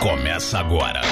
Começa 0.00 0.58
agora. 0.58 1.02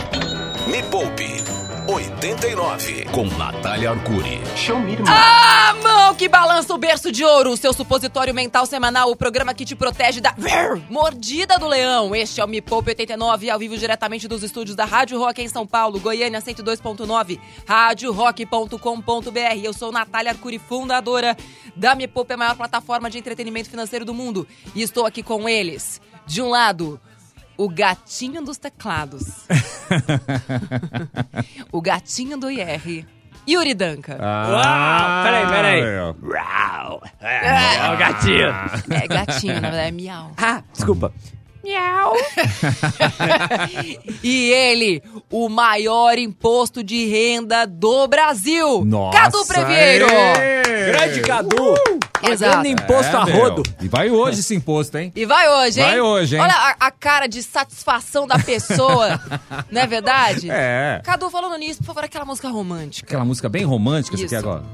Me 0.66 0.82
Poupe 0.84 1.44
89 1.86 3.04
com 3.12 3.26
Natália 3.36 3.90
Arcuri. 3.90 4.40
Show 4.56 4.80
me, 4.80 4.92
irmão. 4.92 5.12
Ah, 5.14 5.74
mão 5.82 6.14
que 6.14 6.26
balança 6.26 6.72
o 6.72 6.78
berço 6.78 7.12
de 7.12 7.22
ouro, 7.22 7.50
o 7.50 7.56
seu 7.58 7.74
supositório 7.74 8.32
mental 8.34 8.64
semanal, 8.64 9.10
o 9.10 9.16
programa 9.16 9.52
que 9.52 9.66
te 9.66 9.76
protege 9.76 10.22
da 10.22 10.30
Vrr, 10.30 10.80
mordida 10.88 11.58
do 11.58 11.68
leão. 11.68 12.16
Este 12.16 12.40
é 12.40 12.44
o 12.44 12.48
Me 12.48 12.62
Poupe 12.62 12.88
89, 12.88 13.50
ao 13.50 13.58
vivo 13.58 13.76
diretamente 13.76 14.26
dos 14.26 14.42
estúdios 14.42 14.74
da 14.74 14.86
Rádio 14.86 15.18
Rock 15.18 15.42
em 15.42 15.48
São 15.48 15.66
Paulo, 15.66 16.00
Goiânia 16.00 16.40
102.9, 16.40 17.38
radiorock.com.br. 17.66 19.58
Eu 19.62 19.74
sou 19.74 19.92
Natália 19.92 20.32
Arcuri, 20.32 20.58
fundadora 20.58 21.36
da 21.76 21.94
Me 21.94 22.08
Poupe, 22.08 22.32
a 22.32 22.38
maior 22.38 22.56
plataforma 22.56 23.10
de 23.10 23.18
entretenimento 23.18 23.68
financeiro 23.68 24.06
do 24.06 24.14
mundo. 24.14 24.48
E 24.74 24.80
estou 24.80 25.04
aqui 25.04 25.22
com 25.22 25.46
eles. 25.46 26.00
De 26.26 26.42
um 26.42 26.48
lado, 26.48 26.98
o 27.58 27.68
gatinho 27.68 28.40
dos 28.40 28.56
teclados. 28.56 29.44
o 31.72 31.82
gatinho 31.82 32.38
do 32.38 32.48
IR. 32.48 33.04
Yuri 33.48 33.74
Danca. 33.74 34.16
Uau! 34.20 35.24
Peraí, 35.24 35.46
peraí. 35.48 35.82
Uau! 36.22 37.02
É, 37.20 37.92
o 37.92 37.96
gatinho. 37.96 38.48
É 38.90 39.08
gatinho, 39.08 39.54
na 39.54 39.70
verdade, 39.70 39.88
é 39.88 39.90
miau. 39.90 40.32
Ah, 40.36 40.62
desculpa. 40.72 41.12
Miau. 41.64 42.14
e 44.22 44.50
ele, 44.52 45.02
o 45.30 45.48
maior 45.48 46.16
imposto 46.18 46.82
de 46.82 47.06
renda 47.06 47.66
do 47.66 48.06
Brasil. 48.06 48.84
Nossa, 48.84 49.18
Cadu 49.18 49.44
Previeiro. 49.46 50.06
Grande 50.86 51.20
Cadu. 51.20 51.74
Exato. 52.22 52.56
Pagando 52.56 52.66
imposto 52.68 53.16
É, 53.16 53.20
a 53.20 53.24
meu. 53.24 53.36
rodo. 53.36 53.62
E 53.80 53.88
vai 53.88 54.10
hoje 54.10 54.40
esse 54.40 54.54
imposto, 54.54 54.98
hein? 54.98 55.12
E 55.14 55.24
vai 55.24 55.48
hoje, 55.48 55.80
hein? 55.80 55.86
Vai 55.86 56.00
hoje, 56.00 56.34
hein? 56.36 56.42
Olha 56.42 56.52
a, 56.54 56.86
a 56.86 56.90
cara 56.90 57.26
de 57.28 57.42
satisfação 57.42 58.26
da 58.26 58.38
pessoa, 58.38 59.20
não 59.70 59.80
é 59.80 59.86
verdade? 59.86 60.48
É. 60.50 61.00
Cadu, 61.04 61.30
falando 61.30 61.56
nisso, 61.58 61.78
por 61.78 61.86
favor, 61.86 62.04
aquela 62.04 62.24
música 62.24 62.48
romântica. 62.48 63.06
Aquela 63.06 63.24
música 63.24 63.48
bem 63.48 63.64
romântica, 63.64 64.16
isso 64.16 64.24
aqui 64.24 64.34
Isso. 64.34 64.44
agora. 64.48 64.64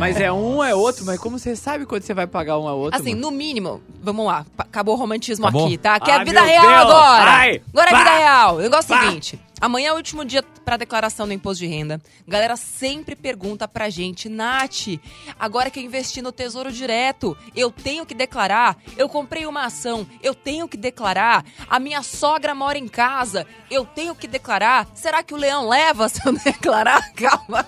Mas 0.00 0.20
é 0.20 0.30
um, 0.32 0.62
é 0.62 0.74
outro, 0.74 1.04
mas 1.04 1.18
como 1.18 1.38
você 1.38 1.56
sabe 1.56 1.86
quando 1.86 2.02
você 2.02 2.14
vai 2.14 2.26
pagar 2.26 2.58
um 2.58 2.68
a 2.68 2.74
outro? 2.74 2.98
Assim, 3.00 3.14
mano? 3.14 3.22
no 3.22 3.30
mínimo, 3.30 3.82
vamos 4.02 4.26
lá, 4.26 4.44
acabou 4.58 4.94
o 4.94 4.98
romantismo 4.98 5.46
Acabou? 5.46 5.66
aqui, 5.66 5.78
tá? 5.78 5.98
Que 6.00 6.10
é 6.10 6.14
a 6.14 6.18
Ai, 6.18 6.24
vida 6.24 6.40
real 6.42 6.66
Deus! 6.66 6.80
agora. 6.80 7.30
Ai, 7.30 7.62
agora 7.72 7.90
é 7.90 7.94
a 7.94 7.98
vida 7.98 8.10
real. 8.16 8.56
O 8.56 8.60
negócio 8.60 8.94
é 8.94 8.98
o 8.98 9.02
seguinte: 9.02 9.40
amanhã 9.60 9.88
é 9.88 9.92
o 9.92 9.96
último 9.96 10.24
dia 10.24 10.42
pra 10.64 10.76
declaração 10.76 11.26
do 11.26 11.32
imposto 11.32 11.64
de 11.64 11.66
renda. 11.68 12.00
Galera 12.26 12.56
sempre 12.56 13.14
pergunta 13.16 13.66
pra 13.68 13.88
gente, 13.88 14.28
Nath, 14.28 14.98
agora 15.38 15.70
que 15.70 15.78
eu 15.78 15.84
investi 15.84 16.20
no 16.20 16.32
Tesouro 16.32 16.72
Direto, 16.72 17.36
eu 17.54 17.70
tenho 17.70 18.04
que 18.04 18.14
declarar? 18.14 18.76
Eu 18.96 19.08
comprei 19.08 19.46
uma 19.46 19.64
ação, 19.64 20.06
eu 20.22 20.34
tenho 20.34 20.66
que 20.68 20.76
declarar? 20.76 21.44
A 21.68 21.78
minha 21.78 22.02
sogra 22.02 22.54
mora 22.54 22.76
em 22.78 22.88
casa, 22.88 23.46
eu 23.70 23.84
tenho 23.84 24.14
que 24.14 24.26
declarar? 24.26 24.88
Será 24.94 25.22
que 25.22 25.32
o 25.34 25.36
leão 25.36 25.68
leva 25.68 26.08
se 26.08 26.20
eu 26.26 26.32
declarar? 26.44 27.12
Calma. 27.18 27.66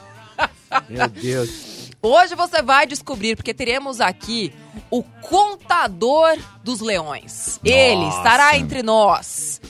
Meu 0.88 1.08
Deus. 1.08 1.90
Hoje 2.00 2.34
você 2.36 2.62
vai 2.62 2.86
descobrir, 2.86 3.34
porque 3.34 3.52
teremos 3.52 4.00
aqui 4.00 4.52
o 4.90 5.02
contador 5.02 6.38
dos 6.62 6.80
leões. 6.80 7.58
Ele 7.64 8.04
Nossa. 8.04 8.16
estará 8.18 8.56
entre 8.56 8.82
nós. 8.82 9.60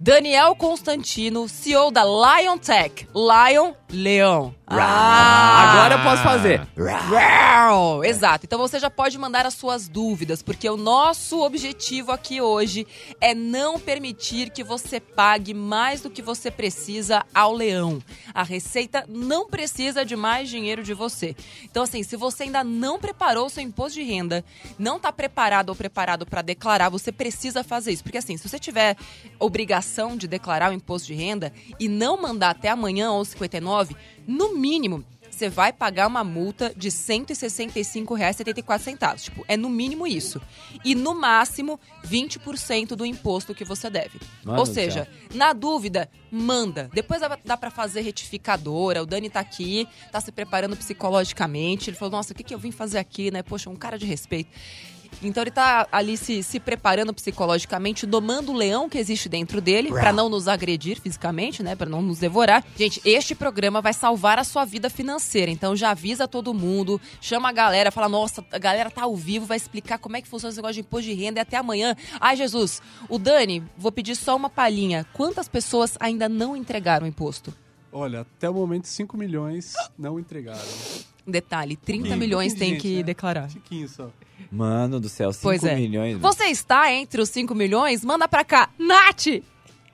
Daniel 0.00 0.54
Constantino, 0.54 1.48
CEO 1.48 1.90
da 1.90 2.04
Lion 2.04 2.56
Tech. 2.56 3.08
Lion, 3.12 3.72
leão. 3.90 4.54
Ah, 4.64 5.72
Agora 5.72 5.94
eu 5.94 6.02
posso 6.04 6.22
fazer. 6.22 6.68
Uau! 7.10 8.04
Exato. 8.04 8.46
Então 8.46 8.60
você 8.60 8.78
já 8.78 8.88
pode 8.88 9.18
mandar 9.18 9.44
as 9.44 9.54
suas 9.54 9.88
dúvidas, 9.88 10.40
porque 10.40 10.70
o 10.70 10.76
nosso 10.76 11.42
objetivo 11.42 12.12
aqui 12.12 12.40
hoje 12.40 12.86
é 13.20 13.34
não 13.34 13.80
permitir 13.80 14.50
que 14.50 14.62
você 14.62 15.00
pague 15.00 15.52
mais 15.52 16.00
do 16.00 16.10
que 16.10 16.22
você 16.22 16.48
precisa 16.48 17.26
ao 17.34 17.52
leão. 17.52 18.00
A 18.32 18.44
Receita 18.44 19.04
não 19.08 19.48
precisa 19.48 20.04
de 20.04 20.14
mais 20.14 20.48
dinheiro 20.48 20.84
de 20.84 20.94
você. 20.94 21.34
Então, 21.64 21.82
assim, 21.82 22.04
se 22.04 22.14
você 22.14 22.44
ainda 22.44 22.62
não 22.62 23.00
preparou 23.00 23.46
o 23.46 23.50
seu 23.50 23.64
imposto 23.64 23.98
de 23.98 24.04
renda, 24.04 24.44
não 24.78 24.98
está 24.98 25.10
preparado 25.10 25.70
ou 25.70 25.74
preparado 25.74 26.24
para 26.24 26.42
declarar, 26.42 26.88
você 26.88 27.10
precisa 27.10 27.64
fazer 27.64 27.90
isso. 27.90 28.04
Porque, 28.04 28.18
assim, 28.18 28.36
se 28.36 28.48
você 28.48 28.60
tiver 28.60 28.96
obrigação 29.40 29.87
de 30.16 30.28
declarar 30.28 30.70
o 30.70 30.74
imposto 30.74 31.08
de 31.08 31.14
renda 31.14 31.52
e 31.78 31.88
não 31.88 32.20
mandar 32.20 32.50
até 32.50 32.68
amanhã, 32.68 33.08
11h59, 33.08 33.96
no 34.26 34.56
mínimo, 34.56 35.04
você 35.38 35.48
vai 35.48 35.72
pagar 35.72 36.08
uma 36.08 36.24
multa 36.24 36.74
de 36.76 36.88
R$ 36.88 36.94
165,74. 36.94 39.20
Tipo, 39.20 39.44
é 39.46 39.56
no 39.56 39.70
mínimo 39.70 40.04
isso. 40.06 40.42
E 40.84 40.94
no 40.96 41.14
máximo, 41.14 41.78
20% 42.04 42.96
do 42.96 43.06
imposto 43.06 43.54
que 43.54 43.64
você 43.64 43.88
deve. 43.88 44.18
Mano 44.42 44.58
Ou 44.58 44.66
seja, 44.66 45.06
na 45.32 45.52
dúvida, 45.52 46.10
manda. 46.30 46.90
Depois 46.92 47.22
dá, 47.44 47.56
pra 47.56 47.70
fazer 47.70 48.00
retificadora. 48.00 49.00
O 49.02 49.06
Dani 49.06 49.30
tá 49.30 49.40
aqui, 49.40 49.88
tá 50.10 50.20
se 50.20 50.32
preparando 50.32 50.76
psicologicamente. 50.76 51.90
Ele 51.90 51.96
falou, 51.96 52.10
nossa, 52.12 52.32
o 52.32 52.36
que, 52.36 52.42
que 52.42 52.52
eu 52.52 52.58
vim 52.58 52.72
fazer 52.72 52.98
aqui, 52.98 53.30
né? 53.30 53.40
Poxa, 53.42 53.70
um 53.70 53.76
cara 53.76 53.96
de 53.96 54.06
respeito. 54.06 54.50
Então 55.22 55.42
ele 55.42 55.50
tá 55.50 55.86
ali 55.90 56.16
se, 56.16 56.42
se 56.42 56.60
preparando 56.60 57.12
psicologicamente, 57.12 58.06
domando 58.06 58.52
o 58.52 58.56
leão 58.56 58.88
que 58.88 58.98
existe 58.98 59.28
dentro 59.28 59.60
dele, 59.60 59.90
pra 59.90 60.12
não 60.12 60.28
nos 60.28 60.48
agredir 60.48 61.00
fisicamente, 61.00 61.62
né? 61.62 61.74
Pra 61.74 61.88
não 61.88 62.02
nos 62.02 62.18
devorar. 62.18 62.64
Gente, 62.76 63.00
este 63.04 63.34
programa 63.34 63.80
vai 63.80 63.92
salvar 63.92 64.38
a 64.38 64.44
sua 64.44 64.64
vida 64.64 64.88
financeira. 64.88 65.50
Então 65.50 65.74
já 65.74 65.90
avisa 65.90 66.28
todo 66.28 66.54
mundo, 66.54 67.00
chama 67.20 67.48
a 67.48 67.52
galera, 67.52 67.90
fala: 67.90 68.08
nossa, 68.08 68.44
a 68.52 68.58
galera 68.58 68.90
tá 68.90 69.02
ao 69.02 69.16
vivo, 69.16 69.46
vai 69.46 69.56
explicar 69.56 69.98
como 69.98 70.16
é 70.16 70.22
que 70.22 70.28
funciona 70.28 70.50
esse 70.50 70.58
negócio 70.58 70.74
de 70.74 70.80
imposto 70.80 71.08
de 71.08 71.14
renda 71.14 71.40
e 71.40 71.42
até 71.42 71.56
amanhã. 71.56 71.96
Ai, 72.20 72.36
Jesus, 72.36 72.80
o 73.08 73.18
Dani, 73.18 73.62
vou 73.76 73.92
pedir 73.92 74.14
só 74.14 74.36
uma 74.36 74.50
palhinha. 74.50 75.06
Quantas 75.12 75.48
pessoas 75.48 75.96
ainda 76.00 76.28
não 76.28 76.56
entregaram 76.56 77.06
o 77.06 77.08
imposto? 77.08 77.52
Olha, 77.90 78.20
até 78.20 78.48
o 78.48 78.54
momento 78.54 78.86
5 78.86 79.16
milhões 79.16 79.72
não 79.98 80.18
entregaram. 80.18 80.60
Detalhe, 81.30 81.76
30 81.76 81.98
Pouquinho, 82.00 82.18
milhões 82.18 82.54
tem 82.54 82.74
de 82.74 82.80
que 82.80 82.88
gente, 82.88 82.96
né? 82.98 83.02
declarar. 83.04 83.50
Chiquinho 83.50 83.88
só. 83.88 84.08
Mano 84.50 84.98
do 84.98 85.08
céu, 85.08 85.32
5 85.32 85.42
Pois 85.42 85.62
é. 85.64 85.74
milhões. 85.74 86.18
Você 86.18 86.44
está 86.46 86.92
entre 86.92 87.20
os 87.20 87.28
5 87.28 87.54
milhões? 87.54 88.04
Manda 88.04 88.26
pra 88.26 88.44
cá. 88.44 88.70
Nath, 88.78 89.26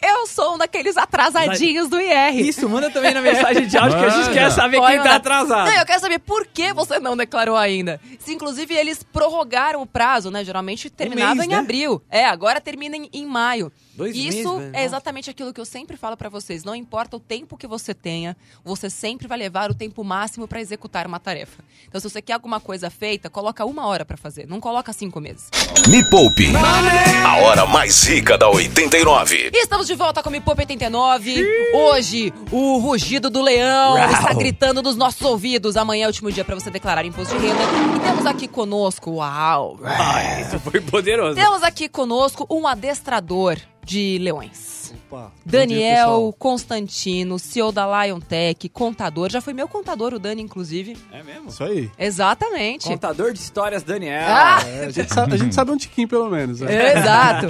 eu 0.06 0.26
sou 0.26 0.54
um 0.54 0.58
daqueles 0.58 0.96
atrasadinhos 0.96 1.88
do 1.88 1.98
IR. 2.00 2.38
Isso, 2.38 2.68
manda 2.68 2.90
também 2.90 3.14
na 3.14 3.22
mensagem 3.22 3.66
de 3.66 3.76
áudio 3.76 3.98
que 3.98 4.04
a 4.04 4.10
gente 4.10 4.32
quer 4.32 4.50
saber 4.52 4.76
Pode 4.76 4.94
quem 4.94 5.02
tá 5.02 5.16
atrasado. 5.16 5.70
Não, 5.70 5.78
eu 5.78 5.86
quero 5.86 6.00
saber 6.00 6.18
por 6.18 6.46
que 6.46 6.72
você 6.74 6.98
não 7.00 7.16
declarou 7.16 7.56
ainda. 7.56 7.98
Se, 8.18 8.32
inclusive, 8.32 8.74
eles 8.74 9.02
prorrogaram 9.02 9.80
o 9.80 9.86
prazo, 9.86 10.30
né? 10.30 10.44
Geralmente 10.44 10.90
terminava 10.90 11.36
mês, 11.36 11.46
em 11.46 11.50
né? 11.52 11.56
abril. 11.56 12.02
É, 12.10 12.26
agora 12.26 12.60
termina 12.60 12.96
em, 12.96 13.08
em 13.12 13.26
maio. 13.26 13.72
Dois 13.96 14.16
Isso 14.16 14.26
meses, 14.26 14.44
é 14.44 14.72
Nossa. 14.72 14.80
exatamente 14.84 15.30
aquilo 15.30 15.52
que 15.52 15.60
eu 15.60 15.64
sempre 15.64 15.96
falo 15.96 16.16
pra 16.16 16.28
vocês. 16.28 16.64
Não 16.64 16.74
importa 16.74 17.16
o 17.16 17.20
tempo 17.20 17.56
que 17.56 17.66
você 17.66 17.94
tenha, 17.94 18.36
você 18.64 18.90
sempre 18.90 19.28
vai 19.28 19.38
levar 19.38 19.70
o 19.70 19.74
tempo 19.74 20.02
máximo 20.02 20.48
pra 20.48 20.60
executar 20.60 21.06
uma 21.06 21.20
tarefa. 21.20 21.62
Então, 21.88 22.00
se 22.00 22.08
você 22.08 22.20
quer 22.20 22.32
alguma 22.32 22.58
coisa 22.58 22.90
feita, 22.90 23.30
coloca 23.30 23.64
uma 23.64 23.86
hora 23.86 24.04
pra 24.04 24.16
fazer. 24.16 24.48
Não 24.48 24.60
coloca 24.60 24.92
cinco 24.92 25.20
meses. 25.20 25.48
Me 25.88 26.04
Poupe. 26.10 26.48
A 27.24 27.36
hora 27.38 27.66
mais 27.66 28.02
rica 28.04 28.36
da 28.36 28.48
89. 28.48 29.50
E 29.52 29.62
estamos 29.62 29.86
de 29.86 29.94
volta 29.94 30.22
com 30.22 30.28
o 30.28 30.32
Me 30.32 30.40
Poupa 30.40 30.62
89. 30.62 31.44
Hoje, 31.74 32.32
o 32.50 32.78
rugido 32.78 33.30
do 33.30 33.40
leão 33.40 33.96
está 34.10 34.32
gritando 34.34 34.82
nos 34.82 34.96
nossos 34.96 35.22
ouvidos. 35.22 35.76
Amanhã 35.76 36.04
é 36.04 36.06
o 36.06 36.08
último 36.08 36.32
dia 36.32 36.44
para 36.44 36.54
você 36.54 36.70
declarar 36.70 37.04
imposto 37.04 37.36
de 37.38 37.46
renda. 37.46 37.62
E 37.96 38.00
temos 38.00 38.26
aqui 38.26 38.48
conosco, 38.48 39.12
uau! 39.12 39.78
Isso 40.40 40.58
foi 40.58 40.80
poderoso. 40.80 41.36
Temos 41.36 41.62
aqui 41.62 41.88
conosco 41.88 42.46
um 42.50 42.66
adestrador 42.66 43.58
de 43.84 44.18
leões. 44.18 44.94
Opa. 45.08 45.32
dia, 45.44 45.60
Daniel 45.60 46.06
pessoal. 46.06 46.32
Constantino, 46.34 47.38
CEO 47.38 47.72
da 47.72 48.04
Lion 48.04 48.20
Tech, 48.20 48.68
contador. 48.68 49.30
Já 49.30 49.40
foi 49.40 49.52
meu 49.52 49.68
contador, 49.68 50.14
o 50.14 50.18
Dani, 50.18 50.42
inclusive. 50.42 50.96
É 51.12 51.22
mesmo? 51.22 51.48
Isso 51.48 51.62
aí. 51.64 51.90
Exatamente. 51.98 52.88
Contador 52.88 53.32
de 53.32 53.38
histórias, 53.38 53.82
Daniel. 53.82 54.24
Ah! 54.28 54.60
É, 54.66 54.86
a, 54.86 54.90
gente 54.90 55.12
sabe, 55.12 55.34
a 55.34 55.36
gente 55.36 55.54
sabe 55.54 55.70
um 55.70 55.76
tiquinho, 55.76 56.08
pelo 56.08 56.28
menos. 56.30 56.60
né? 56.60 56.98
Exato. 56.98 57.46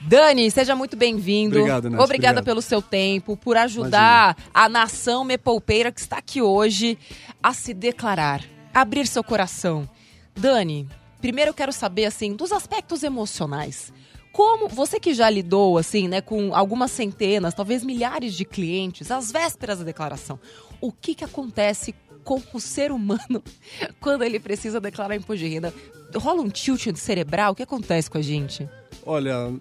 Dani, 0.00 0.50
seja 0.50 0.74
muito 0.74 0.96
bem-vindo. 0.96 1.56
Obrigado, 1.58 1.90
Nath, 1.90 2.00
Obrigada 2.00 2.38
obrigado. 2.40 2.44
pelo 2.44 2.62
seu 2.62 2.80
tempo, 2.80 3.36
por 3.36 3.56
ajudar 3.56 4.36
a 4.54 4.68
nação 4.68 5.22
mepoupeira 5.24 5.92
que 5.92 6.00
está 6.00 6.18
aqui 6.18 6.40
hoje 6.40 6.96
a 7.42 7.52
se 7.52 7.74
declarar, 7.74 8.42
abrir 8.72 9.06
seu 9.06 9.22
coração. 9.22 9.88
Dani, 10.34 10.88
primeiro 11.20 11.50
eu 11.50 11.54
quero 11.54 11.72
saber, 11.72 12.06
assim, 12.06 12.34
dos 12.34 12.52
aspectos 12.52 13.02
emocionais. 13.02 13.92
Como 14.38 14.68
você 14.68 15.00
que 15.00 15.14
já 15.14 15.28
lidou, 15.28 15.76
assim, 15.78 16.06
né, 16.06 16.20
com 16.20 16.54
algumas 16.54 16.92
centenas, 16.92 17.52
talvez 17.54 17.82
milhares 17.82 18.34
de 18.34 18.44
clientes, 18.44 19.10
às 19.10 19.32
vésperas 19.32 19.80
da 19.80 19.84
declaração, 19.84 20.38
o 20.80 20.92
que 20.92 21.12
que 21.12 21.24
acontece 21.24 21.92
com 22.22 22.40
o 22.52 22.60
ser 22.60 22.92
humano 22.92 23.42
quando 24.00 24.22
ele 24.22 24.38
precisa 24.38 24.80
declarar 24.80 25.16
imposto 25.16 25.38
de 25.38 25.48
renda? 25.48 25.74
Rola 26.14 26.40
um 26.40 26.48
tilt 26.48 26.94
cerebral? 26.94 27.50
O 27.50 27.54
que 27.56 27.64
acontece 27.64 28.08
com 28.08 28.16
a 28.16 28.22
gente? 28.22 28.68
Olha, 29.04 29.52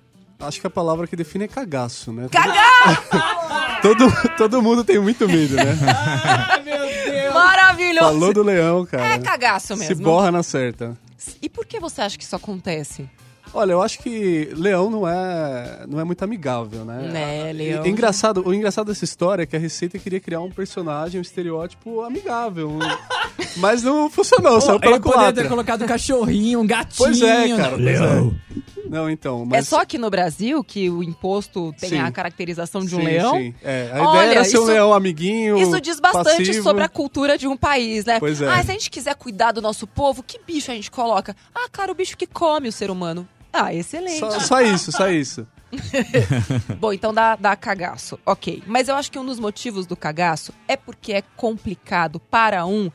acho 0.41 0.61
que 0.61 0.67
a 0.67 0.69
palavra 0.69 1.07
que 1.07 1.15
define 1.15 1.45
é 1.45 1.47
cagaço, 1.47 2.13
né? 2.13 2.29
Cagaço! 2.29 3.17
todo, 3.81 4.05
todo 4.37 4.61
mundo 4.61 4.83
tem 4.83 4.99
muito 4.99 5.27
medo, 5.27 5.55
né? 5.55 5.73
Maravilhoso! 7.33 8.09
Falou 8.09 8.31
do 8.31 8.43
leão, 8.43 8.85
cara. 8.85 9.15
É 9.15 9.17
cagaço 9.17 9.75
mesmo. 9.75 9.95
Se 9.95 10.03
borra 10.03 10.31
na 10.31 10.43
certa. 10.43 10.95
E 11.41 11.49
por 11.49 11.65
que 11.65 11.79
você 11.79 12.03
acha 12.03 12.15
que 12.15 12.23
isso 12.23 12.35
acontece? 12.35 13.09
Olha, 13.53 13.71
eu 13.71 13.81
acho 13.81 13.99
que 13.99 14.49
leão 14.55 14.89
não 14.89 15.07
é, 15.07 15.85
não 15.87 15.99
é 15.99 16.03
muito 16.03 16.21
amigável, 16.23 16.83
né? 16.85 17.09
Né, 17.11 17.53
leão. 17.53 17.85
E- 17.85 17.89
engraçado, 17.89 18.43
o 18.45 18.53
engraçado 18.53 18.87
dessa 18.87 19.03
história 19.05 19.43
é 19.43 19.45
que 19.45 19.55
a 19.55 19.59
Receita 19.59 19.97
queria 19.97 20.19
criar 20.19 20.41
um 20.41 20.51
personagem, 20.51 21.19
um 21.19 21.21
estereótipo 21.21 22.01
amigável. 22.01 22.69
um- 22.69 22.79
Mas 23.57 23.81
não 23.81 24.09
funcionou, 24.09 24.61
saiu 24.61 24.79
pela 24.79 24.95
Ele 24.95 25.01
poderia 25.03 25.33
ter 25.33 25.47
colocado 25.49 25.83
um 25.83 25.87
cachorrinho, 25.87 26.59
um 26.59 26.67
gatinho. 26.67 26.97
Pois 26.97 27.21
é, 27.21 27.55
cara. 27.55 27.69
Pois 27.71 27.83
Leão. 27.83 28.35
é. 28.53 28.57
Não, 28.89 29.09
então, 29.09 29.41
É 29.43 29.57
mas... 29.57 29.67
só 29.67 29.81
aqui 29.81 29.97
no 29.97 30.09
Brasil 30.09 30.63
que 30.63 30.89
o 30.89 31.03
imposto 31.03 31.73
tem 31.77 31.89
Sim. 31.89 31.99
a 31.99 32.09
caracterização 32.11 32.85
de 32.85 32.95
um 32.95 32.99
Sim, 32.99 33.05
leão? 33.05 33.35
sim. 33.35 33.53
É, 33.61 33.91
a 33.93 34.01
Olha, 34.07 34.17
ideia 34.19 34.31
era 34.39 34.43
ser 34.45 34.59
um 34.59 34.63
leão 34.63 34.93
amiguinho, 34.93 35.57
Isso 35.57 35.81
diz 35.81 35.99
bastante 35.99 36.45
passivo. 36.47 36.63
sobre 36.63 36.83
a 36.83 36.87
cultura 36.87 37.37
de 37.37 37.47
um 37.47 37.57
país, 37.57 38.05
né? 38.05 38.17
Pois 38.19 38.41
é. 38.41 38.47
Ah, 38.47 38.63
se 38.63 38.69
a 38.71 38.73
gente 38.73 38.89
quiser 38.89 39.15
cuidar 39.15 39.51
do 39.51 39.61
nosso 39.61 39.85
povo, 39.85 40.23
que 40.23 40.39
bicho 40.45 40.71
a 40.71 40.73
gente 40.75 40.89
coloca? 40.89 41.35
Ah, 41.53 41.67
claro, 41.69 41.91
o 41.91 41.95
bicho 41.95 42.15
que 42.17 42.25
come 42.25 42.69
o 42.69 42.71
ser 42.71 42.89
humano. 42.89 43.27
Ah, 43.51 43.73
excelente. 43.73 44.19
Só, 44.19 44.39
só 44.39 44.61
isso, 44.61 44.91
só 44.91 45.09
isso. 45.09 45.47
Bom, 46.79 46.93
então 46.93 47.13
dá, 47.13 47.35
dá 47.35 47.55
cagaço. 47.55 48.19
Ok. 48.25 48.63
Mas 48.65 48.87
eu 48.87 48.95
acho 48.95 49.11
que 49.11 49.19
um 49.19 49.25
dos 49.25 49.39
motivos 49.39 49.85
do 49.85 49.95
cagaço 49.95 50.53
é 50.67 50.75
porque 50.77 51.13
é 51.13 51.21
complicado 51.35 52.19
para 52.19 52.65
um 52.65 52.89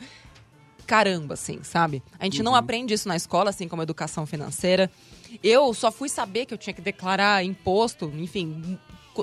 caramba, 0.87 1.35
assim, 1.35 1.61
sabe? 1.63 2.03
A 2.19 2.25
gente 2.25 2.39
Uhum. 2.39 2.45
não 2.45 2.55
aprende 2.55 2.93
isso 2.95 3.09
na 3.09 3.17
escola, 3.17 3.51
assim 3.51 3.69
como 3.69 3.83
educação 3.83 4.27
financeira. 4.27 4.91
Eu 5.43 5.73
só 5.73 5.91
fui 5.91 6.09
saber 6.09 6.45
que 6.47 6.53
eu 6.53 6.59
tinha 6.59 6.75
que 6.75 6.83
declarar 6.83 7.43
imposto, 7.45 8.13
enfim, 8.17 8.79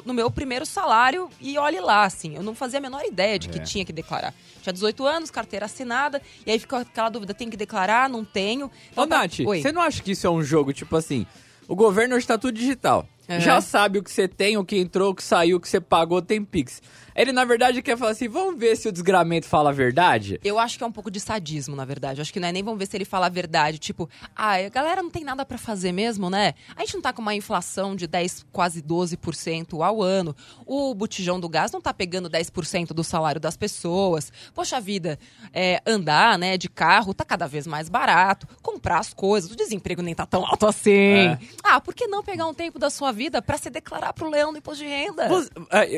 no 0.06 0.14
meu 0.14 0.30
primeiro 0.30 0.66
salário 0.66 1.30
e 1.40 1.58
olhe 1.58 1.80
lá, 1.80 2.04
assim. 2.06 2.36
Eu 2.36 2.44
não 2.44 2.54
fazia 2.56 2.80
a 2.80 2.82
menor 2.82 3.04
ideia 3.06 3.38
de 3.40 3.50
que 3.50 3.60
É. 3.60 3.64
tinha 3.64 3.84
que 3.86 3.92
declarar. 3.94 4.34
Tinha 4.62 4.74
18 4.74 5.06
anos, 5.06 5.32
carteira 5.32 5.66
assinada, 5.66 6.22
e 6.46 6.52
aí 6.52 6.60
ficou 6.60 6.80
aquela 6.80 7.10
dúvida: 7.10 7.34
tem 7.34 7.50
que 7.50 7.58
declarar? 7.58 8.10
Não 8.10 8.24
tenho. 8.26 8.68
Ô, 8.68 8.72
Então, 8.92 9.08
pra- 9.08 9.18
Nath, 9.20 9.40
Oi. 9.46 9.62
você 9.62 9.72
não 9.72 9.82
acha 9.82 10.02
que 10.04 10.12
isso 10.12 10.28
é 10.28 10.30
um 10.30 10.44
jogo, 10.44 10.72
tipo 10.74 10.96
assim, 10.96 11.26
o 11.68 11.76
governo 11.76 12.16
hoje 12.16 12.28
tá 12.28 12.38
tudo 12.38 12.54
digital. 12.54 13.08
Uhum. 13.28 13.40
Já 13.40 13.62
sabe 13.62 14.00
o 14.00 14.04
que 14.04 14.10
você 14.12 14.28
tem, 14.28 14.58
o 14.58 14.66
que 14.66 14.78
entrou, 14.78 15.12
o 15.12 15.16
que 15.16 15.24
saiu, 15.24 15.58
o 15.58 15.60
que 15.60 15.70
você 15.70 15.80
pagou, 15.80 16.20
tem 16.22 16.44
Pix. 16.44 16.82
Ele, 17.16 17.32
na 17.32 17.44
verdade, 17.46 17.82
quer 17.82 17.98
falar 17.98 18.12
assim, 18.12 18.28
vamos 18.28 18.60
ver 18.60 18.76
se 18.76 18.88
o 18.88 18.92
desgramento 18.92 19.48
fala 19.48 19.70
a 19.70 19.74
verdade? 19.74 20.40
Eu 20.44 20.58
acho 20.60 20.78
que 20.78 20.84
é 20.84 20.88
um 20.88 20.92
pouco 20.92 21.10
de 21.12 21.20
sadismo, 21.20 21.76
na 21.76 21.86
verdade. 21.86 22.20
Eu 22.20 22.22
acho 22.22 22.32
que 22.34 22.40
não 22.40 22.48
é 22.48 22.52
nem 22.52 22.64
vamos 22.64 22.80
ver 22.80 22.86
se 22.88 22.96
ele 22.98 23.06
fala 23.06 23.26
a 23.26 23.30
verdade. 23.30 23.78
Tipo, 23.80 24.10
ah, 24.36 24.54
a 24.56 24.70
galera 24.70 25.02
não 25.02 25.10
tem 25.10 25.24
nada 25.24 25.46
pra 25.46 25.58
fazer 25.58 25.92
mesmo, 25.92 26.30
né? 26.30 26.54
A 26.76 26.82
gente 26.82 26.96
não 26.96 27.02
tá 27.02 27.12
com 27.14 27.22
uma 27.22 27.36
inflação 27.36 27.96
de 27.96 28.08
10, 28.08 28.46
quase 28.52 28.82
12% 28.82 29.82
ao 29.84 30.02
ano. 30.02 30.36
O 30.66 30.94
botijão 30.94 31.40
do 31.40 31.50
gás 31.50 31.72
não 31.72 31.82
tá 31.82 31.94
pegando 31.94 32.30
10% 32.30 32.88
do 32.94 33.04
salário 33.04 33.40
das 33.42 33.58
pessoas. 33.58 34.32
Poxa 34.54 34.80
vida, 34.80 35.20
é, 35.54 35.82
andar, 35.86 36.38
né, 36.38 36.58
de 36.58 36.70
carro 36.70 37.14
tá 37.14 37.26
cada 37.26 37.48
vez 37.48 37.66
mais 37.68 37.90
barato. 37.90 38.48
Comprar 38.62 39.00
as 39.00 39.14
coisas, 39.14 39.52
o 39.52 39.56
desemprego 39.56 40.02
nem 40.02 40.16
tá 40.16 40.26
tão 40.26 40.46
alto 40.46 40.66
assim. 40.68 40.90
É. 40.92 41.40
Ah, 41.64 41.82
por 41.82 41.94
que 41.94 42.08
não 42.08 42.24
pegar 42.24 42.46
um 42.48 42.54
tempo 42.54 42.80
da 42.80 42.90
sua 42.90 43.12
vida 43.12 43.42
pra 43.42 43.58
se 43.58 43.70
declarar 43.70 44.14
pro 44.14 44.30
leão 44.30 44.52
do 44.52 44.58
imposto 44.60 44.84
de 44.84 44.90
renda? 44.90 45.28
Você- 45.28 45.50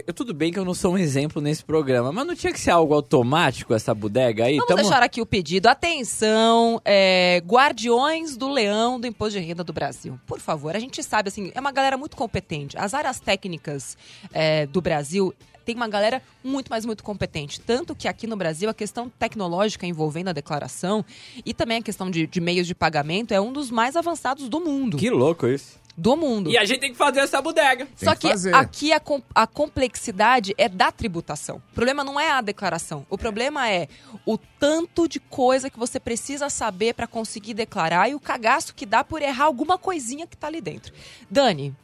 eu- 0.08 0.14
tudo 0.14 0.34
bem 0.34 0.52
que 0.52 0.60
eu 0.60 0.66
não 0.66 0.74
sou 0.74 0.94
um 0.94 0.98
exemplo 1.02 1.42
nesse 1.42 1.64
programa, 1.64 2.12
mas 2.12 2.26
não 2.26 2.36
tinha 2.36 2.54
que 2.54 2.60
ser 2.60 2.72
algo 2.72 2.94
automático 2.94 3.74
essa 3.74 3.94
bodega 3.94 4.46
aí? 4.46 4.56
Vamos 4.56 4.68
Tamo- 4.68 4.82
deixar 4.82 5.04
aqui 5.04 5.22
o 5.22 5.26
pedido. 5.26 5.68
Atenção, 5.68 6.82
é, 6.86 7.42
guardiões 7.46 8.36
do 8.38 8.50
leão 8.50 9.00
do 9.00 9.08
imposto 9.08 9.40
de 9.40 9.46
renda 9.46 9.64
do 9.64 9.74
Brasil. 9.74 10.20
Por 10.26 10.40
favor, 10.40 10.76
a 10.76 10.80
gente 10.80 11.02
sabe, 11.04 11.30
assim, 11.30 11.52
é 11.54 11.60
uma 11.60 11.72
galera 11.72 11.98
muito 11.98 12.16
competente. 12.16 12.78
As 12.78 12.94
áreas 12.94 13.20
técnicas 13.20 13.98
é, 14.34 14.66
do 14.68 14.82
Brasil 14.82 15.34
tem 15.64 15.76
uma 15.76 15.88
galera 15.88 16.22
muito, 16.44 16.70
mas 16.70 16.86
muito 16.86 17.04
competente. 17.04 17.62
Tanto 17.62 17.94
que 17.96 18.08
aqui 18.08 18.26
no 18.26 18.36
Brasil 18.36 18.68
a 18.70 18.74
questão 18.74 19.08
tecnológica 19.10 19.86
envolvendo 19.86 20.30
a 20.30 20.34
declaração 20.34 21.06
e 21.46 21.54
também 21.54 21.78
a 21.78 21.82
questão 21.84 22.10
de, 22.10 22.26
de 22.26 22.42
meios 22.42 22.66
de 22.66 22.74
pagamento 22.74 23.32
é 23.32 23.40
um 23.40 23.54
dos 23.54 23.70
mais 23.70 23.96
avançados 23.96 24.50
do 24.50 24.60
mundo. 24.60 24.98
Que 24.98 25.10
louco 25.12 25.48
isso. 25.48 25.80
Do 25.98 26.16
mundo. 26.16 26.50
E 26.50 26.58
a 26.58 26.64
gente 26.66 26.80
tem 26.80 26.92
que 26.92 26.98
fazer 26.98 27.20
essa 27.20 27.42
bodega. 27.42 27.88
Só 27.96 28.16
que 28.16 28.22
que 28.22 28.30
fazer. 28.30 28.56
aqui 28.56 28.94
a, 28.94 29.00
com- 29.00 29.22
a 29.36 29.46
complexidade 29.46 30.54
é 30.58 30.70
da 30.70 30.92
tributação. 30.92 31.58
O 31.72 31.74
problema 31.76 32.04
não 32.04 32.20
é 32.20 32.32
a 32.32 32.42
declaração. 32.42 33.06
O 33.10 33.18
problema 33.18 33.70
é 33.70 33.88
o 34.26 34.38
tanto 34.38 35.08
de 35.08 35.20
coisa 35.20 35.70
que 35.70 35.78
você 35.78 36.00
precisa 36.00 36.50
saber 36.50 36.94
para 36.94 37.08
conseguir 37.08 37.54
declarar 37.54 38.10
e 38.10 38.16
o 38.16 38.20
cagaço 38.20 38.74
que 38.74 38.86
dá 38.86 39.04
por 39.04 39.22
errar 39.22 39.46
alguma 39.46 39.78
coisinha 39.78 40.26
que 40.26 40.38
tá 40.38 40.48
ali 40.48 40.62
dentro. 40.62 40.94
Dani, 41.30 41.76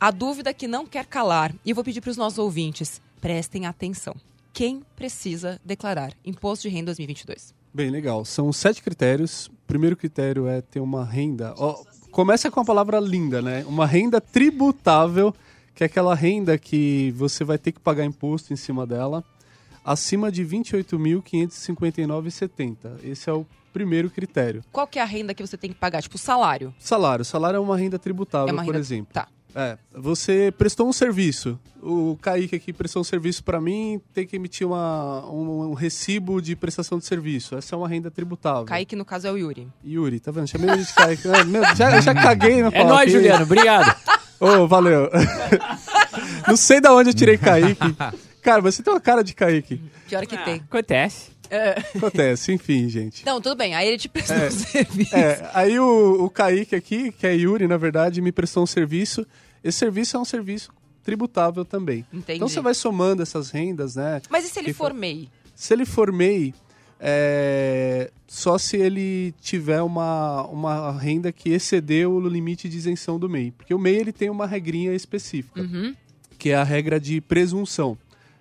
a 0.00 0.10
dúvida 0.10 0.54
que 0.54 0.66
não 0.66 0.86
quer 0.86 1.04
calar, 1.04 1.54
e 1.64 1.70
eu 1.70 1.74
vou 1.74 1.84
pedir 1.84 2.00
para 2.00 2.10
os 2.10 2.16
nossos 2.16 2.38
ouvintes, 2.38 3.00
prestem 3.20 3.66
atenção. 3.66 4.14
Quem 4.52 4.82
precisa 4.96 5.60
declarar 5.64 6.12
imposto 6.24 6.68
de 6.68 6.74
renda 6.74 6.86
2022? 6.86 7.54
Bem, 7.72 7.90
legal. 7.90 8.24
São 8.24 8.52
sete 8.52 8.82
critérios. 8.82 9.46
O 9.46 9.52
primeiro 9.66 9.96
critério 9.96 10.48
é 10.48 10.60
ter 10.60 10.80
uma 10.80 11.04
renda. 11.04 11.54
ó, 11.56 11.84
começa 12.10 12.50
com 12.50 12.60
a 12.60 12.64
palavra 12.64 12.98
linda, 13.00 13.40
né? 13.42 13.64
Uma 13.66 13.86
renda 13.86 14.20
tributável, 14.20 15.34
que 15.74 15.82
é 15.84 15.86
aquela 15.86 16.14
renda 16.14 16.56
que 16.58 17.12
você 17.16 17.44
vai 17.44 17.58
ter 17.58 17.72
que 17.72 17.80
pagar 17.80 18.04
imposto 18.04 18.52
em 18.52 18.56
cima 18.56 18.86
dela, 18.86 19.24
acima 19.84 20.30
de 20.30 20.42
R$ 20.42 20.58
28.559,70. 20.58 22.76
Esse 23.04 23.28
é 23.28 23.32
o 23.32 23.46
primeiro 23.72 24.10
critério. 24.10 24.64
Qual 24.72 24.86
que 24.86 24.98
é 24.98 25.02
a 25.02 25.06
renda 25.06 25.32
que 25.34 25.44
você 25.46 25.56
tem 25.56 25.70
que 25.70 25.76
pagar? 25.78 26.02
Tipo, 26.02 26.18
salário. 26.18 26.74
Salário. 26.78 27.24
Salário 27.24 27.56
é 27.56 27.60
uma 27.60 27.76
renda 27.76 27.98
tributável, 27.98 28.48
É 28.48 28.52
uma 28.52 28.62
por 28.64 28.72
renda- 28.72 28.78
exemplo. 28.80 29.12
Tá. 29.12 29.28
É, 29.54 29.76
você 29.92 30.52
prestou 30.56 30.88
um 30.88 30.92
serviço. 30.92 31.58
O 31.82 32.16
Kaique 32.20 32.56
aqui 32.56 32.72
prestou 32.72 33.00
um 33.00 33.04
serviço 33.04 33.42
para 33.42 33.60
mim, 33.60 34.00
tem 34.12 34.26
que 34.26 34.36
emitir 34.36 34.66
uma, 34.66 35.24
um, 35.30 35.70
um 35.70 35.74
recibo 35.74 36.40
de 36.40 36.54
prestação 36.54 36.98
de 36.98 37.06
serviço. 37.06 37.56
Essa 37.56 37.74
é 37.74 37.78
uma 37.78 37.88
renda 37.88 38.10
tributável. 38.10 38.64
Kaique, 38.64 38.94
no 38.94 39.04
caso, 39.04 39.26
é 39.26 39.32
o 39.32 39.36
Yuri. 39.36 39.66
Yuri, 39.84 40.20
tá 40.20 40.30
vendo? 40.30 40.46
Chamei 40.46 40.70
ele 40.70 40.84
de 40.84 40.92
Kaique. 40.92 41.28
Ah, 41.28 41.44
meu, 41.44 41.62
já, 41.74 42.00
já 42.00 42.14
caguei 42.14 42.62
no 42.62 42.68
É 42.74 42.84
nóis, 42.84 43.10
Juliano. 43.10 43.44
Obrigado. 43.44 43.96
Ô, 44.38 44.66
valeu. 44.66 45.10
Não 46.46 46.56
sei 46.56 46.80
da 46.80 46.94
onde 46.94 47.10
eu 47.10 47.14
tirei 47.14 47.38
Kaique. 47.38 47.96
Cara, 48.42 48.60
você 48.60 48.82
tem 48.82 48.92
uma 48.92 49.00
cara 49.00 49.22
de 49.22 49.34
Kaique. 49.34 49.80
Pior 50.08 50.26
que 50.26 50.36
tem. 50.36 50.56
Acontece. 50.56 51.30
Acontece, 51.96 52.52
enfim, 52.52 52.88
gente. 52.88 53.26
Não, 53.26 53.40
tudo 53.40 53.56
bem. 53.56 53.74
Aí 53.74 53.88
ele 53.88 53.98
te 53.98 54.08
prestou 54.08 54.36
um 54.36 54.50
serviço. 54.50 55.16
É, 55.16 55.50
aí 55.52 55.78
o, 55.78 56.24
o 56.24 56.30
Kaique 56.30 56.74
aqui, 56.76 57.10
que 57.12 57.26
é 57.26 57.34
Yuri, 57.34 57.66
na 57.66 57.76
verdade, 57.76 58.20
me 58.20 58.30
prestou 58.30 58.62
um 58.62 58.66
serviço. 58.66 59.26
Esse 59.62 59.78
serviço 59.78 60.16
é 60.16 60.20
um 60.20 60.24
serviço 60.24 60.70
tributável 61.02 61.64
também. 61.64 62.04
Entendi. 62.12 62.36
Então 62.36 62.48
você 62.48 62.60
vai 62.60 62.74
somando 62.74 63.22
essas 63.22 63.50
rendas, 63.50 63.96
né? 63.96 64.20
Mas 64.28 64.44
e 64.44 64.48
se 64.48 64.58
ele 64.58 64.66
Que 64.68 64.72
for 64.74 64.92
MEI? 64.94 65.28
Se 65.54 65.72
ele 65.74 65.84
for 65.84 66.12
MEI, 66.12 66.54
é, 66.98 68.10
só 68.28 68.58
se 68.58 68.76
ele 68.76 69.34
tiver 69.40 69.80
uma, 69.82 70.46
uma 70.46 70.92
renda 70.92 71.32
que 71.32 71.50
excedeu 71.50 72.12
o 72.12 72.28
limite 72.28 72.68
de 72.68 72.76
isenção 72.76 73.18
do 73.18 73.28
MEI. 73.28 73.50
Porque 73.52 73.74
o 73.74 73.78
MEI 73.78 73.96
ele 73.96 74.12
tem 74.12 74.28
uma 74.30 74.46
regrinha 74.46 74.92
específica, 74.94 75.60
Uhum. 75.62 75.94
que 76.38 76.50
é 76.50 76.54
a 76.56 76.64
regra 76.64 77.00
de 77.00 77.20
presunção. 77.20 77.96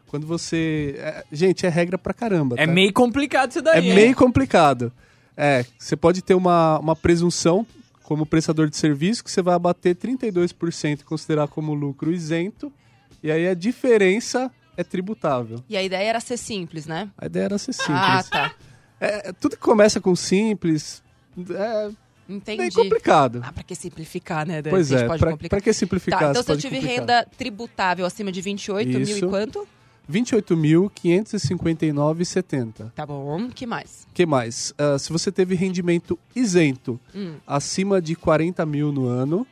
Quando 0.08 0.26
você. 0.26 0.96
é, 0.98 1.24
gente, 1.32 1.66
é 1.66 1.70
regra 1.70 1.98
pra 1.98 2.14
caramba. 2.14 2.56
É 2.58 2.66
tá? 2.66 2.74
meio 2.74 2.92
complicado 2.92 3.52
isso 3.52 3.62
daí. 3.62 3.90
É 3.90 3.94
meio 3.96 4.16
complicado. 4.16 4.92
É, 5.38 5.64
você 5.78 5.96
pode 5.96 6.22
ter 6.22 6.34
uma, 6.34 6.80
uma 6.80 6.96
presunção 6.96 7.66
como 8.10 8.26
prestador 8.26 8.68
de 8.68 8.76
serviço 8.76 9.24
que 9.24 9.30
você 9.30 9.40
vai 9.40 9.54
abater 9.54 9.96
32% 9.96 11.02
e 11.02 11.04
considerar 11.04 11.48
como 11.48 11.76
lucro 11.76 12.12
isento, 12.12 12.74
e 13.22 13.30
aí 13.32 13.48
a 13.48 13.54
diferença 13.54 14.50
é 14.76 14.84
tributável. 14.84 15.64
E 15.70 15.78
a 15.78 15.84
ideia 15.84 16.10
era 16.10 16.20
ser 16.20 16.36
simples, 16.38 16.88
né? 16.88 17.12
A 17.16 17.28
ideia 17.28 17.44
era 17.44 17.58
ser 17.60 17.72
simples. 17.72 17.96
Ah, 17.96 18.24
tá. 18.24 18.52
É, 19.00 19.32
tudo 19.34 19.56
que 19.56 19.62
começa 19.62 20.02
com 20.02 20.16
simples 20.16 21.04
é 21.52 21.92
Entendi. 22.28 22.58
bem 22.58 22.72
complicado. 22.72 23.42
Ah, 23.46 23.54
pra 23.54 23.62
que 23.62 23.76
simplificar, 23.76 24.44
né, 24.48 24.60
Dani? 24.60 24.72
pois 24.76 24.92
A 24.92 24.96
gente 24.96 25.06
é, 25.06 25.08
pode 25.08 25.20
pra, 25.20 25.32
complicar. 25.32 25.60
pra 25.60 25.64
que 25.64 25.72
simplificar? 25.72 26.20
Tá, 26.20 26.30
então 26.32 26.42
se 26.42 26.52
eu 26.52 26.58
tive 26.58 26.78
complicar. 26.78 27.00
renda 27.00 27.28
tributável 27.38 28.08
acima 28.08 28.32
de 28.32 28.42
28 28.42 28.90
mil 28.90 29.02
e 29.02 29.04
Isso. 29.04 29.30
quanto? 29.30 29.68
28.559,70. 30.10 32.92
Tá 32.96 33.06
bom, 33.06 33.50
que 33.50 33.66
mais? 33.66 34.08
que 34.14 34.26
mais? 34.26 34.74
Ah, 34.78 34.98
se 34.98 35.12
você 35.12 35.30
teve 35.32 35.56
rendimento 35.56 36.18
isento 36.36 37.00
Hum. 37.16 37.36
acima 37.46 38.02
de 38.02 38.16
40 38.16 38.66
mil 38.66 38.92
no 38.92 39.08
ano, 39.08 39.46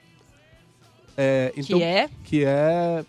É, 1.15 1.51
então, 1.57 1.79
que 1.79 1.83
é 1.83 2.09
que 2.23 2.43
é 2.45 3.03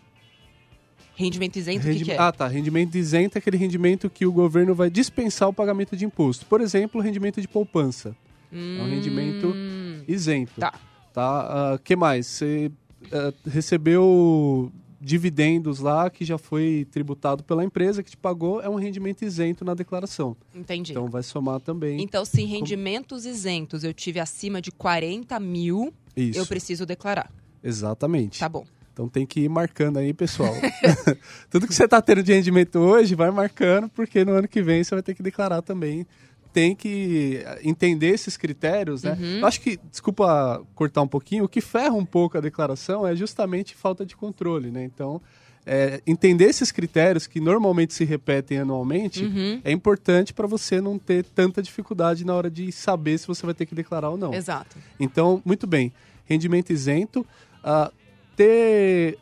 rendimento 1.14 1.56
isento, 1.56 1.80
o 1.80 1.82
que, 1.82 1.88
Rendi- 1.88 2.04
que 2.04 2.12
é? 2.12 2.18
Ah, 2.18 2.32
tá. 2.32 2.46
Rendimento 2.48 2.94
isento 2.96 3.36
é 3.36 3.38
aquele 3.40 3.56
rendimento 3.58 4.08
que 4.08 4.24
o 4.24 4.32
governo 4.32 4.74
vai 4.74 4.88
dispensar 4.88 5.48
o 5.48 5.52
pagamento 5.52 5.96
de 5.96 6.04
imposto. 6.06 6.46
Por 6.46 6.60
exemplo, 6.60 7.00
rendimento 7.00 7.40
de 7.40 7.48
poupança. 7.48 8.16
É 8.52 8.82
um 8.82 8.88
rendimento 8.88 9.48
Hum, 9.48 10.02
isento. 10.08 10.60
Tá. 10.60 10.72
Tá? 11.12 11.72
Ah, 11.74 11.78
que 11.82 11.94
mais? 11.96 12.26
Você 12.26 12.70
ah, 13.12 13.32
recebeu 13.46 14.72
dividendos 15.00 15.78
lá 15.78 16.10
que 16.10 16.24
já 16.24 16.38
foi 16.38 16.86
tributado 16.90 17.42
pela 17.44 17.64
empresa 17.64 18.02
que 18.02 18.10
te 18.10 18.16
pagou, 18.16 18.60
é 18.60 18.68
um 18.68 18.74
rendimento 18.74 19.22
isento 19.24 19.64
na 19.64 19.74
declaração. 19.74 20.36
entendi. 20.54 20.92
Então 20.92 21.08
vai 21.08 21.22
somar 21.22 21.60
também 21.60 22.00
Então, 22.02 22.24
se 22.24 22.44
rendimentos 22.44 23.24
isentos 23.24 23.84
eu 23.84 23.94
tive 23.94 24.18
acima 24.20 24.60
de 24.60 24.70
40 24.72 25.38
mil, 25.40 25.92
isso. 26.16 26.38
eu 26.38 26.46
preciso 26.46 26.84
declarar. 26.84 27.30
Exatamente. 27.62 28.40
Tá 28.40 28.48
bom. 28.48 28.64
Então 28.92 29.08
tem 29.08 29.24
que 29.24 29.40
ir 29.40 29.48
marcando 29.48 29.98
aí, 29.98 30.12
pessoal. 30.12 30.52
Tudo 31.48 31.68
que 31.68 31.74
você 31.74 31.84
está 31.84 32.02
tendo 32.02 32.20
de 32.22 32.32
rendimento 32.32 32.80
hoje, 32.80 33.14
vai 33.14 33.30
marcando, 33.30 33.88
porque 33.88 34.24
no 34.24 34.32
ano 34.32 34.48
que 34.48 34.60
vem 34.60 34.82
você 34.82 34.92
vai 34.94 35.02
ter 35.02 35.14
que 35.14 35.22
declarar 35.22 35.62
também. 35.62 36.04
Tem 36.52 36.74
que 36.74 37.44
entender 37.62 38.08
esses 38.08 38.36
critérios, 38.36 39.02
né? 39.02 39.16
Uhum. 39.20 39.46
Acho 39.46 39.60
que, 39.60 39.78
desculpa 39.90 40.62
cortar 40.74 41.02
um 41.02 41.08
pouquinho, 41.08 41.44
o 41.44 41.48
que 41.48 41.60
ferra 41.60 41.94
um 41.94 42.04
pouco 42.06 42.38
a 42.38 42.40
declaração 42.40 43.06
é 43.06 43.14
justamente 43.14 43.74
falta 43.74 44.04
de 44.04 44.16
controle, 44.16 44.70
né? 44.70 44.82
Então, 44.84 45.20
é, 45.66 46.00
entender 46.06 46.46
esses 46.46 46.72
critérios 46.72 47.26
que 47.26 47.40
normalmente 47.40 47.92
se 47.92 48.02
repetem 48.04 48.58
anualmente 48.58 49.22
Uhum. 49.24 49.60
é 49.62 49.70
importante 49.70 50.32
para 50.32 50.46
você 50.46 50.80
não 50.80 50.98
ter 50.98 51.22
tanta 51.24 51.62
dificuldade 51.62 52.24
na 52.24 52.34
hora 52.34 52.50
de 52.50 52.72
saber 52.72 53.18
se 53.18 53.26
você 53.26 53.44
vai 53.44 53.54
ter 53.54 53.66
que 53.66 53.74
declarar 53.74 54.08
ou 54.08 54.16
não. 54.16 54.32
Exato. 54.32 54.78
Então, 54.98 55.42
muito 55.44 55.66
bem. 55.66 55.92
Rendimento 56.24 56.72
isento. 56.72 57.26
ah, 57.62 57.90
ter 58.36 59.18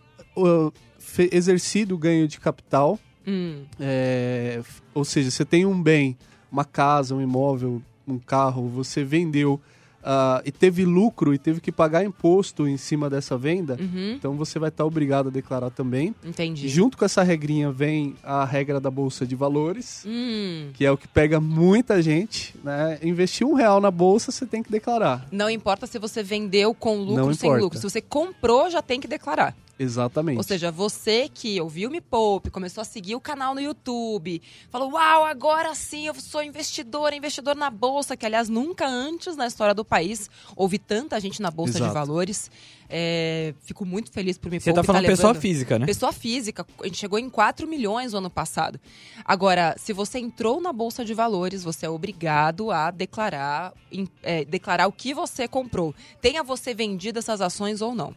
fe- 0.98 1.28
exercido 1.32 1.94
o 1.94 1.98
ganho 1.98 2.28
de 2.28 2.38
capital. 2.38 2.98
Hum, 3.26 3.64
é, 3.80 4.62
ou 4.94 5.04
seja, 5.04 5.30
você 5.30 5.44
tem 5.44 5.66
um 5.66 5.82
bem, 5.82 6.16
uma 6.50 6.64
casa, 6.64 7.14
um 7.14 7.20
imóvel, 7.20 7.82
um 8.06 8.18
carro, 8.18 8.68
você 8.68 9.02
vendeu 9.04 9.60
ah, 10.08 10.40
e 10.44 10.52
teve 10.52 10.84
lucro 10.84 11.34
e 11.34 11.38
teve 11.38 11.60
que 11.60 11.72
pagar 11.72 12.04
imposto 12.04 12.68
em 12.68 12.76
cima 12.76 13.10
dessa 13.10 13.36
venda. 13.36 13.76
uhum, 13.80 14.12
Então 14.12 14.34
você 14.36 14.56
vai 14.56 14.68
estar 14.68 14.84
obrigado 14.84 15.26
a 15.26 15.30
declarar 15.32 15.70
também. 15.70 16.14
entendi. 16.24 16.68
Junto 16.68 16.96
com 16.96 17.04
essa 17.04 17.24
regrinha 17.24 17.72
vem 17.72 18.14
a 18.22 18.44
regra 18.44 18.78
da 18.78 18.88
Bolsa 18.88 19.26
de 19.26 19.34
Valores 19.34 20.04
Hum, 20.06 20.70
que 20.74 20.86
é 20.86 20.92
o 20.92 20.96
que 20.96 21.08
pega 21.08 21.40
muita 21.40 22.00
gente, 22.00 22.54
né? 22.62 23.00
Investir 23.02 23.44
um 23.44 23.54
real 23.54 23.80
na 23.80 23.90
bolsa, 23.90 24.30
você 24.30 24.46
tem 24.46 24.62
que 24.62 24.70
declarar. 24.70 25.26
não 25.32 25.50
importa 25.50 25.88
se 25.88 25.98
você 25.98 26.22
vendeu 26.22 26.72
com 26.72 26.98
lucro 26.98 27.24
ou 27.26 27.34
sem 27.34 27.58
lucro. 27.58 27.76
Se 27.76 27.82
você 27.90 28.00
comprou, 28.00 28.70
já 28.70 28.80
tem 28.80 29.00
que 29.00 29.08
declarar. 29.08 29.56
Exatamente. 29.78 30.38
Ou 30.38 30.42
seja, 30.42 30.70
você 30.70 31.28
que 31.28 31.60
ouviu 31.60 31.90
Me 31.90 32.00
Poupe, 32.00 32.50
começou 32.50 32.80
a 32.80 32.84
seguir 32.84 33.14
o 33.14 33.20
canal 33.20 33.54
no 33.54 33.60
YouTube, 33.60 34.40
falou: 34.70 34.92
Uau, 34.92 35.24
agora 35.24 35.74
sim 35.74 36.06
eu 36.06 36.14
sou 36.14 36.42
investidor, 36.42 37.12
investidor 37.12 37.54
na 37.54 37.70
Bolsa, 37.70 38.16
que 38.16 38.24
aliás 38.24 38.48
nunca 38.48 38.86
antes 38.86 39.36
na 39.36 39.46
história 39.46 39.74
do 39.74 39.84
país 39.84 40.30
houve 40.54 40.78
tanta 40.78 41.20
gente 41.20 41.42
na 41.42 41.50
Bolsa 41.50 41.72
de 41.72 41.78
Exato. 41.78 41.94
Valores. 41.94 42.50
É, 42.88 43.54
fico 43.62 43.84
muito 43.84 44.10
feliz 44.12 44.38
por 44.38 44.50
Me 44.50 44.60
Você 44.60 44.70
Poupe. 44.72 44.86
tá 44.86 44.92
falando 44.92 45.06
pessoa 45.06 45.28
levando- 45.28 45.42
física, 45.42 45.78
né? 45.78 45.86
Pessoa 45.86 46.12
física, 46.12 46.66
a 46.80 46.86
gente 46.86 46.98
chegou 46.98 47.18
em 47.18 47.28
4 47.28 47.66
milhões 47.66 48.12
no 48.12 48.18
ano 48.18 48.30
passado. 48.30 48.78
Agora, 49.24 49.74
se 49.78 49.92
você 49.92 50.18
entrou 50.18 50.60
na 50.60 50.72
Bolsa 50.72 51.04
de 51.04 51.12
Valores, 51.14 51.64
você 51.64 51.86
é 51.86 51.90
obrigado 51.90 52.70
a 52.70 52.90
declarar, 52.90 53.72
em- 53.90 54.08
é, 54.22 54.44
declarar 54.44 54.86
o 54.86 54.92
que 54.92 55.12
você 55.12 55.48
comprou. 55.48 55.94
Tenha 56.20 56.42
você 56.42 56.72
vendido 56.74 57.18
essas 57.18 57.40
ações 57.40 57.80
ou 57.82 57.94
não. 57.94 58.14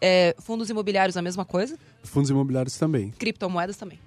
É, 0.00 0.34
fundos 0.38 0.68
imobiliários, 0.70 1.16
a 1.16 1.22
mesma 1.22 1.44
coisa. 1.44 1.78
Fundos 2.02 2.30
imobiliários 2.30 2.76
também. 2.76 3.10
Criptomoedas 3.18 3.76
também. 3.76 3.98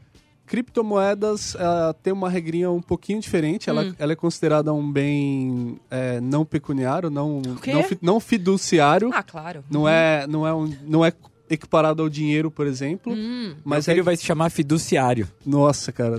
Criptomoedas 0.53 1.55
ela 1.55 1.95
tem 1.95 2.13
uma 2.13 2.29
regrinha 2.29 2.69
um 2.69 2.79
pouquinho 2.81 3.19
diferente. 3.19 3.71
Ela, 3.71 3.85
Hum. 3.85 3.93
ela 3.97 4.13
é 4.13 4.15
considerada 4.15 4.71
um 4.71 4.91
bem 4.91 5.79
é, 5.89 6.21
não 6.21 6.45
pecuniário, 6.45 7.09
não, 7.09 7.41
não, 7.41 7.57
não 7.99 8.19
fiduciário. 8.19 9.09
Ah, 9.11 9.23
claro. 9.23 9.63
Não, 9.67 9.89
é, 9.89 10.27
não, 10.27 10.45
é 10.45 10.53
um, 10.53 10.71
não 10.85 11.03
é 11.03 11.11
equiparado 11.49 12.03
ao 12.03 12.09
dinheiro, 12.09 12.51
por 12.51 12.67
exemplo. 12.67 13.11
Hum, 13.13 13.55
Mas 13.65 13.77
Mas 13.85 13.87
ele 13.87 14.01
é 14.01 14.03
vai 14.03 14.15
se 14.15 14.23
chamar 14.23 14.51
fiduciário. 14.51 15.27
Nossa, 15.43 15.91
cara. 15.91 16.17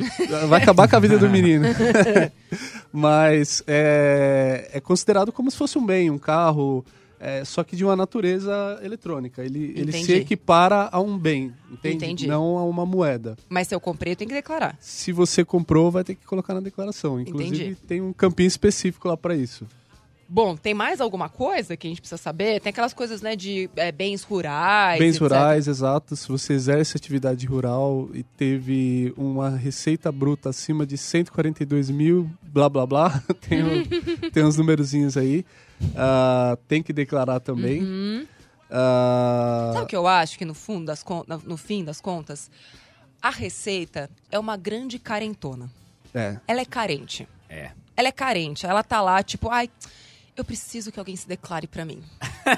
Vai 0.49 0.61
acabar 0.61 0.89
com 0.89 0.97
a 0.97 0.99
vida 0.99 1.17
do 1.17 1.31
menino. 1.31 1.67
Mas 2.93 3.63
é, 3.69 4.69
é 4.73 4.81
considerado 4.81 5.31
como 5.31 5.49
se 5.51 5.57
fosse 5.57 5.79
um 5.79 5.87
bem, 5.87 6.11
um 6.11 6.19
carro, 6.19 6.85
é, 7.25 7.45
só 7.45 7.65
que 7.65 7.75
de 7.77 7.85
uma 7.85 7.97
natureza 7.97 8.79
eletrônica. 8.83 9.43
Ele, 9.43 9.73
ele 9.77 9.93
se 9.93 10.13
equipara 10.13 10.89
a 10.93 11.01
um 11.01 11.19
bem, 11.19 11.53
entende? 11.71 11.97
Entendi. 12.05 12.27
Não 12.27 12.59
a 12.59 12.65
uma 12.65 12.85
moeda. 12.85 13.37
mas 13.49 13.69
se 13.69 13.75
eu 13.75 13.81
comprei, 13.81 14.13
eu 14.13 14.17
tenho 14.17 14.29
que 14.29 14.35
declarar. 14.35 14.77
Se 14.81 15.11
você 15.13 15.45
comprou, 15.45 15.91
vai 15.91 16.05
ter 16.05 16.15
que 16.15 16.25
colocar 16.27 16.55
na 16.55 16.61
declaração. 16.61 17.21
Inclusive, 17.21 17.57
Entendi. 17.57 17.77
tem 17.87 18.01
um 18.01 18.13
campinho 18.13 18.47
específico 18.49 19.09
lá 19.09 19.17
para 19.17 19.35
isso. 19.35 19.67
Bom, 20.27 20.57
tem 20.57 20.73
mais 20.73 21.03
alguma 21.03 21.29
coisa 21.29 21.77
que 21.77 21.87
a 21.87 21.91
gente 21.91 22.01
precisa 22.01 22.17
saber? 22.21 22.59
Tem 22.59 22.71
aquelas 22.71 22.95
coisas, 22.95 23.21
né, 23.21 23.37
de 23.37 23.69
é, 23.77 23.93
bens 23.93 24.23
rurais. 24.23 24.99
Bens 24.99 25.17
etc. 25.17 25.23
rurais, 25.23 25.69
exato. 25.69 26.17
Se 26.17 26.27
você 26.29 26.55
exerce 26.55 26.97
atividade 26.97 27.47
rural 27.47 28.09
e 28.15 28.23
teve 28.23 29.13
uma 29.19 29.51
receita 29.51 30.11
bruta 30.11 30.49
acima 30.49 30.87
de 30.87 30.97
142 30.97 31.91
mil, 31.91 32.29
blá 32.43 32.71
blá 32.71 32.87
blá, 32.87 33.23
tem, 33.47 33.63
um- 33.63 33.85
tem 34.33 34.43
uns 34.45 34.57
numerozinhos 34.57 35.17
aí. 35.17 35.45
Ah, 35.97 36.57
tem 36.69 36.83
que 36.83 36.93
declarar 36.93 37.41
também. 37.41 37.83
Uhum. 37.83 38.27
Ah, 38.71 39.71
Sabe 39.75 39.85
o 39.85 39.89
que 39.89 39.97
eu 39.97 40.07
acho 40.07 40.39
que 40.39 40.45
no, 40.45 40.55
fundo 40.55 40.87
das 40.87 41.05
no 41.45 41.57
fim 41.57 41.85
das 41.85 42.01
contas, 42.01 42.51
a 43.23 43.31
receita 43.31 44.11
é 44.31 44.39
uma 44.39 44.57
grande 44.57 44.99
carentona. 44.99 45.71
é. 46.15 46.39
Ela 46.47 46.61
é 46.61 46.65
carente. 46.65 47.29
É. 47.49 47.71
Ela 47.97 48.09
é 48.09 48.13
carente. 48.13 48.67
Ela 48.67 48.83
tá 48.83 49.01
lá, 49.01 49.23
tipo, 49.23 49.49
ai, 49.51 49.71
eu 50.37 50.45
preciso 50.45 50.91
que 50.91 50.99
alguém 50.99 51.15
se 51.15 51.29
declare 51.29 51.67
pra 51.69 51.85
mim. 51.85 52.03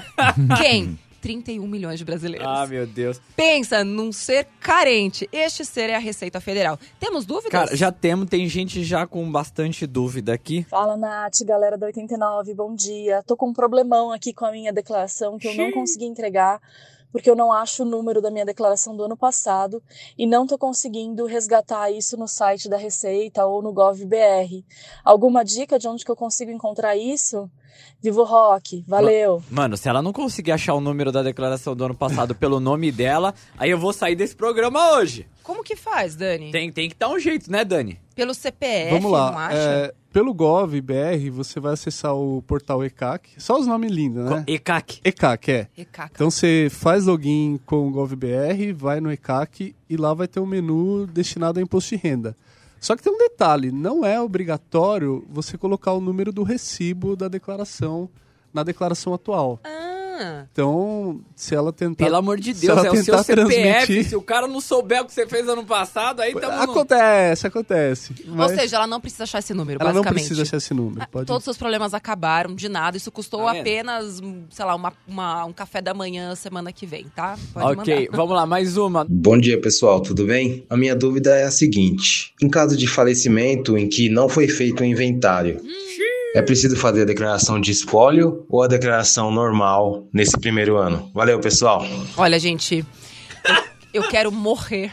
Quem? 0.57 0.97
31 1.27 1.67
milhões 1.67 1.99
de 1.99 2.05
brasileiros. 2.05 2.47
Ah, 2.47 2.65
meu 2.65 2.87
Deus. 2.87 3.19
Pensa 3.35 3.83
num 3.83 4.13
ser 4.13 4.47
carente. 4.61 5.27
Este 5.29 5.65
ser 5.65 5.89
é 5.89 5.95
a 5.95 5.99
Receita 5.99 6.39
Federal. 6.39 6.79
Temos 7.01 7.25
dúvidas? 7.25 7.51
Cara, 7.51 7.75
já 7.75 7.91
temos, 7.91 8.29
tem 8.29 8.47
gente 8.47 8.81
já 8.81 9.05
com 9.05 9.29
bastante 9.29 9.85
dúvida 9.85 10.33
aqui. 10.33 10.65
Fala, 10.69 10.95
Nath, 10.95 11.43
galera 11.43 11.77
da 11.77 11.87
89, 11.87 12.53
bom 12.53 12.73
dia. 12.73 13.21
Tô 13.27 13.35
com 13.35 13.49
um 13.49 13.53
problemão 13.53 14.13
aqui 14.13 14.31
com 14.31 14.45
a 14.45 14.51
minha 14.53 14.71
declaração 14.71 15.37
que 15.37 15.49
eu 15.49 15.55
não 15.55 15.69
consegui 15.73 16.05
entregar 16.05 16.61
porque 17.17 17.31
eu 17.31 17.35
não 17.35 17.51
acho 17.51 17.81
o 17.81 17.85
número 17.85 18.21
da 18.21 18.29
minha 18.29 18.45
declaração 18.45 18.95
do 18.95 19.03
ano 19.03 19.17
passado 19.17 19.81
e 20.15 20.27
não 20.27 20.45
tô 20.45 20.55
conseguindo 20.55 21.25
resgatar 21.25 21.89
isso 21.89 22.15
no 22.15 22.27
site 22.27 22.69
da 22.69 22.77
Receita 22.77 23.43
ou 23.43 23.59
no 23.59 23.73
GovBR. 23.73 24.63
Alguma 25.03 25.43
dica 25.43 25.79
de 25.79 25.87
onde 25.87 26.05
que 26.05 26.11
eu 26.11 26.15
consigo 26.15 26.51
encontrar 26.51 26.95
isso? 26.95 27.49
Vivo 27.99 28.23
Rock, 28.23 28.83
valeu! 28.87 29.41
Mano, 29.49 29.75
se 29.75 29.89
ela 29.89 30.01
não 30.01 30.13
conseguir 30.13 30.51
achar 30.51 30.75
o 30.75 30.79
número 30.79 31.11
da 31.11 31.23
declaração 31.23 31.75
do 31.75 31.83
ano 31.85 31.95
passado 31.95 32.35
pelo 32.35 32.59
nome 32.59 32.91
dela, 32.91 33.33
aí 33.57 33.71
eu 33.71 33.79
vou 33.79 33.91
sair 33.91 34.15
desse 34.15 34.35
programa 34.35 34.91
hoje. 34.93 35.27
Como 35.41 35.63
que 35.63 35.75
faz, 35.75 36.15
Dani? 36.15 36.51
Tem, 36.51 36.71
tem 36.71 36.87
que 36.89 36.95
dar 36.95 37.09
um 37.09 37.17
jeito, 37.19 37.51
né, 37.51 37.65
Dani? 37.65 37.99
Pelo 38.13 38.33
CPF, 38.35 38.89
Vamos 38.91 39.03
não 39.05 39.11
lá. 39.11 39.47
acha? 39.47 39.57
é, 39.57 39.93
pelo 40.17 40.33
Gov 40.33 40.81
BR, 40.81 41.29
você 41.31 41.59
vai 41.59 41.73
acessar 41.73 42.15
o 42.15 42.41
portal 42.41 42.83
ECAC. 42.83 43.29
Só 43.37 43.59
os 43.59 43.67
nomes 43.67 43.91
lindos, 43.91 44.27
né? 44.27 44.43
ECAC. 44.47 44.99
ECAC, 45.03 45.51
é. 45.51 45.67
Recaca. 45.75 46.11
Então 46.11 46.31
você 46.31 46.69
faz 46.71 47.05
login 47.05 47.59
com 47.67 47.87
o 47.87 47.91
GovBR, 47.91 48.73
vai 48.73 48.99
no 48.99 49.11
ECAC 49.11 49.75
e 49.87 49.95
lá 49.95 50.15
vai 50.15 50.27
ter 50.27 50.39
um 50.39 50.45
menu 50.47 51.05
destinado 51.05 51.59
a 51.59 51.61
imposto 51.61 51.95
de 51.95 52.01
renda. 52.01 52.35
Só 52.79 52.95
que 52.95 53.03
tem 53.03 53.13
um 53.13 53.17
detalhe, 53.19 53.71
não 53.71 54.03
é 54.03 54.19
obrigatório 54.19 55.23
você 55.29 55.55
colocar 55.55 55.93
o 55.93 56.01
número 56.01 56.31
do 56.31 56.41
recibo 56.41 57.15
da 57.15 57.27
declaração 57.27 58.09
na 58.51 58.63
declaração 58.63 59.13
atual. 59.13 59.59
Ah, 59.63 59.96
Então, 60.51 61.19
se 61.35 61.53
ela 61.55 61.71
tentar 61.73 62.03
Pelo 62.05 62.15
amor 62.17 62.39
de 62.39 62.53
se 62.53 62.65
Deus, 62.67 62.77
ela 62.77 62.87
é 62.87 62.91
o 62.91 62.95
seu 62.95 63.05
tentar 63.05 63.23
CPF. 63.23 63.47
transmitir- 63.85 64.09
Se 64.09 64.15
o 64.15 64.21
cara 64.21 64.47
não 64.47 64.59
souber 64.61 65.01
o 65.01 65.05
que 65.05 65.13
você 65.13 65.27
fez 65.27 65.47
ano 65.47 65.63
passado, 65.65 66.21
aí 66.21 66.33
tamo 66.33 66.55
no... 66.65 66.71
Acontece, 66.71 67.47
acontece. 67.47 68.13
Mas 68.25 68.51
Ou 68.51 68.57
seja, 68.57 68.75
ela 68.77 68.87
não 68.87 68.99
precisa 69.01 69.23
achar 69.23 69.39
esse 69.39 69.53
número, 69.53 69.79
ela 69.81 69.89
não 69.91 70.01
basicamente. 70.01 70.19
precisa 70.25 70.41
achar 70.43 70.57
esse 70.57 70.73
número. 70.73 71.01
Ah, 71.01 71.07
Pode... 71.11 71.25
Todos 71.25 71.39
os 71.39 71.43
seus 71.45 71.57
problemas 71.57 71.93
acabaram 71.93 72.53
de 72.55 72.67
nada. 72.69 72.97
Isso 72.97 73.11
custou 73.11 73.45
vendo? 73.47 73.59
apenas, 73.59 74.19
hum, 74.19 74.43
sei 74.49 74.65
lá, 74.65 74.75
uma, 74.75 74.93
uma- 75.07 75.45
um 75.45 75.53
café 75.53 75.81
da 75.81 75.93
manhã 75.93 76.33
semana 76.35 76.71
que 76.71 76.85
vem, 76.85 77.05
tá? 77.15 77.37
Pode 77.53 77.79
Ok, 77.79 77.95
mandar. 78.05 78.17
vamos 78.17 78.35
lá, 78.35 78.45
mais 78.45 78.77
uma. 78.77 79.05
Bom 79.09 79.37
dia, 79.37 79.59
pessoal, 79.59 80.01
tudo 80.01 80.25
bem? 80.25 80.65
A 80.69 80.77
minha 80.77 80.95
dúvida 80.95 81.35
é 81.35 81.43
a 81.43 81.51
seguinte: 81.51 82.33
em 82.41 82.49
caso 82.49 82.75
de 82.77 82.87
falecimento 82.87 83.77
em 83.77 83.87
que 83.87 84.09
não 84.09 84.27
foi 84.29 84.47
feito 84.47 84.81
o 84.81 84.85
inventário, 84.85 85.59
é 86.35 86.41
preciso 86.41 86.75
fazer 86.75 87.01
a 87.01 87.05
declaração 87.05 87.59
de 87.59 87.71
espólio 87.71 88.45
ou 88.49 88.61
a 88.63 88.67
declaração 88.67 89.31
normal 89.31 90.07
nesse 90.13 90.37
primeiro 90.39 90.77
ano? 90.77 91.09
Valeu, 91.13 91.39
pessoal! 91.39 91.83
Olha, 92.15 92.37
gente, 92.39 92.85
eu, 93.93 94.01
eu 94.03 94.09
quero 94.09 94.31
morrer 94.31 94.91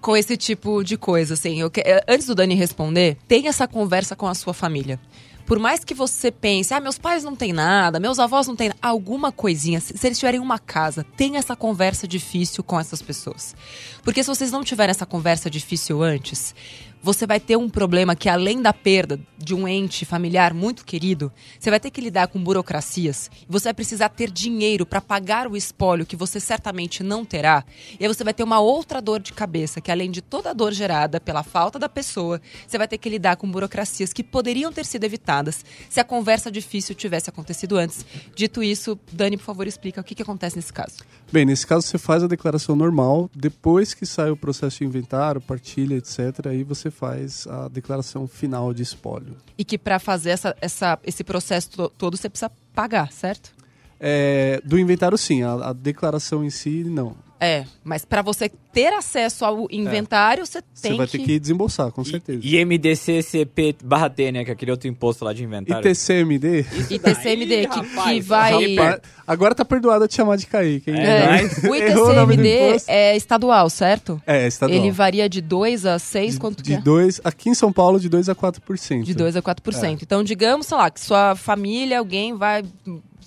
com 0.00 0.16
esse 0.16 0.36
tipo 0.36 0.82
de 0.82 0.96
coisa, 0.96 1.34
assim. 1.34 1.60
Eu 1.60 1.70
que- 1.70 1.80
eh, 1.80 2.04
Antes 2.08 2.26
do 2.26 2.34
Dani 2.34 2.54
responder, 2.54 3.16
tenha 3.26 3.48
essa 3.48 3.66
conversa 3.66 4.14
com 4.14 4.26
a 4.26 4.34
sua 4.34 4.54
família. 4.54 4.98
Por 5.46 5.58
mais 5.58 5.82
que 5.82 5.94
você 5.94 6.30
pense, 6.30 6.74
ah, 6.74 6.80
meus 6.80 6.98
pais 6.98 7.24
não 7.24 7.34
têm 7.34 7.54
nada, 7.54 7.98
meus 7.98 8.18
avós 8.18 8.46
não 8.46 8.54
têm 8.54 8.68
nada, 8.68 8.78
alguma 8.82 9.32
coisinha, 9.32 9.80
se, 9.80 9.96
se 9.96 10.06
eles 10.06 10.18
tiverem 10.18 10.40
uma 10.40 10.58
casa, 10.58 11.06
tem 11.16 11.38
essa 11.38 11.56
conversa 11.56 12.06
difícil 12.06 12.62
com 12.62 12.78
essas 12.78 13.00
pessoas. 13.00 13.56
Porque 14.04 14.22
se 14.22 14.28
vocês 14.28 14.52
não 14.52 14.62
tiverem 14.62 14.90
essa 14.90 15.06
conversa 15.06 15.48
difícil 15.48 16.02
antes, 16.02 16.54
você 17.02 17.26
vai 17.26 17.38
ter 17.38 17.56
um 17.56 17.68
problema 17.68 18.16
que, 18.16 18.28
além 18.28 18.60
da 18.60 18.72
perda 18.72 19.18
de 19.36 19.54
um 19.54 19.68
ente 19.68 20.04
familiar 20.04 20.52
muito 20.52 20.84
querido, 20.84 21.32
você 21.58 21.70
vai 21.70 21.78
ter 21.78 21.90
que 21.90 22.00
lidar 22.00 22.28
com 22.28 22.42
burocracias. 22.42 23.30
Você 23.48 23.64
vai 23.64 23.74
precisar 23.74 24.08
ter 24.08 24.30
dinheiro 24.30 24.84
para 24.84 25.00
pagar 25.00 25.46
o 25.46 25.56
espólio 25.56 26.04
que 26.04 26.16
você 26.16 26.40
certamente 26.40 27.02
não 27.02 27.24
terá. 27.24 27.64
E 27.98 28.04
aí 28.04 28.08
você 28.08 28.24
vai 28.24 28.34
ter 28.34 28.42
uma 28.42 28.60
outra 28.60 29.00
dor 29.00 29.20
de 29.20 29.32
cabeça, 29.32 29.80
que 29.80 29.90
além 29.90 30.10
de 30.10 30.20
toda 30.20 30.50
a 30.50 30.52
dor 30.52 30.72
gerada 30.72 31.20
pela 31.20 31.42
falta 31.42 31.78
da 31.78 31.88
pessoa, 31.88 32.40
você 32.66 32.76
vai 32.76 32.88
ter 32.88 32.98
que 32.98 33.08
lidar 33.08 33.36
com 33.36 33.50
burocracias 33.50 34.12
que 34.12 34.24
poderiam 34.24 34.72
ter 34.72 34.84
sido 34.84 35.04
evitadas 35.04 35.64
se 35.88 36.00
a 36.00 36.04
conversa 36.04 36.50
difícil 36.50 36.94
tivesse 36.94 37.30
acontecido 37.30 37.76
antes. 37.76 38.04
Dito 38.34 38.62
isso, 38.62 38.98
Dani, 39.12 39.36
por 39.36 39.44
favor, 39.44 39.66
explica 39.66 40.00
o 40.00 40.04
que, 40.04 40.14
que 40.14 40.22
acontece 40.22 40.56
nesse 40.56 40.72
caso. 40.72 40.96
Bem, 41.30 41.44
nesse 41.44 41.66
caso 41.66 41.86
você 41.86 41.98
faz 41.98 42.22
a 42.22 42.26
declaração 42.26 42.74
normal, 42.74 43.30
depois 43.34 43.94
que 43.94 44.06
sai 44.06 44.30
o 44.30 44.36
processo 44.36 44.78
de 44.78 44.84
inventário, 44.84 45.40
partilha, 45.40 45.94
etc., 45.94 46.46
aí 46.46 46.64
você 46.64 46.87
faz 46.90 47.46
a 47.46 47.68
declaração 47.68 48.26
final 48.26 48.72
de 48.74 48.82
espólio. 48.82 49.36
E 49.56 49.64
que 49.64 49.76
para 49.78 49.98
fazer 49.98 50.30
essa, 50.30 50.56
essa, 50.60 50.98
esse 51.04 51.22
processo 51.24 51.70
to- 51.70 51.88
todo 51.96 52.16
você 52.16 52.28
precisa 52.28 52.50
pagar, 52.74 53.12
certo? 53.12 53.52
É, 54.00 54.60
do 54.64 54.78
inventário, 54.78 55.18
sim, 55.18 55.42
a, 55.42 55.52
a 55.70 55.72
declaração 55.72 56.44
em 56.44 56.50
si, 56.50 56.84
não. 56.84 57.16
É, 57.40 57.64
mas 57.84 58.04
para 58.04 58.20
você 58.20 58.50
ter 58.72 58.92
acesso 58.92 59.44
ao 59.44 59.68
inventário, 59.70 60.44
você 60.44 60.60
Você 60.74 60.88
tem 60.88 60.96
vai 60.96 61.06
ter 61.06 61.18
que 61.18 61.38
desembolsar, 61.38 61.90
com 61.92 62.04
certeza. 62.04 62.40
E 62.42 62.64
MDCCP 62.64 63.76
barra 63.84 64.10
T, 64.10 64.32
né? 64.32 64.44
Que 64.44 64.50
é 64.50 64.54
aquele 64.54 64.70
outro 64.72 64.88
imposto 64.88 65.24
lá 65.24 65.32
de 65.32 65.44
inventário. 65.44 65.88
ITCMD, 65.88 66.66
E 66.90 66.98
TCMD, 66.98 67.68
que, 67.68 67.78
rapaz, 67.78 68.12
que 68.12 68.20
vai. 68.20 68.76
rapaz, 68.76 69.00
agora 69.26 69.54
tá 69.54 69.64
perdoado 69.64 70.08
de 70.08 70.14
chamar 70.14 70.36
de 70.36 70.46
Kaique, 70.46 70.90
hein? 70.90 70.98
É, 70.98 71.68
O 71.68 71.74
ITCMD 71.76 72.82
é 72.88 73.16
estadual, 73.16 73.70
certo? 73.70 74.20
É, 74.26 74.46
estadual. 74.46 74.76
Ele 74.78 74.90
varia 74.90 75.28
de 75.28 75.40
2 75.40 75.86
a 75.86 75.98
6, 75.98 76.38
quanto 76.38 76.62
que 76.62 76.70
de 76.70 76.74
é? 76.74 76.80
dois, 76.80 77.20
aqui 77.22 77.50
em 77.50 77.54
São 77.54 77.72
Paulo, 77.72 78.00
de 78.00 78.08
2 78.08 78.28
a 78.28 78.34
4%. 78.34 79.02
De 79.04 79.14
2 79.14 79.36
a 79.36 79.42
4%. 79.42 80.02
Então, 80.02 80.24
digamos, 80.24 80.66
sei 80.66 80.76
lá, 80.76 80.90
que 80.90 81.00
sua 81.00 81.36
família, 81.36 82.00
alguém 82.00 82.34
vai 82.34 82.64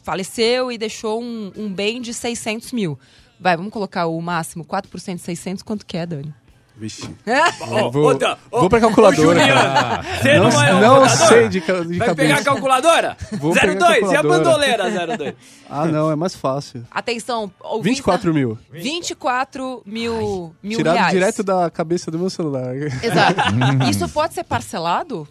faleceu 0.04 0.72
e 0.72 0.78
deixou 0.78 1.22
um, 1.22 1.52
um 1.56 1.72
bem 1.72 2.02
de 2.02 2.14
600 2.14 2.72
mil. 2.72 2.98
Vai, 3.42 3.58
vamos 3.58 3.74
colocar 3.74 4.06
o 4.06 4.22
máximo, 4.22 4.64
4% 4.64 5.16
de 5.16 5.22
600, 5.22 5.64
quanto 5.64 5.84
que 5.84 5.98
é, 5.98 6.06
Dani? 6.06 6.32
Vixe. 6.78 7.10
Eu 7.78 7.92
vou, 7.92 8.16
Dan, 8.18 8.36
ô, 8.52 8.62
vou 8.62 8.70
pra 8.70 8.80
calculadora. 8.80 9.40
Você 10.22 10.38
não, 10.40 10.50
Não, 10.50 10.64
é 10.64 10.92
um 10.92 11.00
não 11.02 11.10
sei 11.10 11.50
de, 11.50 11.60
de 11.60 11.66
Vai 11.98 12.08
cabeça. 12.08 12.16
pegar 12.16 12.38
a 12.38 12.44
calculadora? 12.44 13.18
Vou 13.34 13.52
pegar 13.54 13.86
a 13.88 13.94
02, 14.00 14.12
e 14.12 14.16
a 14.16 14.24
bandoleira 14.24 14.84
02? 15.18 15.36
Ah, 15.70 15.86
não, 15.86 16.12
é 16.12 16.16
mais 16.16 16.36
fácil. 16.36 16.86
Atenção, 16.92 17.52
ouvintes, 17.62 17.98
24 18.00 18.34
mil. 18.34 18.58
24 18.72 19.82
mil, 19.86 20.56
mil 20.62 20.78
Tirado 20.78 20.96
reais. 20.98 21.12
direto 21.14 21.44
da 21.44 21.70
cabeça 21.70 22.12
do 22.12 22.20
meu 22.20 22.30
celular. 22.30 22.76
Exato. 22.76 23.42
Isso 23.90 24.08
pode 24.10 24.34
ser 24.34 24.44
parcelado? 24.44 25.28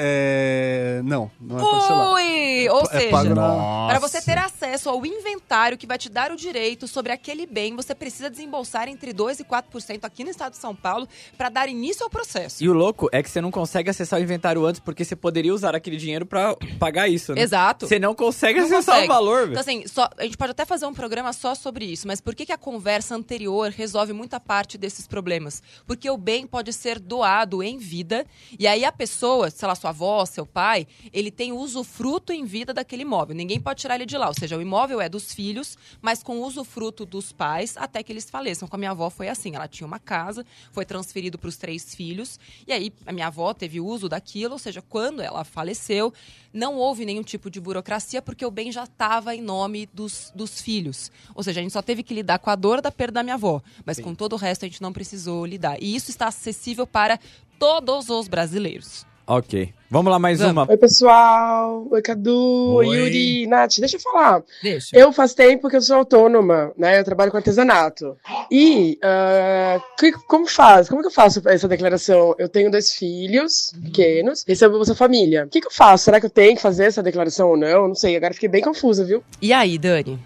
É... 0.00 1.00
Não, 1.04 1.30
não 1.40 1.56
é 1.58 1.60
parcelado. 1.70 2.10
Ui! 2.12 2.68
Ou 2.68 2.80
É 2.92 3.10
pago 3.10 3.22
seja, 3.28 3.34
para 3.34 3.98
você 3.98 4.20
ter 4.22 4.38
acesso 4.38 4.88
ao 4.88 5.04
inventário 5.04 5.76
que 5.76 5.86
vai 5.86 5.98
te 5.98 6.08
dar 6.08 6.30
o 6.30 6.36
direito 6.36 6.86
sobre 6.86 7.12
aquele 7.12 7.46
bem, 7.46 7.74
você 7.74 7.94
precisa 7.94 8.30
desembolsar 8.30 8.88
entre 8.88 9.12
2% 9.12 9.40
e 9.40 9.44
4% 9.44 10.00
aqui 10.04 10.22
no 10.22 10.30
estado 10.30 10.52
de 10.52 10.58
São 10.58 10.74
Paulo 10.74 11.08
para 11.36 11.48
dar 11.48 11.68
início 11.68 12.04
ao 12.04 12.10
processo. 12.10 12.62
E 12.62 12.68
o 12.68 12.72
louco 12.72 13.08
é 13.12 13.22
que 13.22 13.28
você 13.30 13.40
não 13.40 13.50
consegue 13.50 13.90
acessar 13.90 14.20
o 14.20 14.22
inventário 14.22 14.64
antes 14.64 14.80
porque 14.80 15.04
você 15.04 15.16
poderia 15.16 15.52
usar 15.52 15.74
aquele 15.74 15.96
dinheiro 15.96 16.24
pra 16.24 16.54
pagar 16.78 17.08
isso, 17.08 17.34
né? 17.34 17.42
Exato. 17.42 17.86
Você 17.88 17.98
não 17.98 18.14
consegue 18.14 18.60
Não 18.60 18.66
acessar 18.66 18.94
consegue. 18.96 19.04
o 19.12 19.14
valor, 19.14 19.48
Então, 19.48 19.60
assim, 19.60 19.84
só- 19.86 20.08
a 20.16 20.22
gente 20.22 20.36
pode 20.36 20.52
até 20.52 20.64
fazer 20.64 20.86
um 20.86 20.94
programa 20.94 21.32
só 21.32 21.54
sobre 21.54 21.84
isso, 21.84 22.06
mas 22.06 22.20
por 22.20 22.34
que, 22.34 22.46
que 22.46 22.52
a 22.52 22.58
conversa 22.58 23.14
anterior 23.16 23.70
resolve 23.70 24.12
muita 24.12 24.38
parte 24.38 24.78
desses 24.78 25.06
problemas? 25.08 25.62
Porque 25.86 26.08
o 26.08 26.16
bem 26.16 26.46
pode 26.46 26.72
ser 26.72 26.98
doado 27.00 27.62
em 27.62 27.78
vida, 27.78 28.24
e 28.58 28.66
aí 28.66 28.84
a 28.84 28.92
pessoa, 28.92 29.50
sei 29.50 29.66
lá, 29.66 29.74
sua 29.74 29.87
avó, 29.88 30.24
seu 30.24 30.46
pai, 30.46 30.86
ele 31.12 31.30
tem 31.30 31.52
usufruto 31.52 32.32
em 32.32 32.44
vida 32.44 32.72
daquele 32.72 33.02
imóvel. 33.02 33.34
Ninguém 33.34 33.60
pode 33.60 33.80
tirar 33.80 33.94
ele 33.96 34.06
de 34.06 34.16
lá. 34.16 34.28
Ou 34.28 34.34
seja, 34.34 34.56
o 34.56 34.62
imóvel 34.62 35.00
é 35.00 35.08
dos 35.08 35.32
filhos, 35.32 35.76
mas 36.00 36.22
com 36.22 36.40
usufruto 36.42 37.04
dos 37.04 37.32
pais 37.32 37.76
até 37.76 38.02
que 38.02 38.12
eles 38.12 38.28
faleçam. 38.28 38.68
Com 38.68 38.76
a 38.76 38.78
minha 38.78 38.90
avó 38.90 39.10
foi 39.10 39.28
assim: 39.28 39.54
ela 39.54 39.68
tinha 39.68 39.86
uma 39.86 39.98
casa, 39.98 40.44
foi 40.72 40.84
transferido 40.84 41.38
para 41.38 41.48
os 41.48 41.56
três 41.56 41.94
filhos, 41.94 42.38
e 42.66 42.72
aí 42.72 42.92
a 43.06 43.12
minha 43.12 43.26
avó 43.26 43.52
teve 43.52 43.80
uso 43.80 44.08
daquilo, 44.08 44.54
ou 44.54 44.58
seja, 44.58 44.82
quando 44.82 45.20
ela 45.20 45.44
faleceu, 45.44 46.12
não 46.52 46.76
houve 46.76 47.04
nenhum 47.04 47.22
tipo 47.22 47.50
de 47.50 47.60
burocracia, 47.60 48.22
porque 48.22 48.44
o 48.44 48.50
bem 48.50 48.72
já 48.72 48.84
estava 48.84 49.34
em 49.34 49.42
nome 49.42 49.88
dos, 49.92 50.32
dos 50.34 50.60
filhos. 50.60 51.10
Ou 51.34 51.42
seja, 51.42 51.60
a 51.60 51.62
gente 51.62 51.72
só 51.72 51.82
teve 51.82 52.02
que 52.02 52.14
lidar 52.14 52.38
com 52.38 52.50
a 52.50 52.56
dor 52.56 52.80
da 52.80 52.90
perda 52.90 53.14
da 53.14 53.22
minha 53.22 53.34
avó, 53.34 53.62
mas 53.84 54.00
com 54.00 54.14
todo 54.14 54.32
o 54.34 54.36
resto 54.36 54.64
a 54.64 54.68
gente 54.68 54.82
não 54.82 54.92
precisou 54.92 55.44
lidar. 55.44 55.82
E 55.82 55.94
isso 55.94 56.10
está 56.10 56.28
acessível 56.28 56.86
para 56.86 57.18
todos 57.58 58.08
os 58.08 58.28
brasileiros. 58.28 59.07
Ok. 59.30 59.74
Vamos 59.90 60.10
lá, 60.10 60.18
mais 60.18 60.38
Vamos. 60.38 60.52
uma. 60.52 60.70
Oi, 60.70 60.76
pessoal. 60.78 61.86
Oi, 61.90 62.00
Cadu. 62.02 62.74
Oi. 62.76 62.86
Yuri. 62.86 63.46
Nath, 63.46 63.78
deixa 63.78 63.96
eu 63.96 64.00
falar. 64.00 64.42
Deixa. 64.62 64.96
Eu 64.98 65.12
faz 65.12 65.34
tempo 65.34 65.68
que 65.68 65.76
eu 65.76 65.82
sou 65.82 65.96
autônoma, 65.96 66.72
né? 66.78 66.98
Eu 66.98 67.04
trabalho 67.04 67.30
com 67.30 67.36
artesanato. 67.36 68.16
E 68.50 68.98
ah, 69.02 69.78
que- 69.98 70.12
como 70.26 70.46
faz? 70.46 70.88
Como 70.88 71.02
que 71.02 71.08
eu 71.08 71.12
faço 71.12 71.42
essa 71.46 71.68
declaração? 71.68 72.34
Eu 72.38 72.48
tenho 72.48 72.70
dois 72.70 72.92
filhos 72.94 73.72
pequenos, 73.82 74.44
recebo 74.48 74.76
Bolsa 74.76 74.94
Família. 74.94 75.44
O 75.44 75.48
que, 75.48 75.60
que 75.60 75.66
eu 75.66 75.72
faço? 75.72 76.04
Será 76.04 76.20
que 76.20 76.26
eu 76.26 76.30
tenho 76.30 76.56
que 76.56 76.62
fazer 76.62 76.84
essa 76.84 77.02
declaração 77.02 77.50
ou 77.50 77.56
não? 77.56 77.88
Não 77.88 77.94
sei. 77.94 78.16
Agora 78.16 78.32
fiquei 78.34 78.48
bem 78.48 78.62
confusa, 78.62 79.04
viu? 79.04 79.22
E 79.42 79.52
aí, 79.52 79.76
Dani? 79.78 80.18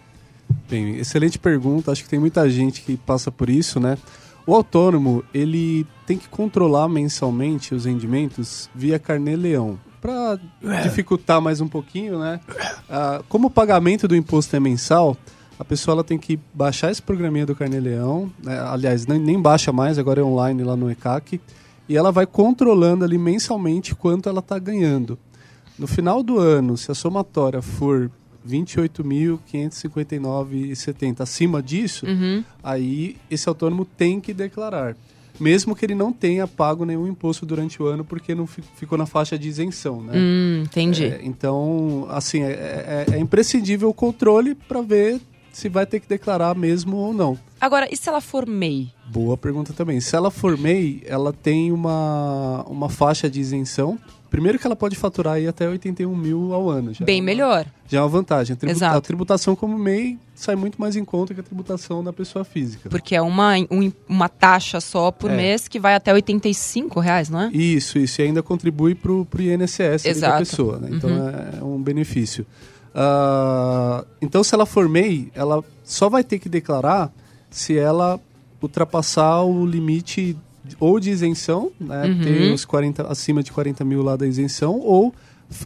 Bem, 0.68 0.98
excelente 0.98 1.38
pergunta. 1.40 1.90
Acho 1.90 2.04
que 2.04 2.08
tem 2.10 2.18
muita 2.20 2.48
gente 2.48 2.82
que 2.82 2.96
passa 2.96 3.30
por 3.32 3.50
isso, 3.50 3.78
né? 3.80 3.98
O 4.46 4.54
autônomo, 4.54 5.22
ele 5.32 5.86
tem 6.06 6.18
que 6.18 6.28
controlar 6.28 6.88
mensalmente 6.88 7.74
os 7.74 7.84
rendimentos 7.84 8.68
via 8.74 8.98
carnê-leão. 8.98 9.78
Para 10.00 10.38
dificultar 10.82 11.40
mais 11.40 11.60
um 11.60 11.68
pouquinho, 11.68 12.18
né? 12.18 12.40
Ah, 12.90 13.22
como 13.28 13.46
o 13.46 13.50
pagamento 13.50 14.08
do 14.08 14.16
imposto 14.16 14.56
é 14.56 14.60
mensal, 14.60 15.16
a 15.58 15.64
pessoa 15.64 15.94
ela 15.94 16.04
tem 16.04 16.18
que 16.18 16.40
baixar 16.52 16.90
esse 16.90 17.00
programinha 17.00 17.46
do 17.46 17.54
carnê-leão. 17.54 18.30
né? 18.42 18.58
Aliás, 18.60 19.06
nem, 19.06 19.20
nem 19.20 19.40
baixa 19.40 19.72
mais, 19.72 19.98
agora 19.98 20.20
é 20.20 20.24
online 20.24 20.64
lá 20.64 20.74
no 20.74 20.90
ECAC. 20.90 21.40
E 21.88 21.96
ela 21.96 22.10
vai 22.10 22.26
controlando 22.26 23.04
ali 23.04 23.16
mensalmente 23.16 23.94
quanto 23.94 24.28
ela 24.28 24.40
está 24.40 24.58
ganhando. 24.58 25.16
No 25.78 25.86
final 25.86 26.22
do 26.22 26.38
ano, 26.38 26.76
se 26.76 26.90
a 26.90 26.94
somatória 26.94 27.62
for 27.62 28.10
28.559,70 28.46 31.20
acima 31.20 31.62
disso, 31.62 32.06
Uhum. 32.06 32.44
aí 32.62 33.16
esse 33.30 33.48
autônomo 33.48 33.84
tem 33.84 34.20
que 34.20 34.34
declarar. 34.34 34.96
Mesmo 35.40 35.74
que 35.74 35.84
ele 35.86 35.94
não 35.94 36.12
tenha 36.12 36.46
pago 36.46 36.84
nenhum 36.84 37.06
imposto 37.06 37.46
durante 37.46 37.82
o 37.82 37.86
ano, 37.86 38.04
porque 38.04 38.34
não 38.34 38.46
fi- 38.46 38.62
ficou 38.76 38.98
na 38.98 39.06
faixa 39.06 39.38
de 39.38 39.48
isenção, 39.48 40.02
né? 40.02 40.12
Hum, 40.14 40.62
entendi. 40.64 41.06
É, 41.06 41.20
então, 41.24 42.06
assim, 42.10 42.42
é, 42.42 43.06
é- 43.08 43.14
é 43.14 43.18
imprescindível 43.18 43.88
o 43.88 43.94
controle 43.94 44.54
para 44.54 44.82
ver 44.82 45.20
se 45.50 45.68
vai 45.68 45.86
ter 45.86 46.00
que 46.00 46.08
declarar 46.08 46.54
mesmo 46.54 46.96
ou 46.98 47.12
não. 47.14 47.36
Agora, 47.60 47.88
e 47.92 47.96
se 47.96 48.08
ela 48.08 48.20
for 48.20 48.46
MEI? 48.46 48.92
Boa 49.10 49.36
pergunta 49.36 49.72
também. 49.72 50.00
Se 50.00 50.14
ela 50.14 50.30
for 50.30 50.56
MEI, 50.58 51.02
ela 51.06 51.32
tem 51.32 51.72
uma, 51.72 52.64
uma 52.68 52.88
faixa 52.88 53.28
de 53.28 53.40
isenção. 53.40 53.98
Primeiro 54.32 54.58
que 54.58 54.66
ela 54.66 54.74
pode 54.74 54.96
faturar 54.96 55.34
aí 55.34 55.46
até 55.46 55.68
81 55.68 56.16
mil 56.16 56.52
ao 56.54 56.68
ano. 56.70 56.92
Já 56.94 57.04
Bem 57.04 57.18
é 57.18 57.20
uma- 57.20 57.26
melhor. 57.26 57.66
Já 57.86 57.98
é 57.98 58.00
uma 58.02 58.08
vantagem. 58.08 58.56
A, 58.60 58.66
Exato. 58.70 58.96
a 58.96 59.00
tributação 59.00 59.54
como 59.54 59.76
MEI 59.78 60.18
sai 60.34 60.56
muito 60.56 60.80
mais 60.80 60.96
em 60.96 61.04
conta 61.04 61.34
que 61.34 61.40
a 61.40 61.42
tributação 61.42 62.02
da 62.02 62.12
pessoa 62.14 62.42
física. 62.42 62.88
Porque 62.88 63.14
é 63.14 63.20
uma, 63.20 63.54
um- 63.70 63.92
uma 64.08 64.28
taxa 64.30 64.80
só 64.80 65.10
por 65.10 65.30
É. 65.30 65.36
mês 65.36 65.68
que 65.68 65.78
vai 65.78 65.94
até 65.94 66.12
85 66.14 66.98
reais, 66.98 67.28
não 67.28 67.42
é? 67.42 67.50
Isso, 67.52 67.98
isso. 67.98 68.20
E 68.22 68.24
ainda 68.24 68.42
contribui 68.42 68.94
para 68.94 69.12
o 69.12 69.26
INSS 69.38 70.18
da 70.18 70.38
pessoa. 70.38 70.78
Né? 70.78 70.88
Então 70.92 71.10
Uhum. 71.10 71.28
é 71.60 71.64
um 71.64 71.82
benefício. 71.82 72.46
Ah, 72.94 74.04
então, 74.20 74.42
se 74.42 74.54
ela 74.54 74.64
for 74.66 74.88
MEI, 74.88 75.30
ela 75.34 75.62
só 75.84 76.08
vai 76.08 76.24
ter 76.24 76.38
que 76.38 76.48
declarar 76.48 77.12
se 77.50 77.76
ela 77.76 78.18
ultrapassar 78.62 79.42
o 79.42 79.66
limite 79.66 80.36
ou 80.78 80.98
de 81.00 81.10
isenção, 81.10 81.70
né? 81.80 82.04
Uhum. 82.06 82.20
ter 82.20 82.52
os 82.52 82.64
40, 82.64 83.06
acima 83.08 83.42
de 83.42 83.50
40 83.52 83.84
mil 83.84 84.02
lá 84.02 84.16
da 84.16 84.26
isenção, 84.26 84.78
ou 84.78 85.12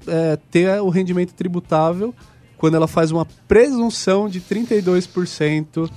é, 0.07 0.39
ter 0.51 0.81
o 0.81 0.89
rendimento 0.89 1.33
tributável 1.35 2.15
quando 2.57 2.75
ela 2.75 2.89
faz 2.89 3.11
uma 3.11 3.27
presunção 3.47 4.29
de 4.29 4.41
32% 4.41 5.91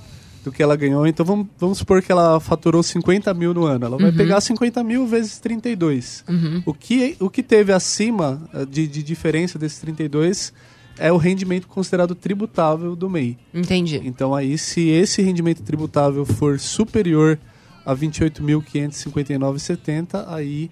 do 0.44 0.50
que 0.52 0.62
ela 0.62 0.76
ganhou. 0.76 1.06
Então 1.06 1.24
vamos, 1.24 1.46
vamos 1.58 1.78
supor 1.78 2.02
que 2.02 2.10
ela 2.10 2.40
faturou 2.40 2.82
50 2.82 3.32
mil 3.34 3.52
no 3.52 3.64
ano. 3.64 3.84
Ela 3.86 3.96
vai 3.98 4.10
Uhum. 4.10 4.16
pegar 4.16 4.40
50 4.40 4.82
mil 4.84 5.06
vezes 5.06 5.38
32. 5.38 6.24
Uhum. 6.28 6.62
O, 6.64 6.72
que, 6.74 7.16
o 7.20 7.28
que 7.28 7.42
teve 7.42 7.72
acima 7.72 8.40
eh, 8.54 8.64
de, 8.64 8.86
de 8.86 9.02
diferença 9.02 9.58
desses 9.58 9.78
32 9.80 10.52
é 10.98 11.12
o 11.12 11.16
rendimento 11.16 11.66
considerado 11.68 12.14
tributável 12.14 12.94
do 12.96 13.08
MEI. 13.08 13.36
Entendi. 13.54 14.00
Então 14.04 14.34
aí, 14.34 14.56
se 14.58 14.88
esse 14.88 15.22
rendimento 15.22 15.62
tributável 15.62 16.24
for 16.26 16.58
superior 16.58 17.38
a 17.84 17.94
28.559,70, 17.94 20.24
aí 20.28 20.70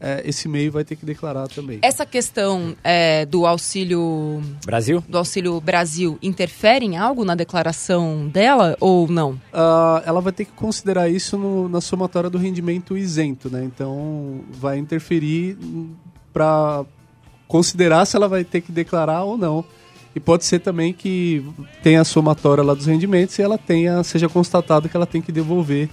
é, 0.00 0.22
esse 0.24 0.48
MEI 0.48 0.70
vai 0.70 0.84
ter 0.84 0.94
que 0.96 1.04
declarar 1.04 1.48
também. 1.48 1.78
Essa 1.82 2.06
questão 2.06 2.76
é, 2.84 3.26
do 3.26 3.44
auxílio 3.46 4.40
Brasil? 4.64 5.02
do 5.08 5.18
auxílio 5.18 5.60
Brasil 5.60 6.16
interfere 6.22 6.84
em 6.86 6.96
algo 6.96 7.24
na 7.24 7.34
declaração 7.34 8.28
dela 8.28 8.76
ou 8.80 9.08
não? 9.08 9.40
Ah, 9.52 10.00
ela 10.06 10.20
vai 10.20 10.32
ter 10.32 10.44
que 10.44 10.52
considerar 10.52 11.08
isso 11.08 11.36
no- 11.36 11.68
na 11.68 11.80
somatória 11.80 12.30
do 12.30 12.38
rendimento 12.38 12.96
isento, 12.96 13.50
né? 13.50 13.64
Então 13.64 14.42
vai 14.52 14.78
interferir 14.78 15.58
para 16.32 16.84
considerar 17.48 18.04
se 18.06 18.14
ela 18.16 18.28
vai 18.28 18.44
ter 18.44 18.60
que 18.60 18.70
declarar 18.70 19.24
ou 19.24 19.36
não. 19.36 19.64
E 20.14 20.20
pode 20.20 20.44
ser 20.44 20.60
também 20.60 20.92
que 20.92 21.44
tenha 21.82 22.00
a 22.00 22.04
somatória 22.04 22.62
lá 22.62 22.72
dos 22.74 22.86
rendimentos 22.86 23.36
e 23.38 23.42
ela 23.42 23.58
tenha, 23.58 24.02
seja 24.04 24.28
constatado 24.28 24.88
que 24.88 24.96
ela 24.96 25.06
tem 25.06 25.20
que 25.22 25.30
devolver, 25.32 25.88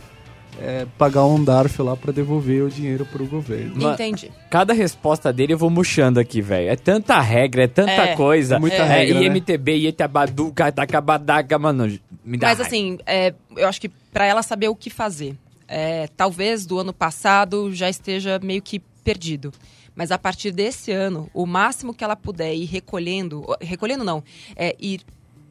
é, 0.61 0.85
pagar 0.97 1.25
um 1.25 1.43
DARF 1.43 1.81
lá 1.81 1.95
para 1.95 2.11
devolver 2.11 2.63
o 2.63 2.69
dinheiro 2.69 3.05
para 3.05 3.21
o 3.21 3.27
governo. 3.27 3.91
Entendi. 3.93 4.31
Cada 4.49 4.73
resposta 4.73 5.31
dele 5.33 5.53
eu 5.53 5.57
vou 5.57 5.69
murchando 5.69 6.19
aqui, 6.19 6.41
velho. 6.41 6.69
É 6.69 6.75
tanta 6.75 7.19
regra, 7.19 7.63
é 7.63 7.67
tanta 7.67 7.91
É. 7.91 8.15
coisa. 8.15 8.55
É 8.55 8.59
muita 8.59 8.77
é, 8.77 8.83
regra, 8.85 9.19
né? 9.19 9.25
IMTB, 9.25 9.71
Ietabadu, 9.77 10.51
Catacabadaga, 10.53 11.57
mano. 11.59 11.87
Me 12.23 12.37
dá 12.37 12.47
Mas 12.47 12.57
raiva. 12.59 12.63
assim, 12.63 12.97
é, 13.05 13.33
eu 13.55 13.67
acho 13.67 13.79
que 13.81 13.89
para 13.89 14.25
ela 14.25 14.41
saber 14.43 14.69
o 14.69 14.75
que 14.75 14.89
fazer, 14.89 15.35
é, 15.67 16.07
talvez 16.15 16.65
do 16.65 16.79
ano 16.79 16.93
passado 16.93 17.73
já 17.73 17.89
esteja 17.89 18.39
meio 18.41 18.61
que 18.61 18.79
perdido. 19.03 19.51
Mas 19.95 20.11
a 20.11 20.17
partir 20.17 20.51
desse 20.51 20.91
ano, 20.91 21.29
o 21.33 21.45
máximo 21.45 21.93
que 21.93 22.03
ela 22.03 22.15
puder 22.15 22.53
ir 22.53 22.65
recolhendo, 22.65 23.45
recolhendo 23.61 24.03
não, 24.03 24.23
é 24.55 24.75
ir 24.79 25.01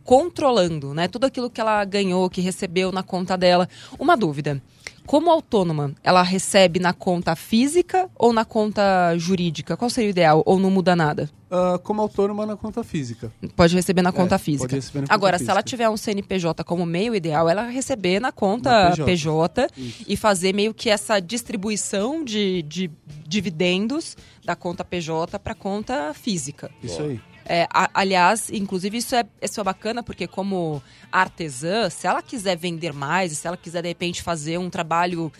controlando, 0.04 0.92
né? 0.92 1.08
Tudo 1.08 1.24
aquilo 1.24 1.48
que 1.50 1.60
ela 1.60 1.82
ganhou, 1.84 2.28
que 2.28 2.40
recebeu 2.40 2.92
na 2.92 3.02
conta 3.02 3.36
dela. 3.36 3.68
Uma 3.98 4.16
dúvida. 4.16 4.62
Como 5.06 5.30
autônoma, 5.30 5.94
ela 6.02 6.22
recebe 6.22 6.80
na 6.80 6.92
conta 6.94 7.36
física 7.36 8.08
ou 8.16 8.32
na 8.32 8.44
conta 8.44 9.16
jurídica? 9.18 9.76
Qual 9.76 9.90
seria 9.90 10.08
o 10.08 10.10
ideal? 10.10 10.42
Ou 10.46 10.58
não 10.58 10.70
muda 10.70 10.96
nada? 10.96 11.28
Ah, 11.50 11.78
como 11.82 12.00
autônoma 12.00 12.46
na 12.46 12.56
conta 12.56 12.82
física. 12.82 13.30
Pode 13.54 13.74
receber 13.76 14.00
na 14.02 14.10
conta 14.12 14.36
É, 14.36 14.38
física. 14.38 14.74
na 14.76 14.82
conta 15.02 15.14
Agora, 15.14 15.38
se 15.38 15.44
ela 15.44 15.56
física. 15.60 15.62
tiver 15.68 15.88
um 15.90 15.96
CNPJ 15.96 16.64
como 16.64 16.86
meio 16.86 17.14
ideal, 17.14 17.48
ela 17.48 17.68
receber 17.68 18.18
na 18.18 18.32
conta 18.32 18.70
Na 18.90 18.90
PJ, 19.04 19.04
PJ. 19.04 19.68
e 20.08 20.16
fazer 20.16 20.54
meio 20.54 20.72
que 20.72 20.88
essa 20.88 21.20
distribuição 21.20 22.24
de, 22.24 22.62
de 22.62 22.90
dividendos 23.26 24.16
da 24.44 24.56
conta 24.56 24.84
PJ 24.84 25.38
para 25.38 25.54
conta 25.54 26.12
física. 26.14 26.70
Isso 26.82 27.02
aí. 27.02 27.20
É, 27.46 27.66
a- 27.72 27.90
aliás, 27.94 28.50
inclusive 28.50 28.98
isso 28.98 29.14
é, 29.14 29.24
isso 29.42 29.60
é 29.60 29.64
bacana 29.64 30.02
porque 30.02 30.26
como 30.26 30.82
artesã, 31.12 31.88
se 31.90 32.06
ela 32.06 32.20
quiser 32.22 32.56
vender 32.56 32.92
mais, 32.92 33.32
se 33.38 33.46
ela 33.46 33.56
quiser 33.56 33.82
de 33.82 33.88
repente 33.88 34.22
fazer 34.22 34.58
um 34.58 34.68
trabalho 34.68 35.30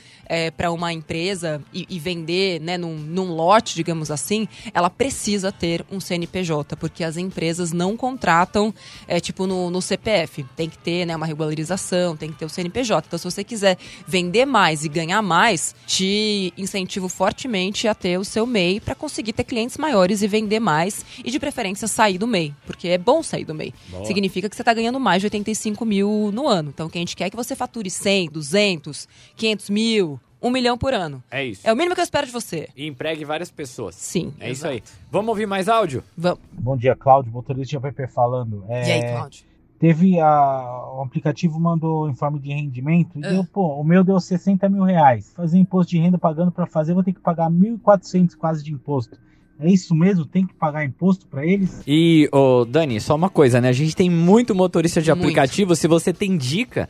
para 0.57 0.71
uma 0.73 0.91
empresa 0.93 1.63
e, 1.73 1.87
e 1.89 1.99
vender 1.99 2.61
né, 2.61 2.79
num, 2.79 2.97
num 2.97 3.33
lote, 3.35 3.75
digamos 3.75 4.11
assim, 4.11 4.49
ela 4.73 4.89
precisa 4.89 5.53
ter 5.53 5.85
um 5.91 6.01
CNPJ, 6.01 6.77
porque 6.77 7.05
as 7.05 7.17
empresas 7.17 7.73
não 7.73 7.95
contratam 7.97 8.73
é, 9.07 9.21
tipo 9.21 9.47
no, 9.47 9.69
no 9.71 9.83
CPF. 9.83 10.45
Tem 10.57 10.69
que 10.71 10.79
ter 10.79 11.05
né, 11.07 11.15
uma 11.15 11.27
regularização, 11.27 12.17
tem 12.17 12.33
que 12.33 12.39
ter 12.39 12.45
o 12.45 12.49
CNPJ. 12.49 13.07
Então, 13.07 13.19
se 13.19 13.25
você 13.25 13.45
quiser 13.45 13.77
vender 14.07 14.47
mais 14.47 14.85
e 14.85 14.89
ganhar 14.89 15.21
mais, 15.21 15.75
te 15.87 16.53
incentivo 16.57 17.09
fortemente 17.09 17.87
a 17.87 17.95
ter 17.95 18.19
o 18.19 18.25
seu 18.25 18.47
MEI 18.47 18.81
para 18.81 18.95
conseguir 18.95 19.33
ter 19.35 19.45
clientes 19.45 19.77
maiores 19.77 20.23
e 20.23 20.27
vender 20.27 20.61
mais 20.61 21.05
e 21.23 21.31
de 21.31 21.39
preferência 21.39 21.87
sair 21.95 22.19
do 22.19 22.27
MEI, 22.27 22.53
porque 22.67 22.89
é 22.89 22.99
bom 22.99 23.23
sair 23.23 23.45
do 23.45 23.55
MEI. 23.55 23.73
Significa 24.05 24.49
que 24.51 24.57
você 24.57 24.63
está 24.63 24.75
ganhando 24.75 24.99
mais 24.99 25.23
de 25.23 25.27
85 25.27 25.85
mil 25.85 26.31
no 26.33 26.49
ano. 26.49 26.71
Então, 26.75 26.87
o 26.87 26.91
que 26.91 26.99
a 26.99 27.01
gente 27.01 27.15
quer 27.17 27.27
é 27.27 27.31
que 27.31 27.37
você 27.37 27.55
fature 27.55 27.89
100, 27.89 28.31
200, 28.31 29.09
500 29.37 29.71
mil, 29.71 30.21
1 30.43 30.51
milhão 30.51 30.77
por 30.77 30.93
ano. 30.93 31.23
É 31.31 31.45
isso. 31.45 31.61
É 31.67 31.73
o 31.73 31.77
mínimo 31.77 31.95
que 31.95 32.01
eu 32.01 32.05
espero 32.05 32.27
de 32.27 32.33
você. 32.33 32.69
E 32.77 32.87
empregue 32.87 33.25
várias 33.25 33.51
pessoas. 33.51 33.95
Sim. 33.95 34.35
É 34.41 34.51
isso 34.51 34.67
aí. 34.67 34.83
Vamos 35.11 35.29
ouvir 35.29 35.47
mais 35.47 35.69
áudio? 35.69 36.03
Vamos. 36.17 36.41
Bom 36.53 36.77
dia, 36.77 36.95
Cláudio, 36.97 37.31
motorista 37.33 37.79
de 37.79 37.87
app 37.87 38.07
falando. 38.13 38.65
É, 38.69 38.89
E 38.89 38.93
aí, 38.93 39.13
Cláudio? 39.13 39.45
Teve 39.79 40.19
a, 40.19 40.93
o 40.97 41.03
aplicativo 41.03 41.61
mandou 41.61 42.09
informe 42.09 42.39
de 42.39 42.49
rendimento 42.53 43.19
e 43.19 43.25
Ah. 43.25 43.31
deu, 43.31 43.45
pô, 43.45 43.75
o 43.81 43.85
meu 43.85 44.03
deu 44.03 44.19
60 44.19 44.69
mil 44.69 44.83
reais. 44.83 45.33
Fazer 45.37 45.59
imposto 45.59 45.91
de 45.91 45.99
renda 45.99 46.17
pagando 46.19 46.51
para 46.51 46.67
fazer, 46.67 46.95
vou 46.95 47.03
ter 47.05 47.13
que 47.13 47.21
pagar 47.21 47.51
1.400 47.51 48.35
quase 48.37 48.65
de 48.65 48.73
imposto. 48.73 49.19
É 49.61 49.71
isso 49.71 49.95
mesmo? 49.95 50.25
Tem 50.27 50.47
que 50.47 50.53
pagar 50.55 50.85
imposto 50.85 51.27
para 51.27 51.47
eles? 51.47 51.81
E, 51.87 52.29
ô, 52.33 52.65
Dani, 52.65 53.01
só 53.01 53.15
uma 53.15 53.31
coisa, 53.31 53.61
né? 53.61 53.69
A 53.69 53.73
gente 53.73 53.95
tem 53.95 54.11
muito 54.11 54.55
motorista 54.55 55.01
de 55.01 55.11
Muito. 55.11 55.23
aplicativo. 55.23 55.77
Se 55.77 55.87
você 55.87 56.13
tem 56.13 56.37
dica, 56.37 56.89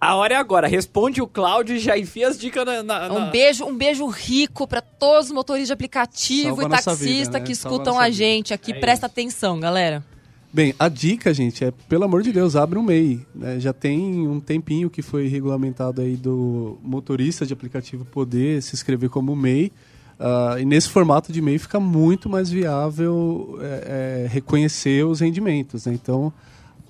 a 0.00 0.14
hora 0.14 0.34
é 0.34 0.36
agora. 0.36 0.68
Responde 0.68 1.20
o 1.20 1.26
Cláudio 1.26 1.74
e 1.76 1.78
já 1.80 1.98
enfia 1.98 2.28
as 2.28 2.38
dicas 2.38 2.64
na. 2.64 2.82
na- 2.82 3.08
na- 3.08 3.14
Um 3.14 3.30
beijo, 3.30 3.64
um 3.64 3.76
beijo 3.76 4.06
rico 4.06 4.66
para 4.68 4.80
todos 4.80 5.26
os 5.26 5.32
motoristas 5.32 5.66
de 5.68 5.72
aplicativo 5.72 6.56
Salva 6.60 6.62
e 6.64 6.68
taxista 6.68 6.94
vida, 6.94 7.38
né? 7.38 7.40
que 7.40 7.52
escutam 7.52 7.98
a 7.98 8.08
gente 8.08 8.54
aqui. 8.54 8.70
É 8.72 8.78
Presta 8.78 9.06
atenção, 9.06 9.58
galera. 9.58 10.04
Bem, 10.52 10.74
a 10.78 10.88
dica, 10.88 11.34
gente, 11.34 11.64
é, 11.64 11.70
pelo 11.88 12.04
amor 12.04 12.22
de 12.22 12.32
Deus, 12.32 12.56
abre 12.56 12.78
um 12.78 12.82
MEI. 12.82 13.20
né? 13.34 13.58
Já 13.60 13.72
tem 13.74 14.26
um 14.26 14.40
tempinho 14.40 14.88
que 14.88 15.02
foi 15.02 15.26
regulamentado 15.28 16.00
aí 16.00 16.16
do 16.16 16.78
motorista 16.82 17.44
de 17.44 17.52
aplicativo 17.52 18.04
poder 18.06 18.62
se 18.62 18.74
inscrever 18.74 19.10
como 19.10 19.34
MEI. 19.36 19.70
Ah, 20.18 20.56
e 20.58 20.64
nesse 20.64 20.88
formato 20.88 21.32
de 21.32 21.40
MEI 21.40 21.58
fica 21.58 21.78
muito 21.78 22.28
mais 22.28 22.50
viável 22.50 23.58
é, 23.60 24.24
é, 24.24 24.28
reconhecer 24.28 25.04
os 25.04 25.20
rendimentos. 25.20 25.86
né? 25.86 25.94
Então, 25.94 26.32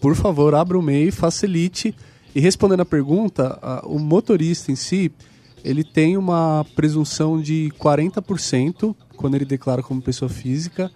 por 0.01 0.15
favor, 0.15 0.55
abra 0.55 0.79
o 0.79 0.83
MEI, 0.83 1.11
facilite. 1.11 1.95
E 2.35 2.41
respondendo 2.41 2.81
a 2.81 2.87
pergunta, 2.87 3.59
ah, 3.63 3.83
o 3.85 3.99
motorista 3.99 4.71
em 4.71 4.77
si, 4.77 5.11
ele 5.65 5.83
tem 5.83 6.17
uma 6.17 6.65
presunção 6.77 7.41
de 7.41 7.73
40% 7.79 8.95
quando 9.17 9.35
ele 9.35 9.45
declara 9.45 9.83
como 9.83 10.01
pessoa 10.01 10.29
física. 10.29 10.93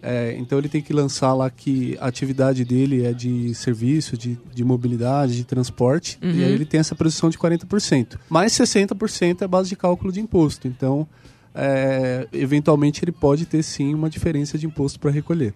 É, 0.00 0.34
então 0.38 0.56
ele 0.56 0.68
tem 0.68 0.80
que 0.80 0.92
lançar 0.92 1.34
lá 1.34 1.50
que 1.50 1.98
a 2.00 2.06
atividade 2.06 2.64
dele 2.64 3.04
é 3.04 3.12
de 3.12 3.52
serviço, 3.54 4.16
de, 4.16 4.38
de 4.54 4.64
mobilidade, 4.64 5.36
de 5.36 5.44
transporte. 5.44 6.18
Uhum. 6.22 6.30
E 6.30 6.44
aí 6.44 6.52
ele 6.52 6.64
tem 6.64 6.80
essa 6.80 6.94
presunção 6.94 7.28
de 7.28 7.36
40%. 7.36 8.16
Mais 8.30 8.52
60% 8.52 9.42
é 9.42 9.48
base 9.48 9.68
de 9.68 9.76
cálculo 9.76 10.12
de 10.12 10.20
imposto. 10.20 10.68
Então, 10.68 11.06
é, 11.54 12.26
eventualmente 12.32 13.04
ele 13.04 13.12
pode 13.12 13.46
ter 13.46 13.62
sim 13.62 13.94
uma 13.94 14.10
diferença 14.10 14.58
de 14.58 14.66
imposto 14.66 14.98
para 14.98 15.10
recolher. 15.10 15.54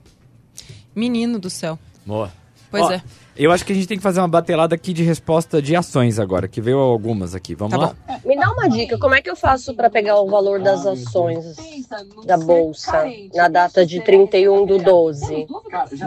Menino 0.94 1.38
do 1.38 1.50
céu. 1.50 1.78
Boa. 2.06 2.32
Pois 2.70 2.84
Ó, 2.84 2.92
é. 2.92 3.02
Eu 3.34 3.50
acho 3.50 3.64
que 3.64 3.72
a 3.72 3.74
gente 3.74 3.86
tem 3.88 3.96
que 3.96 4.02
fazer 4.02 4.20
uma 4.20 4.28
batelada 4.28 4.74
aqui 4.74 4.92
de 4.92 5.02
resposta 5.02 5.62
de 5.62 5.74
ações 5.74 6.18
agora, 6.18 6.46
que 6.48 6.60
veio 6.60 6.76
algumas 6.78 7.34
aqui. 7.34 7.54
Vamos 7.54 7.72
Tá 7.72 7.78
lá? 7.78 7.94
bom. 8.06 8.28
Me 8.28 8.36
dá 8.36 8.52
uma 8.52 8.68
dica, 8.68 8.98
como 8.98 9.14
é 9.14 9.22
que 9.22 9.30
eu 9.30 9.36
faço 9.36 9.74
para 9.74 9.88
pegar 9.88 10.20
o 10.20 10.28
valor 10.28 10.60
das 10.60 10.84
ações 10.84 11.56
da 12.26 12.36
bolsa 12.36 13.06
na 13.34 13.48
data 13.48 13.86
de 13.86 14.02
31 14.02 14.66
do 14.66 14.76
12? 14.78 15.46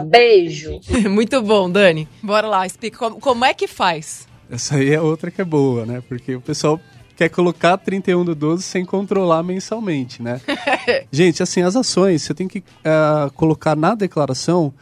Beijo. 0.06 0.78
Muito 1.10 1.42
bom, 1.42 1.68
Dani. 1.70 2.06
Bora 2.22 2.46
lá, 2.46 2.66
explica 2.66 2.98
como, 2.98 3.18
como 3.18 3.44
é 3.44 3.52
que 3.54 3.66
faz. 3.66 4.28
Essa 4.50 4.76
aí 4.76 4.92
é 4.92 5.00
outra 5.00 5.30
que 5.30 5.40
é 5.40 5.44
boa, 5.44 5.84
né? 5.86 6.02
Porque 6.08 6.36
o 6.36 6.40
pessoal 6.40 6.78
quer 7.16 7.28
colocar 7.28 7.76
31 7.78 8.24
do 8.24 8.34
12 8.34 8.62
sem 8.62 8.84
controlar 8.84 9.42
mensalmente, 9.42 10.22
né? 10.22 10.40
Gente, 11.12 11.42
assim, 11.42 11.62
as 11.62 11.76
ações, 11.76 12.22
você 12.22 12.34
tem 12.34 12.48
que 12.48 12.62
ah, 12.84 13.30
colocar 13.34 13.76
na 13.76 13.94
declaração 13.94 14.72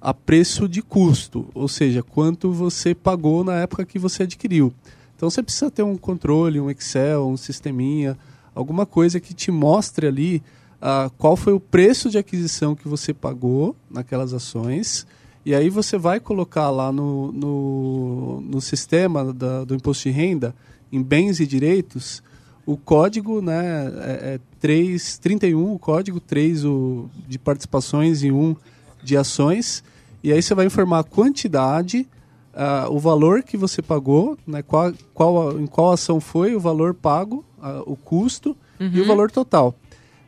a 0.00 0.14
preço 0.14 0.68
de 0.68 0.80
custo, 0.80 1.48
ou 1.54 1.66
seja, 1.68 2.02
quanto 2.02 2.52
você 2.52 2.94
pagou 2.94 3.42
na 3.42 3.54
época 3.60 3.84
que 3.84 3.98
você 3.98 4.22
adquiriu. 4.22 4.72
Então 5.16 5.28
você 5.28 5.42
precisa 5.42 5.70
ter 5.70 5.82
um 5.82 5.96
controle, 5.96 6.60
um 6.60 6.70
Excel, 6.70 7.26
um 7.28 7.36
sisteminha, 7.36 8.16
alguma 8.54 8.86
coisa 8.86 9.18
que 9.18 9.34
te 9.34 9.50
mostre 9.50 10.06
ali 10.06 10.42
ah, 10.80 11.10
qual 11.18 11.36
foi 11.36 11.52
o 11.52 11.58
preço 11.58 12.08
de 12.08 12.18
aquisição 12.18 12.76
que 12.76 12.86
você 12.86 13.12
pagou 13.12 13.74
naquelas 13.90 14.32
ações. 14.32 15.04
E 15.44 15.54
aí 15.54 15.68
você 15.70 15.96
vai 15.98 16.20
colocar 16.20 16.70
lá 16.70 16.92
no, 16.92 17.32
no, 17.32 18.40
no 18.42 18.60
sistema 18.60 19.32
da- 19.32 19.64
do 19.64 19.74
imposto 19.74 20.04
de 20.08 20.10
renda, 20.14 20.54
em 20.92 21.02
bens 21.02 21.40
e 21.40 21.46
direitos, 21.46 22.22
o 22.66 22.76
código, 22.76 23.40
né, 23.40 23.86
é, 23.96 24.34
é 24.34 24.40
3, 24.60 25.18
31, 25.18 25.72
o 25.72 25.78
código 25.78 26.20
3 26.20 26.64
o, 26.64 27.08
de 27.26 27.38
participações 27.38 28.22
e 28.22 28.30
1 28.30 28.54
de 29.02 29.16
ações. 29.16 29.82
E 30.22 30.32
aí 30.32 30.42
você 30.42 30.54
vai 30.54 30.66
informar 30.66 30.98
a 30.98 31.04
quantidade, 31.04 32.06
ah, 32.52 32.86
o 32.90 32.98
valor 32.98 33.42
que 33.42 33.56
você 33.56 33.80
pagou, 33.80 34.36
né, 34.46 34.62
qual, 34.62 34.92
qual, 35.14 35.58
em 35.58 35.66
qual 35.66 35.92
ação 35.92 36.20
foi 36.20 36.54
o 36.54 36.60
valor 36.60 36.92
pago, 36.92 37.44
ah, 37.62 37.82
o 37.86 37.96
custo 37.96 38.56
e 38.96 39.00
o 39.00 39.06
valor 39.06 39.30
total. 39.30 39.74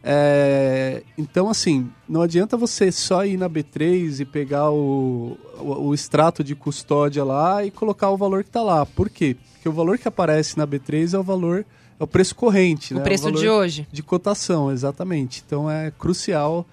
É, 0.02 1.02
então, 1.18 1.48
assim, 1.50 1.90
não 2.08 2.22
adianta 2.22 2.56
você 2.56 2.90
só 2.90 3.24
ir 3.24 3.36
na 3.36 3.48
B3 3.48 4.20
e 4.20 4.24
pegar 4.24 4.70
o, 4.70 5.36
o, 5.58 5.88
o 5.88 5.94
extrato 5.94 6.42
de 6.42 6.54
custódia 6.54 7.22
lá 7.22 7.64
e 7.64 7.70
colocar 7.70 8.10
o 8.10 8.16
valor 8.16 8.42
que 8.42 8.48
está 8.48 8.62
lá. 8.62 8.86
Por 8.86 9.10
quê? 9.10 9.36
Porque 9.52 9.68
o 9.68 9.72
valor 9.72 9.98
que 9.98 10.08
aparece 10.08 10.56
na 10.56 10.66
B3 10.66 11.14
é 11.14 11.18
o 11.18 11.22
valor, 11.22 11.66
é 11.98 12.02
o 12.02 12.06
preço 12.06 12.34
corrente, 12.34 12.94
O 12.94 12.96
né? 12.96 13.02
preço 13.02 13.24
valor 13.24 13.38
de 13.38 13.48
hoje. 13.48 13.86
De 13.92 14.02
cotação, 14.02 14.72
exatamente. 14.72 15.42
Então 15.46 15.70
é 15.70 15.90
crucial 15.90 16.66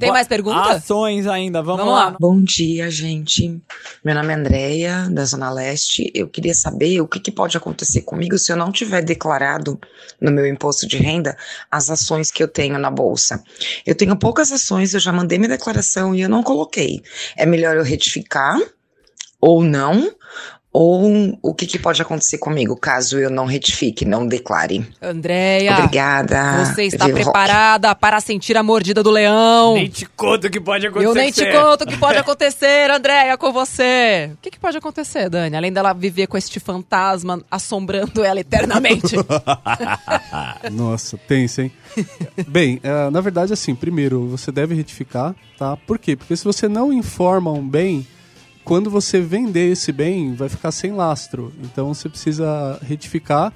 Tem 0.00 0.10
mais 0.10 0.26
pergunta? 0.26 0.72
Ações 0.72 1.24
ainda, 1.28 1.62
vamos, 1.62 1.84
Vamos 1.84 1.94
lá. 1.94 2.08
lá. 2.10 2.16
Bom 2.18 2.42
dia, 2.42 2.90
gente. 2.90 3.60
Meu 4.04 4.16
nome 4.16 4.32
é 4.32 4.36
Andréia, 4.36 5.08
da 5.10 5.24
Zona 5.24 5.48
Leste. 5.48 6.10
Eu 6.12 6.26
queria 6.28 6.54
saber 6.54 7.00
o 7.00 7.06
que, 7.06 7.20
que 7.20 7.30
pode 7.30 7.56
acontecer 7.56 8.00
comigo 8.02 8.36
se 8.36 8.50
eu 8.50 8.56
não 8.56 8.72
tiver 8.72 9.02
declarado 9.02 9.78
no 10.20 10.32
meu 10.32 10.44
imposto 10.46 10.88
de 10.88 10.96
renda 10.96 11.36
as 11.70 11.90
ações 11.90 12.32
que 12.32 12.42
eu 12.42 12.48
tenho 12.48 12.78
na 12.80 12.90
bolsa. 12.90 13.40
Eu 13.86 13.94
tenho 13.94 14.16
poucas 14.16 14.50
ações, 14.50 14.92
eu 14.92 14.98
já 15.00 15.12
mandei 15.12 15.38
minha 15.38 15.50
declaração 15.50 16.16
e 16.16 16.22
eu 16.22 16.28
não 16.28 16.42
coloquei. 16.42 17.00
É 17.36 17.46
melhor 17.46 17.76
eu 17.76 17.84
retificar 17.84 18.58
ou 19.40 19.62
não? 19.62 20.10
Ou 20.76 21.38
o 21.40 21.54
que, 21.54 21.66
que 21.66 21.78
pode 21.78 22.02
acontecer 22.02 22.36
comigo 22.38 22.74
caso 22.74 23.16
eu 23.16 23.30
não 23.30 23.46
retifique, 23.46 24.04
não 24.04 24.26
declare? 24.26 24.84
Andréia, 25.00 25.72
Obrigada. 25.72 26.64
você 26.64 26.86
está 26.86 27.04
o 27.04 27.10
rock. 27.10 27.22
preparada 27.22 27.94
para 27.94 28.20
sentir 28.20 28.56
a 28.56 28.62
mordida 28.62 29.00
do 29.00 29.08
leão? 29.08 29.74
Nem 29.74 29.88
te 29.88 30.04
conto 30.04 30.48
o 30.48 30.50
que 30.50 30.60
pode 30.60 30.88
acontecer. 30.88 31.08
Eu 31.08 31.14
nem 31.14 31.30
te 31.30 31.46
conto 31.52 31.82
o 31.82 31.86
que 31.86 31.96
pode 31.96 32.18
acontecer, 32.18 32.90
Andréia, 32.90 33.38
com 33.38 33.52
você. 33.52 34.32
O 34.34 34.38
que, 34.42 34.50
que 34.50 34.58
pode 34.58 34.76
acontecer, 34.76 35.30
Dani? 35.30 35.56
Além 35.56 35.72
dela 35.72 35.92
viver 35.92 36.26
com 36.26 36.36
este 36.36 36.58
fantasma 36.58 37.40
assombrando 37.48 38.24
ela 38.24 38.40
eternamente. 38.40 39.14
Nossa, 40.72 41.16
tenso, 41.16 41.62
hein? 41.62 41.70
Bem, 42.48 42.80
eh, 42.82 43.10
na 43.10 43.20
verdade, 43.20 43.52
assim, 43.52 43.76
primeiro, 43.76 44.26
você 44.26 44.50
deve 44.50 44.74
retificar, 44.74 45.36
tá? 45.56 45.76
Por 45.76 46.00
quê? 46.00 46.16
Porque 46.16 46.36
se 46.36 46.44
você 46.44 46.66
não 46.66 46.92
informa 46.92 47.52
um 47.52 47.66
bem, 47.66 48.04
quando 48.64 48.90
você 48.90 49.20
vender 49.20 49.70
esse 49.70 49.92
bem, 49.92 50.34
vai 50.34 50.48
ficar 50.48 50.72
sem 50.72 50.92
lastro. 50.92 51.52
Então, 51.62 51.92
você 51.92 52.08
precisa 52.08 52.78
retificar 52.82 53.52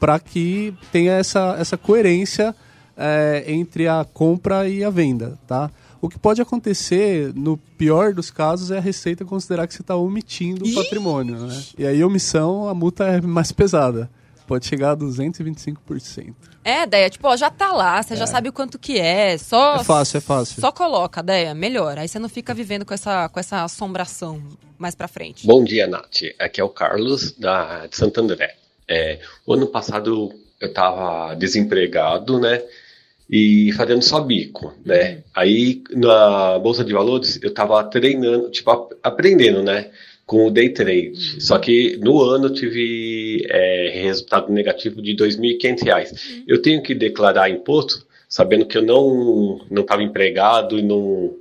para 0.00 0.18
que 0.18 0.74
tenha 0.90 1.12
essa, 1.12 1.56
essa 1.58 1.76
coerência 1.76 2.54
eh, 2.96 3.44
entre 3.46 3.86
a 3.86 4.04
compra 4.04 4.68
e 4.68 4.82
a 4.82 4.90
venda, 4.90 5.38
tá? 5.46 5.70
O 6.00 6.08
que 6.08 6.18
pode 6.18 6.40
acontecer, 6.40 7.32
no 7.34 7.56
pior 7.56 8.12
dos 8.12 8.30
casos, 8.30 8.70
é 8.70 8.78
a 8.78 8.80
Receita 8.80 9.24
considerar 9.24 9.66
que 9.66 9.74
você 9.74 9.82
está 9.82 9.96
omitindo 9.96 10.64
o 10.64 10.74
patrimônio, 10.74 11.36
né? 11.46 11.62
E 11.78 11.86
aí, 11.86 12.04
omissão, 12.04 12.68
a 12.68 12.74
multa 12.74 13.04
é 13.04 13.20
mais 13.20 13.52
pesada. 13.52 14.10
Pode 14.46 14.66
chegar 14.66 14.92
a 14.92 14.96
225%. 14.96 16.34
é, 16.64 16.86
Deia, 16.86 17.10
tipo, 17.10 17.26
ó, 17.28 17.36
já 17.36 17.50
tá 17.50 17.72
lá, 17.72 18.02
você 18.02 18.14
já 18.16 18.26
sabe 18.26 18.48
o 18.48 18.52
quanto 18.52 18.78
que 18.78 18.98
é. 18.98 19.36
Só, 19.38 19.76
É 19.76 19.84
fácil, 19.84 20.18
é 20.18 20.20
fácil. 20.20 20.60
Só 20.60 20.70
coloca, 20.72 21.22
Deia, 21.22 21.54
melhor. 21.54 21.98
Aí 21.98 22.08
você 22.08 22.18
não 22.18 22.28
fica 22.28 22.54
vivendo 22.54 22.84
com 22.84 22.94
essa, 22.94 23.28
com 23.28 23.40
essa 23.40 23.64
assombração 23.64 24.42
mais 24.78 24.94
pra 24.94 25.08
frente. 25.08 25.46
Bom 25.46 25.64
dia, 25.64 25.86
Nath. 25.86 26.22
Aqui 26.38 26.60
é 26.60 26.64
o 26.64 26.68
Carlos, 26.68 27.32
da, 27.32 27.86
de 27.86 27.96
Santo 27.96 28.20
André. 28.20 28.54
É, 28.88 29.18
o 29.46 29.52
ano 29.54 29.66
passado 29.66 30.32
eu 30.60 30.68
estava 30.68 31.34
desempregado, 31.34 32.38
né? 32.38 32.62
E 33.28 33.72
fazendo 33.76 34.02
só 34.02 34.20
bico, 34.20 34.72
né? 34.84 35.24
Aí 35.34 35.82
na 35.90 36.58
Bolsa 36.60 36.84
de 36.84 36.92
Valores 36.92 37.40
eu 37.42 37.48
estava 37.48 37.82
treinando, 37.84 38.50
tipo, 38.50 38.70
ap- 38.70 38.92
aprendendo, 39.02 39.62
né? 39.64 39.90
Com 40.24 40.46
o 40.46 40.50
day 40.50 40.68
trade. 40.70 41.40
Só 41.42 41.58
que 41.58 41.96
no 42.02 42.20
ano 42.22 42.46
eu 42.46 42.54
tive 42.54 43.15
é, 43.48 43.90
resultado 44.02 44.52
negativo 44.52 45.02
de 45.02 45.14
2.500 45.14 45.84
reais. 45.84 46.42
Eu 46.46 46.60
tenho 46.62 46.82
que 46.82 46.94
declarar 46.94 47.50
imposto, 47.50 48.06
sabendo 48.28 48.66
que 48.66 48.78
eu 48.78 48.82
não 48.82 49.60
não 49.70 49.82
estava 49.82 50.02
empregado 50.02 50.78
e 50.78 50.82
não, 50.82 51.34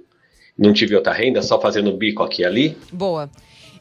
não 0.58 0.74
tive 0.74 0.96
outra 0.96 1.14
renda, 1.14 1.42
só 1.42 1.60
fazendo 1.60 1.96
bico 1.96 2.24
aqui 2.24 2.42
e 2.42 2.46
ali. 2.46 2.78
Boa. 2.92 3.30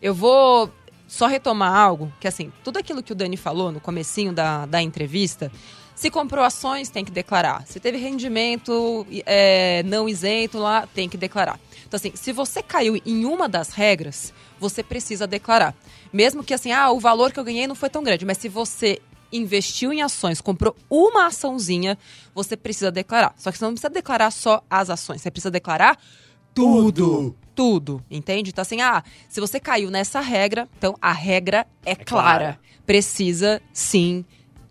Eu 0.01 0.15
vou 0.15 0.71
só 1.07 1.27
retomar 1.27 1.75
algo, 1.75 2.13
que 2.21 2.27
assim, 2.27 2.53
tudo 2.63 2.79
aquilo 2.79 3.03
que 3.03 3.13
o 3.13 3.15
Dani 3.15 3.37
falou 3.37 3.71
no 3.71 3.81
comecinho 3.81 4.33
da, 4.33 4.67
da 4.67 4.83
entrevista, 4.83 5.51
se 5.95 6.11
comprou 6.11 6.45
ações, 6.45 6.89
tem 6.89 7.05
que 7.05 7.13
declarar. 7.13 7.67
Se 7.67 7.79
teve 7.79 7.99
rendimento 7.99 9.07
é, 9.25 9.83
não 9.85 10.09
isento 10.09 10.59
lá, 10.59 10.87
tem 10.93 11.09
que 11.09 11.17
declarar. 11.17 11.59
Então, 11.87 11.97
assim, 11.97 12.13
se 12.15 12.33
você 12.33 12.63
caiu 12.63 13.01
em 13.07 13.25
uma 13.25 13.49
das 13.49 13.71
regras, 13.71 14.33
você 14.59 14.83
precisa 14.83 15.27
declarar. 15.27 15.75
Mesmo 16.13 16.43
que 16.43 16.53
assim, 16.53 16.73
ah, 16.73 16.91
o 16.91 16.99
valor 16.99 17.33
que 17.33 17.39
eu 17.39 17.45
ganhei 17.45 17.67
não 17.67 17.75
foi 17.75 17.89
tão 17.89 18.03
grande, 18.03 18.25
mas 18.25 18.39
se 18.39 18.49
você 18.49 19.01
investiu 19.33 19.93
em 19.93 20.03
ações, 20.03 20.41
comprou 20.41 20.77
uma 20.89 21.27
açãozinha, 21.27 21.99
você 22.35 22.57
precisa 22.57 22.91
declarar. 22.91 23.35
Só 23.37 23.51
que 23.51 23.59
você 23.59 23.65
não 23.65 23.73
precisa 23.73 23.91
declarar 23.91 24.31
só 24.31 24.63
as 24.69 24.91
ações, 24.91 25.23
você 25.23 25.31
precisa 25.31 25.51
declarar 25.51 25.99
tudo. 26.55 27.37
Tudo, 27.55 28.03
entende? 28.11 28.51
Então, 28.51 28.63
assim, 28.63 28.81
ah, 28.81 29.03
se 29.29 29.41
você 29.41 29.61
caiu 29.61 29.91
nessa 29.91 30.21
regra, 30.21 30.69
então 30.77 30.97
a 31.01 31.13
regra 31.13 31.67
é, 31.85 31.95
clara. 31.95 32.05
clara. 32.05 32.61
Precisa 32.85 33.63
sim 33.73 34.25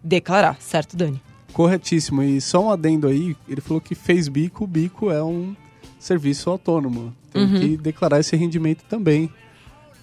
declarar, 0.03 0.57
certo, 0.59 0.95
Dani? 0.97 1.21
Corretíssimo. 1.53 2.21
E 2.23 2.41
só 2.41 2.63
um 2.65 2.69
adendo 2.71 3.07
aí, 3.07 3.35
ele 3.47 3.61
falou 3.61 3.79
que 3.79 3.95
fez 3.95 4.27
bico, 4.27 4.65
bico 4.67 5.11
é 5.11 5.23
um 5.23 5.55
serviço 5.99 6.49
autônomo. 6.49 7.13
Tem 7.31 7.43
Uhum. 7.43 7.59
que 7.59 7.77
declarar 7.77 8.19
esse 8.19 8.35
rendimento 8.35 8.83
também. 8.89 9.29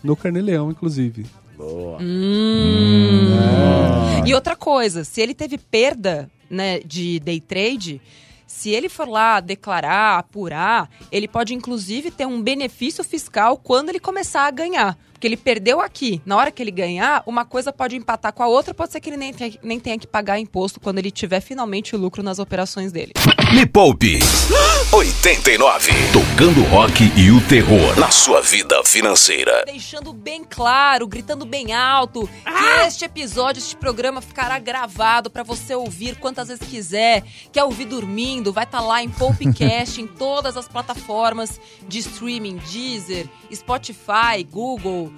No 0.03 0.17
Carneleão, 0.17 0.71
inclusive. 0.71 1.27
Boa. 1.57 1.99
Hum. 2.01 3.29
Ah. 3.39 4.23
E 4.27 4.35
outra 4.35 4.57
coisa, 4.57 5.05
se 5.05 5.21
ele 5.21 5.35
teve 5.35 5.59
perda 5.59 6.31
né, 6.49 6.81
de 6.81 7.21
day 7.21 7.41
trade, 7.41 8.01
se 8.47 8.71
ele 8.71 8.89
for 8.89 9.07
lá 9.09 9.41
declarar, 9.41 10.19
apurar, 10.19 10.89
ele 11.13 11.29
pode 11.29 11.55
inclusive 11.55 12.11
ter 12.11 12.27
um 12.27 12.41
benefício 12.43 13.05
fiscal 13.05 13.57
quando 13.57 13.91
ele 13.91 14.01
começar 14.01 14.47
a 14.47 14.51
ganhar. 14.51 14.97
Porque 15.21 15.27
ele 15.27 15.37
perdeu 15.37 15.83
aqui. 15.83 16.23
Na 16.25 16.35
hora 16.35 16.51
que 16.51 16.63
ele 16.63 16.71
ganhar, 16.71 17.23
uma 17.27 17.45
coisa 17.45 17.71
pode 17.71 17.95
empatar 17.95 18.33
com 18.33 18.43
a 18.43 18.49
outra, 18.49 18.73
pode 18.73 18.91
ser 18.91 19.01
que 19.01 19.11
ele 19.11 19.19
nem 19.19 19.35
tenha, 19.35 19.53
nem 19.63 19.79
tenha 19.79 19.99
que 19.99 20.07
pagar 20.07 20.39
imposto 20.39 20.81
quando 20.81 20.99
ele 20.99 21.11
tiver 21.11 21.43
finalmente 21.43 21.95
o 21.95 21.99
lucro 21.99 22.23
nas 22.23 22.39
operações 22.39 22.91
dele. 22.91 23.13
Me 23.53 23.67
Poupe 23.67 24.19
89. 24.91 25.93
Tocando 26.11 26.63
rock 26.71 27.13
e 27.17 27.31
o 27.31 27.41
terror 27.47 27.99
na 27.99 28.11
sua 28.11 28.41
vida 28.41 28.83
financeira. 28.83 29.63
Deixando 29.67 30.15
bem 30.15 30.43
claro, 30.43 31.07
gritando 31.07 31.45
bem 31.45 31.75
alto, 31.75 32.27
que 32.27 32.87
este 32.87 33.05
episódio, 33.05 33.61
este 33.61 33.77
programa 33.77 34.23
ficará 34.23 34.59
gravado 34.59 35.31
pra 35.31 35.43
você 35.43 35.75
ouvir 35.75 36.17
quantas 36.17 36.49
vezes 36.49 36.67
quiser. 36.67 37.25
Quer 37.53 37.65
ouvir 37.65 37.85
dormindo? 37.85 38.55
Vai 38.55 38.65
estar 38.65 38.81
lá 38.81 39.03
em 39.03 39.11
Popcast, 39.11 40.01
em 40.01 40.07
todas 40.07 40.57
as 40.57 40.67
plataformas 40.67 41.61
de 41.87 41.99
streaming, 41.99 42.57
Deezer, 42.57 43.29
Spotify, 43.53 44.43
Google, 44.51 45.10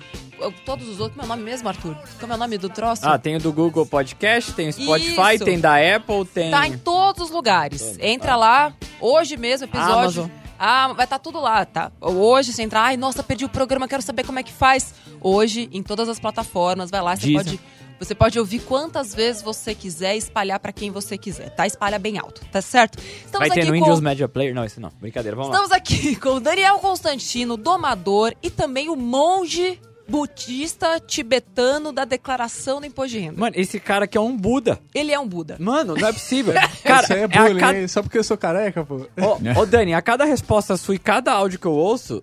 todos 0.65 0.89
os 0.89 1.01
outros. 1.01 1.17
Meu 1.17 1.27
nome 1.27 1.43
mesmo, 1.43 1.69
Arthur? 1.69 1.97
Como 2.21 2.33
é 2.33 2.37
o 2.37 2.39
nome 2.39 2.59
do 2.59 2.69
troço? 2.69 3.07
Ah, 3.07 3.19
tem 3.19 3.37
o 3.37 3.41
do 3.41 3.53
Google 3.53 3.87
Podcast, 3.87 4.53
tem 4.53 4.69
o 4.69 4.73
Spotify, 4.73 5.35
Isso. 5.35 5.45
tem 5.45 5.61
da 5.61 5.77
Apple, 5.77 6.25
tem. 6.25 6.51
Tá 6.51 6.67
em 6.67 6.77
todos 6.79 7.25
os 7.25 7.31
lugares. 7.31 7.97
Entra 8.01 8.37
lá, 8.37 8.73
hoje 9.01 9.37
mesmo, 9.37 9.67
episódio. 9.67 9.93
Amazon. 9.95 10.31
Ah, 10.59 10.93
vai 10.93 11.05
estar 11.05 11.19
tudo 11.19 11.41
lá, 11.41 11.65
tá? 11.65 11.91
Hoje 12.01 12.53
você 12.53 12.63
entrar, 12.63 12.83
ai, 12.83 12.97
nossa, 12.97 13.23
perdi 13.23 13.45
o 13.45 13.49
programa, 13.49 13.89
quero 13.89 14.03
saber 14.03 14.25
como 14.25 14.39
é 14.39 14.43
que 14.45 14.53
faz. 14.53 14.95
Hoje, 15.21 15.69
em 15.73 15.83
todas 15.83 16.09
as 16.09 16.21
plataformas, 16.21 16.89
vai 16.89 17.01
lá, 17.01 17.17
você 17.17 17.33
pode 17.33 17.61
Você 18.03 18.15
pode 18.17 18.37
ouvir 18.39 18.59
quantas 18.61 19.15
vezes 19.15 19.43
você 19.43 19.75
quiser 19.77 20.17
e 20.17 20.19
espalhar 20.19 20.59
pra 20.59 20.73
quem 20.73 20.91
você 20.91 21.17
quiser, 21.17 21.51
tá? 21.51 21.67
Espalha 21.67 21.99
bem 22.01 22.19
alto, 22.19 22.41
tá 22.51 22.61
certo? 22.61 22.99
Estamos 22.99 23.47
Vai 23.47 23.51
ter 23.51 23.61
aqui 23.61 23.71
no 23.71 23.79
com- 23.79 23.85
Windows 23.85 24.01
Media 24.01 24.27
Player? 24.29 24.53
Não, 24.55 24.65
isso 24.65 24.81
não. 24.81 24.91
Brincadeira, 25.01 25.37
vamos 25.37 25.51
lá. 25.53 25.57
Estamos 25.63 25.73
aqui 25.77 26.17
com 26.21 26.31
o 26.31 26.41
Daniel 26.41 26.79
Constantino, 26.81 27.57
domador, 27.57 28.35
e 28.43 28.51
também 28.51 28.89
o 28.89 28.97
monge 28.97 29.79
budista 30.09 30.99
tibetano 31.01 31.93
da 31.93 32.05
declaração 32.05 32.81
do 32.81 32.87
imposto 32.87 33.13
de 33.13 33.21
renda. 33.21 33.41
Mano, 33.41 33.55
esse 33.57 33.79
cara 33.81 34.05
aqui 34.05 34.19
é 34.19 34.21
um 34.21 34.37
Buda. 34.37 34.79
Ele 34.95 35.13
é 35.13 35.19
um 35.19 35.27
Buda. 35.27 35.57
Mano, 35.61 35.95
não 35.95 36.09
é 36.09 36.13
possível. 36.13 36.53
Cara, 36.85 37.05
Isso 37.05 37.13
aí 37.13 37.21
é 37.21 37.23
é 37.23 37.29
bullying, 37.29 37.61
cada-? 37.61 37.89
Só 37.89 38.03
porque 38.03 38.19
eu 38.19 38.25
sou 38.25 38.37
careca, 38.37 38.85
pô. 38.85 38.97
Ô, 38.97 39.61
ô, 39.61 39.65
Dani, 39.65 39.95
a 39.95 40.03
cada 40.03 40.25
resposta 40.25 40.77
sua 40.77 40.97
e 40.97 40.99
cada 40.99 41.33
áudio 41.33 41.59
que 41.59 41.67
eu 41.67 41.73
ouço, 41.73 42.23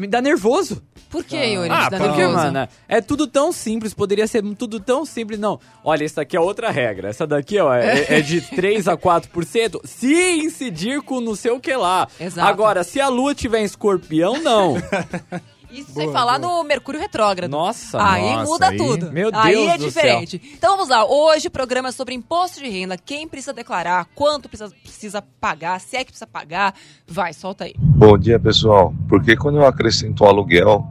me 0.00 0.06
dá 0.06 0.20
nervoso. 0.20 0.82
Por 1.08 1.24
que, 1.24 1.36
Yuri? 1.36 1.68
Ah, 1.70 1.88
porque, 1.90 2.06
nervoso? 2.06 2.36
mano, 2.36 2.68
é 2.88 3.00
tudo 3.00 3.26
tão 3.26 3.52
simples, 3.52 3.92
poderia 3.92 4.26
ser 4.26 4.42
tudo 4.54 4.78
tão 4.78 5.04
simples. 5.04 5.38
Não, 5.38 5.58
olha, 5.84 6.04
essa 6.04 6.22
aqui 6.22 6.36
é 6.36 6.40
outra 6.40 6.70
regra. 6.70 7.08
Essa 7.08 7.26
daqui, 7.26 7.58
ó, 7.58 7.74
é, 7.74 8.18
é 8.18 8.20
de 8.20 8.40
3 8.54 8.88
a 8.88 8.96
4%, 8.96 9.80
se 9.84 10.38
incidir 10.38 11.02
com 11.02 11.20
não 11.20 11.34
sei 11.34 11.50
o 11.50 11.60
que 11.60 11.74
lá. 11.74 12.08
Exato. 12.18 12.48
Agora, 12.48 12.84
se 12.84 13.00
a 13.00 13.08
lua 13.08 13.34
tiver 13.34 13.60
em 13.60 13.64
escorpião, 13.64 14.40
não. 14.40 14.76
Isso 15.70 15.92
sem 15.92 16.10
falar 16.12 16.38
no 16.38 16.62
Mercúrio 16.64 17.00
Retrógrado. 17.00 17.50
Nossa, 17.50 17.98
Aí 18.02 18.22
nossa, 18.34 18.44
muda 18.50 18.68
aí- 18.68 18.76
tudo. 18.76 19.12
Meu 19.12 19.30
Aí 19.32 19.54
Deus 19.54 19.68
é 19.68 19.78
do 19.78 19.84
diferente. 19.84 20.40
Então 20.56 20.72
vamos 20.76 20.88
lá. 20.88 21.04
Hoje 21.04 21.48
o 21.48 21.50
programa 21.50 21.88
é 21.90 21.92
sobre 21.92 22.14
imposto 22.14 22.60
de 22.60 22.68
renda. 22.68 22.96
Quem 22.98 23.28
precisa 23.28 23.52
declarar, 23.52 24.06
quanto 24.14 24.48
precisa, 24.48 24.72
precisa 24.82 25.22
pagar, 25.40 25.80
se 25.80 25.96
é 25.96 26.00
que 26.00 26.06
precisa 26.12 26.26
pagar. 26.26 26.74
Vai, 27.06 27.32
solta 27.32 27.64
aí. 27.64 27.74
Bom 27.78 28.18
dia, 28.18 28.38
pessoal. 28.38 28.94
Porque 29.08 29.36
quando 29.36 29.56
eu 29.58 29.66
acrescento 29.66 30.24
um 30.24 30.26
aluguel 30.26 30.86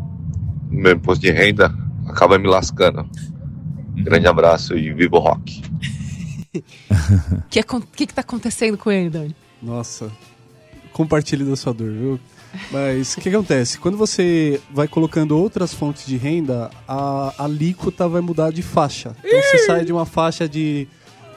no 0.69 0.81
meu 0.81 0.93
imposto 0.93 1.21
de 1.21 1.31
renda, 1.31 1.73
acaba 2.07 2.37
me 2.39 2.47
lascando. 2.47 3.09
Grande 3.95 4.27
abraço 4.27 4.77
e 4.77 4.93
viva 4.93 5.17
o 5.17 5.19
rock. 5.19 5.61
O 6.55 6.61
que, 7.49 7.59
é 7.59 7.63
que, 7.63 8.07
que 8.07 8.13
tá 8.13 8.21
acontecendo 8.21 8.77
com 8.77 8.89
ele, 8.91 9.09
Dani? 9.09 9.35
Nossa, 9.61 10.09
compartilhe 10.93 11.43
da 11.43 11.55
sua 11.55 11.73
dor, 11.73 11.91
viu? 11.91 12.19
Mas 12.71 13.13
o 13.13 13.21
que 13.21 13.29
acontece? 13.29 13.77
Quando 13.77 13.97
você 13.97 14.59
vai 14.71 14.87
colocando 14.87 15.37
outras 15.37 15.73
fontes 15.73 16.05
de 16.05 16.17
renda, 16.17 16.69
a 16.87 17.33
alíquota 17.37 18.07
vai 18.07 18.21
mudar 18.21 18.51
de 18.51 18.61
faixa. 18.61 19.15
Então 19.23 19.41
você 19.41 19.59
sai 19.59 19.85
de 19.85 19.91
uma 19.91 20.05
faixa 20.05 20.47
de 20.47 20.87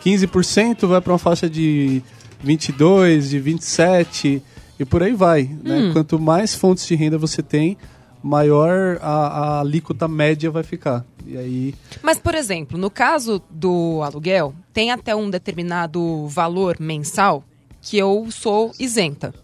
15%, 0.05 0.87
vai 0.87 1.01
para 1.01 1.13
uma 1.13 1.19
faixa 1.19 1.49
de 1.49 2.03
22, 2.43 3.31
de 3.31 3.39
27 3.39 4.43
e 4.79 4.85
por 4.85 5.03
aí 5.03 5.13
vai. 5.13 5.45
Né? 5.63 5.79
Hum. 5.79 5.93
Quanto 5.93 6.19
mais 6.19 6.55
fontes 6.55 6.87
de 6.87 6.95
renda 6.95 7.19
você 7.19 7.43
tem, 7.43 7.77
maior 8.23 8.99
a, 9.01 9.11
a 9.11 9.61
alíquota 9.61 10.07
média 10.07 10.51
vai 10.51 10.63
ficar. 10.63 11.05
E 11.27 11.37
aí 11.37 11.75
Mas, 12.03 12.19
por 12.19 12.35
exemplo, 12.35 12.77
no 12.79 12.91
caso 12.91 13.41
do 13.51 14.01
aluguel, 14.03 14.55
tem 14.73 14.91
até 14.91 15.15
um 15.15 15.31
determinado 15.31 16.27
valor 16.27 16.77
mensal 16.81 17.45
que 17.81 17.99
eu 17.99 18.29
sou 18.31 18.73
isenta. 18.79 19.35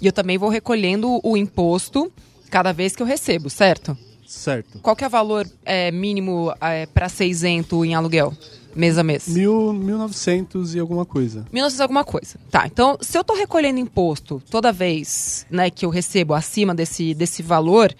E 0.00 0.06
eu 0.06 0.12
também 0.12 0.38
vou 0.38 0.48
recolhendo 0.48 1.20
o 1.22 1.36
imposto 1.36 2.10
cada 2.50 2.72
vez 2.72 2.96
que 2.96 3.02
eu 3.02 3.06
recebo, 3.06 3.50
certo? 3.50 3.96
Certo. 4.26 4.78
Qual 4.78 4.94
que 4.94 5.02
é 5.02 5.06
o 5.08 5.10
valor 5.10 5.46
é, 5.64 5.90
mínimo 5.90 6.54
é, 6.60 6.86
para 6.86 7.08
ser 7.08 7.26
isento 7.26 7.84
em 7.84 7.94
aluguel, 7.94 8.32
mês 8.74 8.96
a 8.96 9.02
mês? 9.02 9.26
mil, 9.26 9.72
1900 9.72 10.74
e 10.74 10.78
alguma 10.78 11.04
coisa. 11.04 11.44
1900 11.52 11.80
alguma 11.80 12.04
coisa. 12.04 12.38
Tá, 12.48 12.64
então 12.64 12.96
se 13.00 13.18
eu 13.18 13.24
tô 13.24 13.34
recolhendo 13.34 13.80
imposto 13.80 14.40
toda 14.48 14.72
vez 14.72 15.44
né, 15.50 15.68
que 15.68 15.84
eu 15.84 15.90
recebo 15.90 16.32
acima 16.32 16.72
desse, 16.74 17.12
desse 17.12 17.42
valor, 17.42 17.92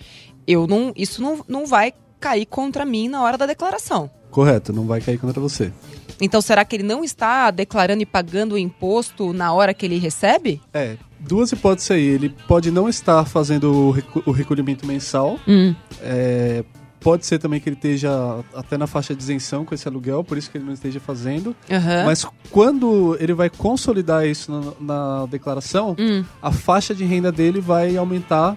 eu 0.47 0.67
não, 0.67 0.93
isso 0.97 1.21
não, 1.21 1.45
não 1.49 1.67
vai 1.67 1.93
cair 2.21 2.47
contra 2.47 2.85
mim 2.85 3.09
na 3.09 3.23
hora 3.23 3.37
da 3.37 3.47
declaração. 3.47 4.09
Correto, 4.31 4.73
não 4.73 4.87
vai 4.87 5.01
cair 5.01 5.19
contra 5.19 5.41
você. 5.41 5.73
Então 6.21 6.41
será 6.41 6.65
que 6.65 6.77
ele 6.77 6.85
não 6.85 7.03
está 7.03 7.51
declarando 7.51 8.03
e 8.03 8.07
pagando 8.07 8.55
o 8.55 8.59
imposto 8.59 9.33
na 9.33 9.53
hora 9.53 9.75
que 9.75 9.85
ele 9.85 9.99
recebe? 9.99 10.61
É, 10.73 10.97
duas 11.21 11.53
hipóteses 11.53 11.91
aí. 11.91 12.05
Ele 12.05 12.29
pode 12.49 12.71
não 12.71 12.89
estar 12.89 13.25
fazendo 13.25 13.95
o, 14.27 14.31
recolhimento 14.33 14.87
mensal. 14.87 15.39
Hum. 15.47 15.75
É, 16.01 16.65
pode 17.01 17.27
ser 17.27 17.39
também 17.39 17.61
que 17.61 17.69
ele 17.69 17.77
esteja 17.77 18.11
até 18.55 18.77
na 18.77 18.87
faixa 18.87 19.15
de 19.15 19.23
isenção 19.23 19.65
com 19.65 19.75
esse 19.75 19.87
aluguel, 19.89 20.23
por 20.23 20.37
isso 20.37 20.51
que 20.51 20.59
ele 20.59 20.65
não 20.65 20.73
esteja 20.73 21.01
fazendo. 21.01 21.55
Aham. 21.71 22.05
Mas 22.05 22.27
quando 22.51 23.17
ele 23.21 23.33
vai 23.33 23.49
consolidar 23.49 24.27
isso 24.27 24.51
na, 24.53 25.21
na 25.21 25.27
declaração, 25.27 25.97
Hum. 25.99 26.25
a 26.43 26.53
faixa 26.53 26.95
de 26.95 27.05
renda 27.05 27.31
dele 27.33 27.61
vai 27.61 27.97
aumentar 27.97 28.57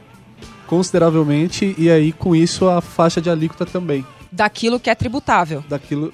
consideravelmente 0.67 1.75
e 1.77 1.89
aí 1.89 2.11
com 2.11 2.35
isso 2.35 2.67
a 2.67 2.81
faixa 2.81 3.21
de 3.21 3.29
alíquota 3.29 3.65
também. 3.65 4.05
Daquilo 4.31 4.79
que 4.79 4.89
é 4.89 4.95
tributável. 4.95 5.63
Daquilo 5.69 6.13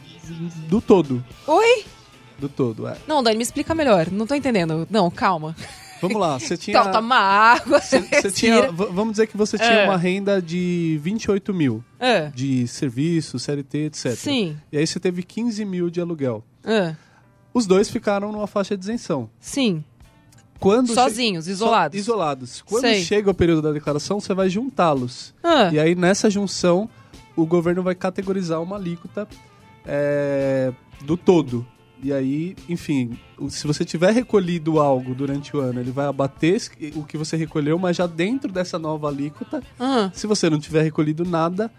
do 0.67 0.81
todo. 0.81 1.23
Oi? 1.47 1.85
Do 2.37 2.47
todo, 2.49 2.87
é. 2.87 2.97
Não, 3.07 3.23
Dani, 3.23 3.37
me 3.37 3.43
explica 3.43 3.73
melhor. 3.73 4.07
Não 4.11 4.27
tô 4.27 4.35
entendendo. 4.35 4.87
Não, 4.89 5.09
calma. 5.09 5.55
Vamos 6.01 6.19
lá, 6.19 6.39
você 6.39 6.55
tinha. 6.57 6.79
Então, 6.79 6.91
toma 6.91 7.15
água. 7.17 7.79
Você 7.81 8.01
tinha, 8.31 8.71
v- 8.71 8.87
vamos 8.91 9.11
dizer 9.11 9.27
que 9.27 9.35
você 9.37 9.57
tinha 9.57 9.69
É. 9.69 9.85
uma 9.85 9.97
renda 9.97 10.41
de 10.41 10.99
28 11.03 11.53
mil 11.53 11.83
É. 11.99 12.27
de 12.29 12.67
serviço, 12.67 13.37
CLT, 13.39 13.77
etc. 13.85 14.15
Sim. 14.15 14.57
E 14.71 14.77
aí 14.77 14.85
você 14.87 14.99
teve 14.99 15.23
15 15.23 15.63
mil 15.65 15.89
de 15.89 15.99
aluguel. 16.01 16.43
É. 16.63 16.95
Os 17.53 17.65
dois 17.65 17.89
ficaram 17.89 18.31
numa 18.31 18.47
faixa 18.47 18.77
de 18.77 18.83
isenção. 18.83 19.29
Sim. 19.39 19.83
Quando 20.59 20.93
Sozinhos, 20.93 21.45
che- 21.45 21.51
isolados. 21.51 21.97
Só- 21.97 22.01
isolados. 22.01 22.61
Quando 22.61 22.81
Sei. 22.81 23.01
chega 23.03 23.29
o 23.31 23.33
período 23.33 23.61
da 23.61 23.71
declaração, 23.71 24.19
você 24.19 24.33
vai 24.33 24.49
juntá-los. 24.49 25.33
Ah. 25.43 25.69
E 25.73 25.79
aí 25.79 25.95
nessa 25.95 26.29
junção, 26.29 26.89
o 27.35 27.45
governo 27.45 27.81
vai 27.81 27.95
categorizar 27.95 28.61
uma 28.61 28.75
alíquota 28.75 29.27
é, 29.85 30.71
do 31.01 31.15
todo. 31.17 31.65
E 32.03 32.13
aí, 32.13 32.55
enfim, 32.67 33.17
se 33.49 33.65
você 33.67 33.85
tiver 33.85 34.11
recolhido 34.11 34.79
algo 34.79 35.13
durante 35.13 35.55
o 35.55 35.59
ano, 35.59 35.79
ele 35.79 35.91
vai 35.91 36.07
abater 36.07 36.59
o 36.95 37.03
que 37.03 37.17
você 37.17 37.37
recolheu, 37.37 37.77
mas 37.77 37.95
já 37.97 38.07
dentro 38.07 38.51
dessa 38.51 38.79
nova 38.79 39.07
alíquota, 39.07 39.61
Ah. 39.79 40.09
se 40.13 40.25
você 40.27 40.49
não 40.49 40.59
tiver 40.59 40.81
recolhido 40.81 41.23
nada, 41.23 41.71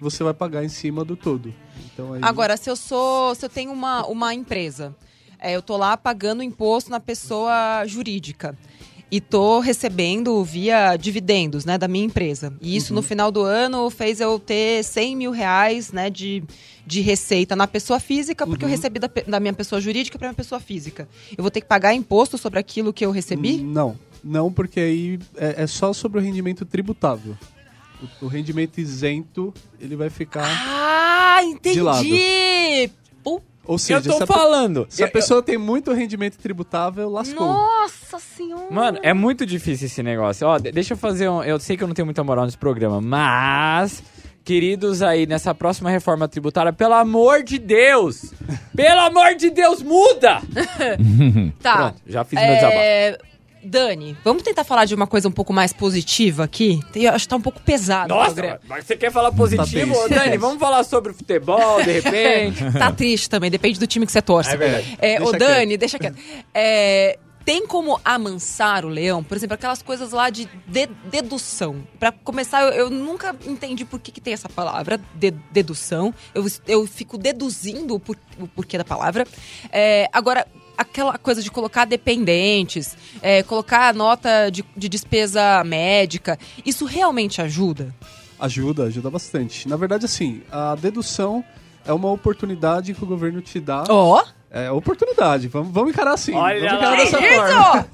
você 0.00 0.22
vai 0.22 0.34
pagar 0.34 0.64
em 0.64 0.68
cima 0.68 1.04
do 1.04 1.16
todo. 1.16 1.52
Então, 1.92 2.12
aí, 2.12 2.20
Agora, 2.22 2.56
se 2.56 2.70
eu 2.70 2.76
sou. 2.76 3.34
Se 3.34 3.44
eu 3.44 3.48
tenho 3.48 3.72
uma, 3.72 4.06
uma 4.06 4.32
empresa, 4.34 4.94
é, 5.38 5.56
eu 5.56 5.62
tô 5.62 5.76
lá 5.76 5.96
pagando 5.96 6.42
imposto 6.42 6.90
na 6.90 7.00
pessoa 7.00 7.84
jurídica. 7.86 8.56
E 9.10 9.20
tô 9.20 9.60
recebendo 9.60 10.44
via 10.44 10.94
dividendos, 10.96 11.64
né, 11.64 11.78
da 11.78 11.88
minha 11.88 12.04
empresa. 12.04 12.52
E 12.60 12.76
isso 12.76 12.92
no 12.92 13.00
final 13.00 13.32
do 13.32 13.42
ano 13.42 13.88
fez 13.88 14.20
eu 14.20 14.38
ter 14.38 14.84
100 14.84 15.16
mil 15.16 15.30
reais, 15.30 15.92
né, 15.92 16.10
de, 16.10 16.42
de 16.86 17.00
receita 17.00 17.56
na 17.56 17.66
pessoa 17.66 17.98
física, 17.98 18.46
porque 18.46 18.64
eu 18.64 18.68
recebi 18.68 18.98
da, 19.00 19.10
da 19.26 19.40
minha 19.40 19.54
pessoa 19.54 19.80
jurídica 19.80 20.18
para 20.18 20.28
minha 20.28 20.34
pessoa 20.36 20.60
física. 20.60 21.08
Eu 21.36 21.42
vou 21.42 21.50
ter 21.50 21.62
que 21.62 21.66
pagar 21.66 21.94
imposto 21.94 22.36
sobre 22.36 22.58
aquilo 22.58 22.92
que 22.92 23.04
eu 23.04 23.10
recebi? 23.10 23.56
Não, 23.56 23.98
não, 24.22 24.52
porque 24.52 24.78
aí 24.78 25.18
é, 25.36 25.62
é 25.62 25.66
só 25.66 25.94
sobre 25.94 26.18
o 26.18 26.22
rendimento 26.22 26.66
tributável. 26.66 27.34
O, 28.20 28.26
o 28.26 28.28
rendimento 28.28 28.78
isento, 28.78 29.54
ele 29.80 29.96
vai 29.96 30.10
ficar 30.10 30.44
Ah, 30.46 31.40
de 31.62 31.80
lado. 31.80 32.04
entendi! 32.06 32.92
Ou 33.68 33.78
seja, 33.78 34.00
eu 34.00 34.02
tô 34.12 34.16
se 34.16 34.22
a 34.22 34.26
pe- 34.26 34.32
falando. 34.32 34.86
Se 34.88 35.04
a 35.04 35.06
Eu- 35.06 35.12
pessoa 35.12 35.42
tem 35.42 35.56
muito 35.58 35.92
rendimento 35.92 36.36
tributável, 36.38 37.08
lascou. 37.08 37.46
Nossa 37.46 38.18
senhora! 38.18 38.66
Mano, 38.70 38.98
é 39.02 39.12
muito 39.14 39.44
difícil 39.46 39.86
esse 39.86 40.02
negócio. 40.02 40.46
Ó, 40.48 40.58
de- 40.58 40.72
deixa 40.72 40.94
eu 40.94 40.98
fazer 40.98 41.28
um. 41.28 41.44
Eu 41.44 41.60
sei 41.60 41.76
que 41.76 41.84
eu 41.84 41.86
não 41.86 41.94
tenho 41.94 42.06
muita 42.06 42.24
moral 42.24 42.44
nesse 42.46 42.58
programa, 42.58 43.00
mas. 43.00 44.02
Queridos 44.42 45.02
aí, 45.02 45.26
nessa 45.26 45.54
próxima 45.54 45.90
reforma 45.90 46.26
tributária, 46.26 46.72
pelo 46.72 46.94
amor 46.94 47.42
de 47.42 47.58
Deus! 47.58 48.32
Pelo 48.74 49.00
amor 49.00 49.34
de 49.34 49.50
Deus, 49.50 49.82
muda! 49.82 50.40
Tá. 51.60 51.76
Pronto, 51.76 52.02
já 52.06 52.24
fiz 52.24 52.40
meu 52.40 52.54
desabafo. 52.54 53.27
Dani, 53.68 54.16
vamos 54.24 54.42
tentar 54.42 54.64
falar 54.64 54.84
de 54.84 54.94
uma 54.94 55.06
coisa 55.06 55.28
um 55.28 55.32
pouco 55.32 55.52
mais 55.52 55.72
positiva 55.72 56.44
aqui? 56.44 56.80
Eu 56.94 57.12
acho 57.12 57.24
que 57.24 57.28
tá 57.28 57.36
um 57.36 57.40
pouco 57.40 57.60
pesado 57.60 58.14
Nossa, 58.14 58.60
mas 58.66 58.84
você 58.86 58.96
quer 58.96 59.12
falar 59.12 59.30
positivo? 59.32 59.94
Tá. 60.08 60.16
Dani, 60.24 60.36
vamos 60.38 60.58
falar 60.58 60.82
sobre 60.84 61.12
futebol, 61.12 61.82
de 61.82 61.92
repente? 62.00 62.64
Tá 62.78 62.90
triste 62.92 63.28
também, 63.28 63.50
depende 63.50 63.78
do 63.78 63.86
time 63.86 64.06
que 64.06 64.12
você 64.12 64.22
torce. 64.22 64.50
É 64.50 64.56
verdade. 64.56 64.96
É, 65.00 65.20
ô, 65.22 65.32
Dani, 65.32 65.76
deixa 65.76 65.98
quieto. 65.98 66.16
É, 66.54 67.18
tem 67.44 67.66
como 67.66 67.98
amansar 68.04 68.84
o 68.84 68.88
leão? 68.88 69.22
Por 69.24 69.36
exemplo, 69.36 69.54
aquelas 69.54 69.80
coisas 69.82 70.12
lá 70.12 70.28
de, 70.30 70.48
de- 70.66 70.88
dedução. 71.10 71.76
Pra 71.98 72.12
começar, 72.12 72.62
eu, 72.62 72.68
eu 72.72 72.90
nunca 72.90 73.34
entendi 73.46 73.84
por 73.84 73.98
que, 74.00 74.12
que 74.12 74.20
tem 74.20 74.34
essa 74.34 74.48
palavra, 74.48 75.00
de- 75.14 75.30
dedução. 75.50 76.14
Eu, 76.34 76.44
eu 76.66 76.86
fico 76.86 77.16
deduzindo 77.16 77.94
o, 77.94 78.00
por- 78.00 78.18
o 78.38 78.46
porquê 78.48 78.76
da 78.78 78.84
palavra. 78.84 79.26
É, 79.72 80.08
agora, 80.12 80.46
aquela 80.78 81.18
coisa 81.18 81.42
de 81.42 81.50
colocar 81.50 81.84
dependentes, 81.84 82.96
é, 83.20 83.42
colocar 83.42 83.92
nota 83.92 84.48
de, 84.48 84.64
de 84.76 84.88
despesa 84.88 85.62
médica, 85.64 86.38
isso 86.64 86.84
realmente 86.84 87.42
ajuda? 87.42 87.92
Ajuda, 88.38 88.84
ajuda 88.84 89.10
bastante. 89.10 89.68
Na 89.68 89.76
verdade, 89.76 90.04
assim, 90.04 90.42
a 90.50 90.76
dedução 90.76 91.44
é 91.84 91.92
uma 91.92 92.10
oportunidade 92.12 92.94
que 92.94 93.02
o 93.02 93.06
governo 93.06 93.40
te 93.40 93.58
dá. 93.58 93.82
Ó! 93.88 94.24
É 94.50 94.70
oportunidade. 94.70 95.48
Vamos, 95.48 95.72
vamos 95.72 95.90
encarar 95.90 96.14
assim. 96.14 96.32
Olha 96.34 96.60
vamos 96.60 96.74
encarar 96.74 96.90
lá. 96.90 96.96
dessa 96.96 97.18
Que 97.18 97.34
forma. 97.34 97.88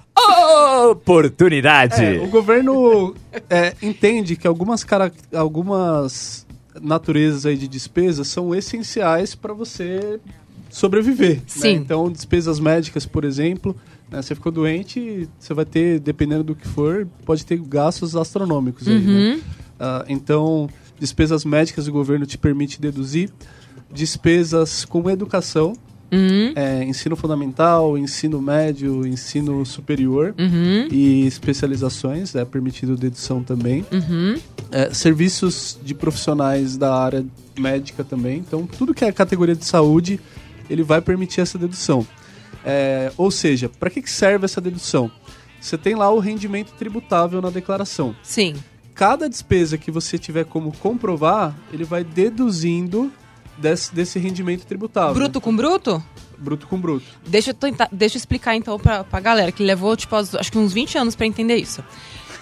Oportunidade! 0.91 2.05
É, 2.05 2.21
o 2.21 2.29
governo 2.29 3.15
é, 3.51 3.75
entende 3.83 4.37
que 4.37 4.47
algumas, 4.47 4.87
algumas 5.35 6.47
naturezas 6.81 7.47
aí 7.47 7.57
de 7.57 7.67
despesas 7.67 8.29
são 8.29 8.55
essenciais 8.55 9.35
para 9.35 9.53
você 9.53 10.21
sobreviver. 10.71 11.37
né? 11.37 11.43
Sim. 11.47 11.73
Então, 11.75 12.11
despesas 12.11 12.59
médicas, 12.59 13.07
por 13.07 13.25
exemplo, 13.25 13.77
né, 14.11 14.21
você 14.21 14.35
ficou 14.35 14.51
doente, 14.53 15.29
você 15.39 15.55
vai 15.55 15.65
ter, 15.65 16.01
dependendo 16.01 16.43
do 16.45 16.55
que 16.55 16.67
for, 16.67 17.07
pode 17.25 17.45
ter 17.47 17.59
gastos 17.59 18.17
astronômicos 18.17 18.87
aí, 18.89 18.97
Uhum. 18.97 19.13
né? 19.37 19.41
Ah, 19.79 20.05
então, 20.09 20.69
despesas 20.99 21.45
médicas 21.45 21.87
o 21.89 21.93
governo 21.93 22.27
te 22.27 22.37
permite 22.39 22.81
deduzir. 22.81 23.31
Despesas 23.93 24.85
com 24.85 25.09
educação, 25.09 25.73
Uhum. 26.13 26.53
é, 26.55 26.85
ensino 26.85 27.17
fundamental, 27.17 27.97
ensino 27.99 28.41
médio, 28.41 29.07
ensino 29.07 29.65
superior 29.65 30.35
Uhum. 30.39 30.89
e 30.91 31.27
especializações, 31.27 32.35
é 32.35 32.45
permitido 32.45 32.97
dedução 32.97 33.43
também. 33.43 33.85
Uhum. 33.93 34.37
É, 34.71 34.93
serviços 34.93 35.79
de 35.83 35.95
profissionais 35.95 36.77
da 36.77 36.95
área 36.95 37.25
médica 37.59 38.03
também. 38.05 38.39
Então, 38.39 38.67
tudo 38.67 38.93
que 38.95 39.05
é 39.05 39.13
categoria 39.13 39.55
de 39.55 39.65
saúde, 39.65 40.19
ele 40.69 40.83
vai 40.83 41.01
permitir 41.01 41.41
essa 41.41 41.59
dedução. 41.59 42.07
É, 42.65 43.13
ou 43.17 43.31
seja, 43.31 43.69
para 43.69 43.91
que, 43.91 44.09
serve 44.09 44.45
essa 44.45 44.61
dedução? 44.61 45.11
Você 45.61 45.79
tem 45.79 45.95
lá 45.95 46.11
o 46.11 46.19
rendimento 46.19 46.73
tributável 46.75 47.41
na 47.41 47.51
declaração. 47.51 48.15
Sim. 48.23 48.55
Cada 48.95 49.29
despesa 49.29 49.77
que 49.77 49.91
você 49.91 50.19
tiver 50.19 50.45
como 50.45 50.73
comprovar, 50.77 51.55
ele 51.73 51.85
vai 51.85 52.05
deduzindo 52.05 53.13
desse, 53.59 53.95
desse 53.95 54.19
rendimento 54.19 54.65
tributável. 54.67 55.15
Bruto 55.15 55.41
com 55.41 55.55
bruto? 55.55 56.03
Bruto 56.39 56.67
com 56.67 56.79
bruto. 56.79 57.07
Deixa 57.27 57.51
eu, 57.51 57.55
tentar, 57.55 57.89
deixa 57.91 58.17
eu 58.17 58.19
explicar 58.19 58.55
então 58.55 58.79
pra, 58.79 59.05
pra 59.05 59.21
galera, 59.21 59.53
que 59.53 59.63
levou, 59.63 59.97
tipo, 59.97 60.15
acho 60.17 60.51
que 60.51 60.59
uns 60.59 60.73
20 60.73 60.99
anos 60.99 61.15
pra 61.15 61.27
entender 61.27 61.57
isso. 61.57 61.83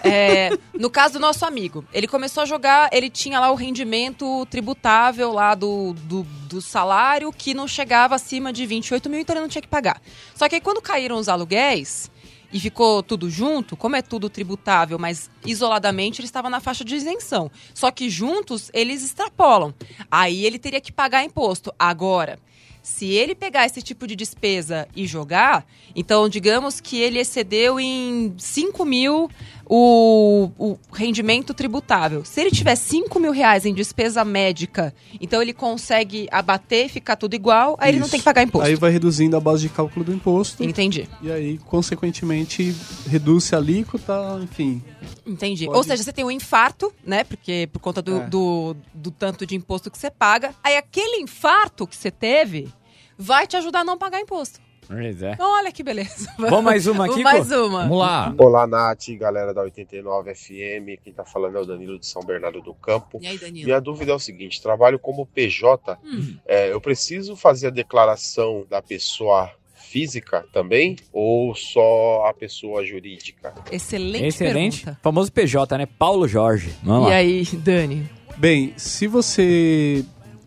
É, 0.04 0.50
no 0.74 0.90
caso 0.90 1.14
do 1.14 1.20
nosso 1.20 1.44
amigo, 1.44 1.84
ele 1.92 2.06
começou 2.06 2.42
a 2.42 2.46
jogar, 2.46 2.90
ele 2.92 3.08
tinha 3.08 3.38
lá 3.38 3.50
o 3.50 3.54
rendimento 3.54 4.46
tributável 4.46 5.32
lá 5.32 5.54
do, 5.54 5.92
do, 5.92 6.24
do 6.48 6.60
salário 6.60 7.32
que 7.32 7.54
não 7.54 7.68
chegava 7.68 8.14
acima 8.14 8.52
de 8.52 8.66
28 8.66 9.08
mil, 9.08 9.20
então 9.20 9.34
ele 9.34 9.42
não 9.42 9.48
tinha 9.48 9.62
que 9.62 9.68
pagar. 9.68 10.00
Só 10.34 10.48
que 10.48 10.56
aí 10.56 10.60
quando 10.60 10.80
caíram 10.80 11.16
os 11.16 11.28
aluguéis 11.28 12.10
e 12.52 12.60
ficou 12.60 13.02
tudo 13.02 13.30
junto, 13.30 13.76
como 13.76 13.96
é 13.96 14.02
tudo 14.02 14.28
tributável, 14.28 14.98
mas 14.98 15.30
isoladamente 15.44 16.20
ele 16.20 16.26
estava 16.26 16.50
na 16.50 16.60
faixa 16.60 16.84
de 16.84 16.94
isenção. 16.94 17.50
Só 17.72 17.90
que 17.90 18.10
juntos 18.10 18.70
eles 18.74 19.02
extrapolam. 19.02 19.72
Aí 20.10 20.44
ele 20.44 20.58
teria 20.58 20.80
que 20.80 20.92
pagar 20.92 21.24
imposto. 21.24 21.72
Agora, 21.78 22.38
se 22.82 23.06
ele 23.06 23.34
pegar 23.34 23.64
esse 23.64 23.80
tipo 23.80 24.06
de 24.06 24.16
despesa 24.16 24.88
e 24.94 25.06
jogar, 25.06 25.64
então 25.94 26.28
digamos 26.28 26.80
que 26.80 27.00
ele 27.00 27.20
excedeu 27.20 27.78
em 27.78 28.34
5 28.36 28.84
mil 28.84 29.30
o, 29.66 30.50
o 30.58 30.78
rendimento 30.92 31.54
tributável. 31.54 32.24
Se 32.24 32.40
ele 32.40 32.50
tiver 32.50 32.74
5 32.76 33.18
mil 33.20 33.32
reais 33.32 33.64
em 33.64 33.72
despesa 33.72 34.24
médica, 34.24 34.94
então 35.20 35.40
ele 35.40 35.52
consegue 35.52 36.28
abater, 36.30 36.88
ficar 36.88 37.16
tudo 37.16 37.34
igual, 37.34 37.76
aí 37.80 37.90
ele 37.90 37.98
não 37.98 38.04
Isso. 38.06 38.10
tem 38.12 38.20
que 38.20 38.24
pagar 38.24 38.42
imposto. 38.42 38.66
Aí 38.68 38.74
vai 38.74 38.90
reduzindo 38.90 39.36
a 39.36 39.40
base 39.40 39.62
de 39.62 39.68
cálculo 39.68 40.04
do 40.04 40.12
imposto. 40.12 40.62
Entendi. 40.62 41.08
E 41.22 41.30
aí, 41.30 41.58
consequentemente, 41.66 42.74
reduz 43.08 43.52
a 43.52 43.56
alíquota, 43.56 44.40
enfim. 44.42 44.82
Entendi. 45.26 45.66
Pode- 45.66 45.76
Ou 45.78 45.82
seja, 45.84 46.02
você 46.02 46.12
tem 46.12 46.24
um 46.24 46.30
infarto, 46.30 46.92
né? 47.04 47.24
Porque 47.24 47.68
por 47.72 47.78
conta 47.80 48.02
do, 48.02 48.16
É. 48.22 48.26
do, 48.28 48.76
do 48.92 49.10
tanto 49.10 49.46
de 49.46 49.54
imposto 49.54 49.90
que 49.90 49.98
você 49.98 50.10
paga. 50.10 50.54
Aí 50.62 50.76
aquele 50.76 51.20
infarto 51.22 51.86
que 51.86 51.96
você 51.96 52.10
teve 52.10 52.68
vai 53.16 53.46
te 53.46 53.56
ajudar 53.56 53.80
a 53.80 53.84
não 53.84 53.96
pagar 53.98 54.20
imposto. 54.20 54.60
Pois 54.92 55.22
é. 55.22 55.36
Olha 55.38 55.72
que 55.72 55.82
beleza. 55.82 56.28
Vamos 56.38 56.62
mais 56.64 56.86
uma 56.86 57.06
aqui, 57.06 57.22
Mais 57.22 57.48
pô? 57.48 57.66
uma. 57.66 57.82
Vamos 57.82 57.98
lá. 57.98 58.34
Olá, 58.38 58.66
Nath, 58.66 59.08
galera 59.18 59.54
da 59.54 59.62
89 59.62 60.34
FM. 60.34 61.02
Quem 61.02 61.12
tá 61.12 61.24
falando 61.24 61.56
é 61.56 61.60
o 61.60 61.64
Danilo 61.64 61.98
de 61.98 62.06
São 62.06 62.22
Bernardo 62.22 62.60
do 62.60 62.74
Campo. 62.74 63.18
E 63.22 63.26
aí, 63.26 63.38
Danilo? 63.38 63.64
Minha 63.66 63.80
dúvida 63.80 64.12
é 64.12 64.14
o 64.14 64.18
seguinte: 64.18 64.60
trabalho 64.60 64.98
como 64.98 65.24
PJ. 65.26 65.98
Hum. 66.04 66.36
é, 66.46 66.72
eu 66.72 66.80
preciso 66.80 67.34
fazer 67.36 67.68
a 67.68 67.70
declaração 67.70 68.66
da 68.68 68.82
pessoa 68.82 69.50
física 69.74 70.44
também? 70.52 70.96
Ou 71.12 71.54
só 71.54 72.26
a 72.26 72.34
pessoa 72.34 72.84
jurídica? 72.84 73.54
Excelente, 73.70 74.24
Excelente. 74.26 74.78
pergunta. 74.84 75.00
Famoso 75.02 75.32
PJ, 75.32 75.78
né? 75.78 75.86
Paulo 75.98 76.26
Jorge. 76.28 76.72
Vamos 76.82 77.08
E 77.08 77.10
lá. 77.10 77.16
aí, 77.16 77.44
Dani? 77.56 78.08
Bem, 78.36 78.72
se 78.76 79.06
você 79.06 80.04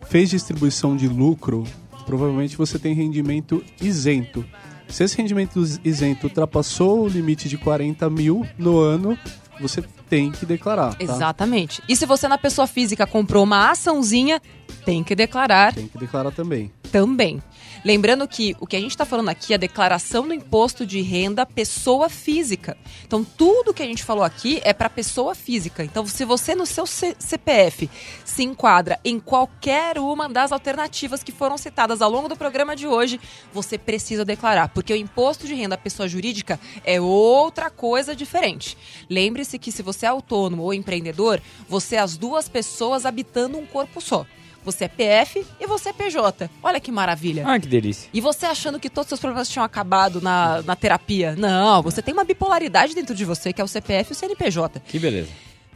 fez 0.08 0.30
distribuição 0.32 0.96
de 0.96 1.08
lucro, 1.08 1.64
provavelmente 2.06 2.58
você 2.58 2.78
tem 2.80 2.94
rendimento 2.94 3.64
isento. 3.82 4.46
Se 4.88 5.04
esse 5.04 5.18
rendimento 5.18 5.60
isento 5.84 6.28
ultrapassou 6.28 7.04
o 7.04 7.08
limite 7.08 7.50
de 7.50 7.58
40 7.58 8.10
mil 8.10 8.46
no 8.58 8.78
ano, 8.80 9.18
você 9.60 9.84
tem 10.10 10.32
que 10.32 10.46
declarar. 10.46 10.94
tá? 10.96 11.04
Exatamente. 11.04 11.82
E 11.90 11.96
se 11.96 12.06
você 12.06 12.28
na 12.28 12.38
pessoa 12.38 12.68
física 12.68 13.08
comprou 13.08 13.44
uma 13.44 13.72
açãozinha, 13.72 14.40
tem 14.86 15.04
que 15.04 15.16
declarar 15.16 15.74
Tem 15.74 15.88
que 15.88 15.98
declarar 15.98 16.32
também. 16.32 16.72
também. 16.92 17.42
Lembrando 17.84 18.28
que 18.28 18.56
o 18.60 18.66
que 18.66 18.76
a 18.76 18.80
gente 18.80 18.92
está 18.92 19.06
falando 19.06 19.30
aqui 19.30 19.54
é 19.54 19.56
a 19.56 19.60
declaração 19.60 20.28
do 20.28 20.34
imposto 20.34 20.86
de 20.86 21.02
renda 21.02 21.46
pessoa 21.46 22.10
física. 22.10 22.78
Então, 23.06 23.24
tudo 23.24 23.74
que 23.74 23.84
a 23.84 23.86
gente 23.86 24.04
falou 24.04 24.24
aqui 24.24 24.60
é 24.64 24.74
para 24.74 24.90
pessoa 24.90 25.36
física. 25.36 25.84
Então, 25.84 26.06
se 26.08 26.26
você 26.26 26.56
no 26.56 26.66
seu 26.66 26.88
C- 26.88 27.16
CPF 27.20 27.90
se 28.24 28.44
enquadra 28.44 29.00
em 29.04 29.20
qualquer 29.20 30.00
uma 30.00 30.28
das 30.28 30.52
alternativas 30.52 31.24
que 31.24 31.32
foram 31.32 31.58
citadas 31.58 32.02
ao 32.02 32.10
longo 32.10 32.28
do 32.28 32.36
programa 32.36 32.76
de 32.76 32.88
hoje, 32.88 33.20
você 33.54 33.78
precisa 33.78 34.26
declarar, 34.26 34.70
porque 34.70 34.94
o 34.94 34.98
imposto 34.98 35.46
de 35.46 35.54
renda 35.54 35.78
pessoa 35.78 36.08
jurídica 36.08 36.60
é 36.84 37.00
outra 37.00 37.70
coisa 37.70 38.16
diferente. 38.16 38.78
Lembre-se 39.10 39.60
que 39.60 39.72
se 39.72 39.84
você 39.84 40.06
é 40.06 40.10
autônomo 40.10 40.64
ou 40.64 40.74
empreendedor, 40.74 41.42
você 41.70 41.96
é 41.98 42.00
as 42.00 42.18
duas 42.18 42.50
pessoas 42.50 43.06
habitando 43.06 43.58
um 43.58 43.66
corpo 43.66 44.02
só. 44.02 44.26
Você 44.66 44.86
é 44.86 44.88
PF 44.88 45.46
e 45.60 45.68
você 45.68 45.90
é 45.90 45.94
PJ. 45.94 46.50
Olha 46.64 46.80
que 46.80 46.92
maravilha. 46.92 47.44
Ah, 47.48 47.60
que 47.60 47.68
delícia. 47.68 48.10
E 48.12 48.20
você 48.20 48.48
achando 48.48 48.80
que 48.80 48.90
todos 48.90 49.06
os 49.06 49.10
seus 49.10 49.20
problemas 49.22 49.48
tinham 49.48 49.64
acabado 49.64 50.20
na, 50.20 50.62
na 50.64 50.76
terapia. 50.76 51.36
Não, 51.38 51.82
você 51.84 52.02
tem 52.02 52.14
uma 52.14 52.24
bipolaridade 52.24 52.96
dentro 52.96 53.14
de 53.14 53.24
você, 53.24 53.54
que 53.54 53.62
é 53.62 53.64
o 53.64 53.68
CPF 53.68 54.12
e 54.12 54.14
o 54.14 54.16
CNPJ. 54.16 54.82
Que 54.88 54.98
beleza. 54.98 55.30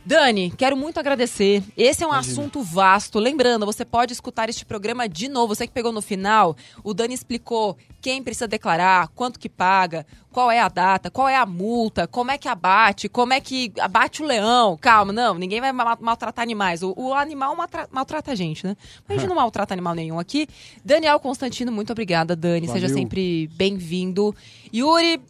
Dani, 0.06 0.52
quero 0.58 0.76
muito 0.76 1.00
agradecer. 1.00 1.62
Esse 1.78 2.04
é 2.04 2.08
um 2.08 2.12
assunto 2.12 2.64
vasto. 2.64 3.20
Lembrando, 3.20 3.66
você 3.66 3.86
pode 3.86 4.12
escutar 4.12 4.50
este 4.50 4.66
programa 4.66 5.08
de 5.08 5.28
novo. 5.28 5.54
Você 5.54 5.68
que 5.68 5.74
pegou 5.74 5.92
no 5.92 6.02
final, 6.02 6.56
o 6.84 6.94
Dani 6.96 7.14
explicou 7.14 7.78
quem 8.02 8.24
precisa 8.24 8.48
declarar, 8.48 9.10
quanto 9.10 9.38
que 9.40 9.48
paga, 9.50 10.08
qual 10.32 10.50
é 10.50 10.60
a 10.60 10.70
data, 10.70 11.12
qual 11.12 11.28
é 11.28 11.36
a 11.36 11.46
multa, 11.46 12.08
como 12.08 12.32
é 12.32 12.38
que 12.40 12.48
abate, 12.48 13.08
como 13.10 13.34
é 13.34 13.42
que 13.42 13.72
abate 13.80 14.24
o 14.24 14.26
leão. 14.26 14.78
Calma, 14.82 15.14
não, 15.14 15.36
ninguém 15.36 15.62
vai 15.62 15.72
ma- 15.72 15.98
maltratar 16.00 16.42
animais. 16.42 16.82
O, 16.82 16.94
o 16.98 17.14
animal 17.14 17.56
maltrata 17.92 18.32
a 18.32 18.36
gente, 18.36 18.66
né? 18.66 18.76
Mas 19.08 19.18
a 19.18 19.20
gente 19.22 19.30
não 19.30 19.36
maltrata 19.36 19.74
animal 19.76 19.94
nenhum 19.94 20.18
aqui. 20.18 20.48
Daniel 20.84 21.20
Constantino, 21.20 21.72
muito 21.72 21.92
obrigada, 21.92 22.36
Dani. 22.36 22.68
Seja 22.68 22.88
Valeu. 22.88 22.96
sempre 22.96 23.48
bem-vindo. 23.54 24.34
Yuri, 24.74 25.22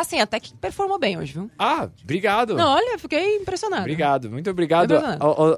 assim, 0.00 0.20
até 0.20 0.38
que 0.40 0.54
performou 0.54 0.98
bem 0.98 1.18
hoje, 1.18 1.32
viu? 1.34 1.50
Ah, 1.58 1.88
obrigado. 2.02 2.54
Não, 2.54 2.74
olha, 2.74 2.98
fiquei 2.98 3.36
impressionada. 3.36 3.82
Obrigado, 3.82 4.30
muito 4.30 4.48
obrigado. 4.50 4.94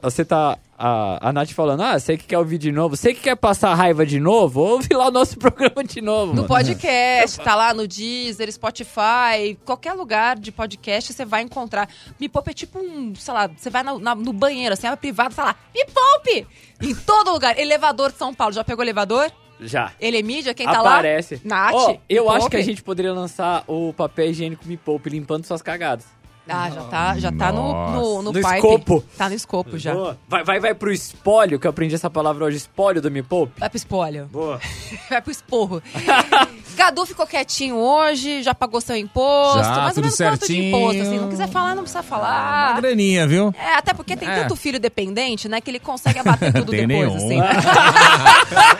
Você 0.02 0.24
tá. 0.24 0.58
A, 0.82 1.28
a 1.28 1.32
Nath 1.34 1.50
falando, 1.50 1.82
ah, 1.82 1.98
você 2.00 2.16
que 2.16 2.24
quer 2.24 2.38
ouvir 2.38 2.56
de 2.56 2.72
novo, 2.72 2.96
você 2.96 3.12
que 3.12 3.20
quer 3.20 3.36
passar 3.36 3.74
raiva 3.74 4.06
de 4.06 4.18
novo, 4.18 4.60
ouve 4.62 4.88
lá 4.94 5.08
o 5.08 5.10
nosso 5.10 5.36
programa 5.38 5.84
de 5.84 6.00
novo. 6.00 6.32
No 6.32 6.46
podcast, 6.46 7.38
tá 7.40 7.54
lá 7.54 7.74
no 7.74 7.86
Deezer, 7.86 8.50
Spotify, 8.50 9.58
qualquer 9.66 9.92
lugar 9.92 10.38
de 10.38 10.50
podcast 10.50 11.12
você 11.12 11.24
vai 11.26 11.42
encontrar. 11.42 11.86
Me 12.18 12.30
Poupe 12.30 12.52
é 12.52 12.54
tipo 12.54 12.78
um, 12.78 13.14
sei 13.14 13.34
lá, 13.34 13.46
você 13.54 13.68
vai 13.68 13.82
na- 13.82 13.98
na- 13.98 14.14
no 14.14 14.32
banheiro, 14.32 14.72
assim, 14.72 14.86
é 14.86 14.96
privado, 14.96 15.34
tá 15.34 15.44
lá, 15.44 15.56
Me 15.74 15.84
Poupe! 15.84 16.46
Em 16.80 16.94
todo 16.94 17.30
lugar. 17.30 17.58
Elevador 17.58 18.10
de 18.10 18.16
São 18.16 18.32
Paulo, 18.32 18.54
já 18.54 18.64
pegou 18.64 18.82
elevador? 18.82 19.30
Já. 19.60 19.92
Ele 20.00 20.18
é 20.18 20.22
mídia, 20.22 20.54
quem 20.54 20.66
tá 20.66 20.80
lá? 20.82 20.94
Aparece. 20.94 21.40
Nath, 21.44 21.74
Me 21.74 22.00
eu 22.08 22.30
acho 22.30 22.48
que 22.48 22.56
a 22.56 22.62
gente 22.62 22.82
poderia 22.82 23.12
lançar 23.12 23.64
o 23.66 23.92
papel 23.92 24.30
higiênico 24.30 24.66
Me 24.66 24.76
Poupe 24.76 25.10
limpando 25.10 25.44
suas 25.44 25.62
cagadas. 25.62 26.06
Ah, 26.52 26.70
já 26.70 26.82
tá, 26.82 27.18
já 27.18 27.32
tá 27.32 27.52
no, 27.52 27.72
no, 27.92 28.22
no, 28.22 28.22
No 28.24 28.32
pipe. 28.32 28.54
escopo. 28.56 29.04
Tá 29.16 29.28
no 29.28 29.34
escopo 29.34 29.78
já. 29.78 29.92
Boa. 29.94 30.18
Vai, 30.28 30.42
vai, 30.44 30.60
vai 30.60 30.74
pro 30.74 30.92
espólio, 30.92 31.58
que 31.58 31.66
eu 31.66 31.70
aprendi 31.70 31.94
essa 31.94 32.10
palavra 32.10 32.44
hoje, 32.44 32.56
espólio 32.56 33.00
do 33.00 33.10
Me 33.10 33.22
Poupe. 33.22 33.52
Vai 33.58 33.68
pro 33.68 33.76
espólio. 33.76 34.26
Boa. 34.32 34.60
Vai 35.08 35.20
pro 35.22 35.30
esporro. 35.30 35.82
Cadu 36.76 37.04
ficou 37.04 37.26
quietinho 37.26 37.76
hoje, 37.76 38.42
já 38.42 38.54
pagou 38.54 38.80
seu 38.80 38.96
imposto. 38.96 39.58
Já, 39.62 39.70
mais 39.76 39.88
ou 39.88 40.02
tudo 40.02 40.04
menos 40.04 40.16
quanto 40.16 40.40
de 40.40 40.46
certinho. 40.46 40.68
imposto, 40.68 41.02
assim. 41.02 41.18
Não 41.18 41.28
quiser 41.28 41.48
falar, 41.48 41.74
não 41.74 41.82
precisa 41.82 42.02
falar. 42.02 42.72
Uma 42.72 42.80
graninha, 42.80 43.26
viu? 43.26 43.54
É, 43.58 43.74
até 43.74 43.92
porque 43.92 44.16
tem 44.16 44.28
É. 44.28 44.42
tanto 44.42 44.56
filho 44.56 44.80
dependente, 44.80 45.48
né, 45.48 45.60
que 45.60 45.70
ele 45.70 45.78
consegue 45.80 46.18
abater 46.20 46.52
tudo 46.54 46.70
Tem 46.70 46.86
depois, 46.86 47.22
nenhum. 47.24 47.42
assim. 47.42 47.60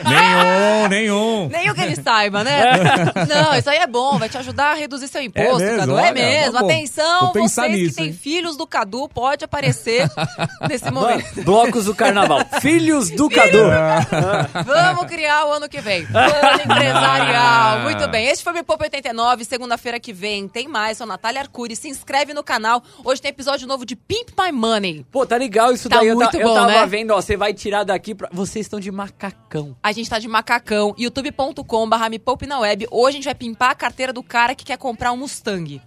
nenhum, 0.09 0.89
nenhum. 0.89 1.49
Nem 1.49 1.71
o 1.71 1.75
que 1.75 1.83
ele 1.83 1.97
saiba, 1.97 2.43
né? 2.45 2.63
Não, 3.29 3.55
isso 3.59 3.69
aí 3.69 3.79
é 3.79 3.87
bom, 3.87 4.19
vai 4.19 4.29
te 4.29 4.39
ajudar 4.39 4.73
a 4.73 4.75
reduzir 4.75 5.09
seu 5.09 5.23
imposto, 5.23 5.59
mesmo? 5.59 5.79
Cadu. 5.79 5.99
É 5.99 6.03
Olha, 6.03 6.13
mesmo. 6.13 6.53
tá. 6.53 6.61
Atenção, 6.61 7.21
Vou 7.21 7.33
pensar 7.33 7.60
vocês 7.69 7.79
nisso, 7.81 7.97
que 7.97 8.03
têm 8.03 8.13
filhos 8.13 8.57
do 8.57 8.67
Cadu, 8.67 9.09
pode 9.09 9.45
aparecer 9.45 10.09
nesse 10.69 10.91
momento. 10.91 11.43
Blocos 11.43 11.85
do 11.87 11.95
carnaval. 11.95 12.41
Filhos 12.61 13.11
do 13.11 13.29
Cadu. 13.29 13.59
Vamos 14.65 15.05
criar 15.07 15.47
o 15.47 15.53
ano 15.53 15.69
que 15.69 15.81
vem. 15.81 16.07
Plano 16.07 16.63
empresarial. 16.65 17.81
Muito 17.85 18.09
bem, 18.09 18.27
esse 18.27 18.43
foi 18.43 18.59
o 18.61 18.65
Poupa 18.65 18.85
89. 18.85 19.45
Segunda-feira 19.45 19.99
que 19.99 20.13
vem 20.13 20.49
tem 20.49 20.69
mais. 20.69 20.99
Sou 20.99 21.07
Natália 21.07 21.41
Arcuri. 21.41 21.75
Se 21.77 21.89
inscreve 21.89 22.35
no 22.35 22.43
canal. 22.45 22.83
Hoje 23.05 23.21
tem 23.23 23.31
episódio 23.31 23.67
novo 23.67 23.85
de 23.87 23.97
Pimp 23.97 24.29
My 24.39 24.53
Money. 24.53 25.05
Pô, 25.11 25.25
tá 25.27 25.37
legal 25.37 25.73
isso 25.73 25.89
Tá 25.89 25.99
daí. 25.99 26.09
Eu 26.09 26.17
muito 26.17 26.31
ta- 26.33 26.39
bom, 26.39 26.49
eu 26.51 26.55
tava 26.55 26.67
né? 26.69 26.87
vendo, 26.87 27.11
ó, 27.13 27.21
você 27.21 27.37
vai 27.37 27.53
tirar 27.55 27.85
daqui 27.85 28.15
pra... 28.15 28.29
Vocês 28.33 28.67
estão 28.67 28.79
de 28.81 28.91
macacão. 28.91 29.77
A 29.83 29.93
gente 29.93 30.09
tá 30.11 30.19
de 30.19 30.29
macacão, 30.29 30.95
youtube.com.br 30.99 32.09
me 32.11 32.19
poupe 32.19 32.47
na 32.47 32.59
web. 32.61 32.87
Hoje 32.91 33.09
a 33.09 33.13
gente 33.19 33.25
vai 33.25 33.35
pimpar 33.35 33.71
a 33.71 33.75
carteira 33.75 34.13
do 34.13 34.23
cara 34.23 34.55
que 34.55 34.65
quer 34.65 34.77
comprar 34.77 35.13
um 35.13 35.17
Mustang. 35.17 35.81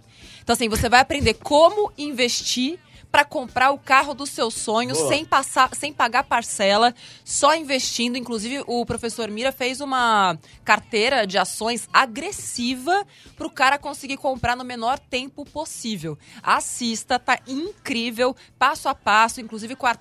Então, 0.44 0.52
assim, 0.52 0.68
você 0.68 0.90
vai 0.90 1.00
aprender 1.00 1.34
como 1.34 1.90
investir 1.96 2.78
pra 3.10 3.24
comprar 3.24 3.70
o 3.70 3.78
carro 3.78 4.12
dos 4.12 4.28
seus 4.30 4.54
sonhos 4.54 4.98
Boa. 4.98 5.08
sem 5.08 5.24
passar, 5.24 5.72
sem 5.74 5.92
pagar 5.92 6.24
parcela, 6.24 6.92
só 7.24 7.54
investindo. 7.54 8.18
Inclusive, 8.18 8.62
o 8.66 8.84
professor 8.84 9.30
Mira 9.30 9.52
fez 9.52 9.80
uma 9.80 10.36
carteira 10.64 11.24
de 11.24 11.38
ações 11.38 11.88
agressiva 11.92 13.06
pro 13.36 13.48
cara 13.48 13.78
conseguir 13.78 14.16
comprar 14.16 14.56
no 14.56 14.64
menor 14.64 14.98
tempo 14.98 15.44
possível. 15.44 16.18
Assista, 16.42 17.18
tá 17.18 17.38
incrível, 17.46 18.34
passo 18.58 18.88
a 18.88 18.94
passo, 18.94 19.40
inclusive 19.40 19.76
com 19.76 19.86
a 19.86 19.96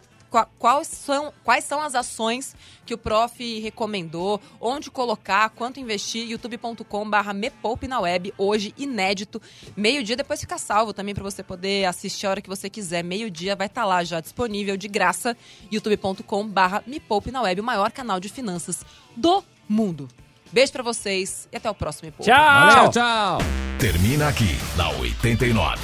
quais 0.59 0.87
são, 0.87 1.33
quais 1.43 1.63
são 1.63 1.81
as 1.81 1.95
ações 1.95 2.55
que 2.85 2.93
o 2.93 2.97
prof 2.97 3.59
recomendou, 3.59 4.41
onde 4.59 4.91
colocar, 4.91 5.49
quanto 5.51 5.79
investir, 5.79 6.29
youtube.com 6.29 7.09
barra 7.09 7.33
me 7.33 7.49
poupe 7.49 7.87
na 7.87 7.99
web, 7.99 8.33
hoje 8.37 8.73
inédito, 8.77 9.41
meio-dia, 9.75 10.15
depois 10.15 10.39
fica 10.39 10.57
salvo 10.57 10.93
também 10.93 11.13
para 11.13 11.23
você 11.23 11.43
poder 11.43 11.85
assistir 11.85 12.25
a 12.25 12.31
hora 12.31 12.41
que 12.41 12.49
você 12.49 12.69
quiser, 12.69 13.03
meio-dia 13.03 13.55
vai 13.55 13.67
estar 13.67 13.85
lá 13.85 14.03
já 14.03 14.19
disponível 14.19 14.75
de 14.75 14.87
graça, 14.87 15.37
youtube.com 15.71 16.47
barra 16.47 16.83
me 16.85 16.99
poupe 16.99 17.31
na 17.31 17.41
web, 17.41 17.61
o 17.61 17.63
maior 17.63 17.91
canal 17.91 18.19
de 18.19 18.29
finanças 18.29 18.83
do 19.15 19.43
mundo. 19.67 20.07
Beijo 20.53 20.71
pra 20.71 20.83
vocês 20.83 21.47
e 21.51 21.57
até 21.57 21.67
o 21.67 21.73
próximo 21.73 22.05
Me 22.05 22.11
Poupe. 22.11 22.29
Valeu, 22.29 22.91
tchau. 22.91 23.39
Termina 23.79 24.27
aqui, 24.27 24.55
na 24.77 24.87
89. 24.89 25.81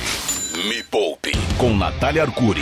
Me 0.67 0.83
Poupe, 0.83 1.31
com 1.57 1.75
Natália 1.75 2.21
Arcuri. 2.21 2.61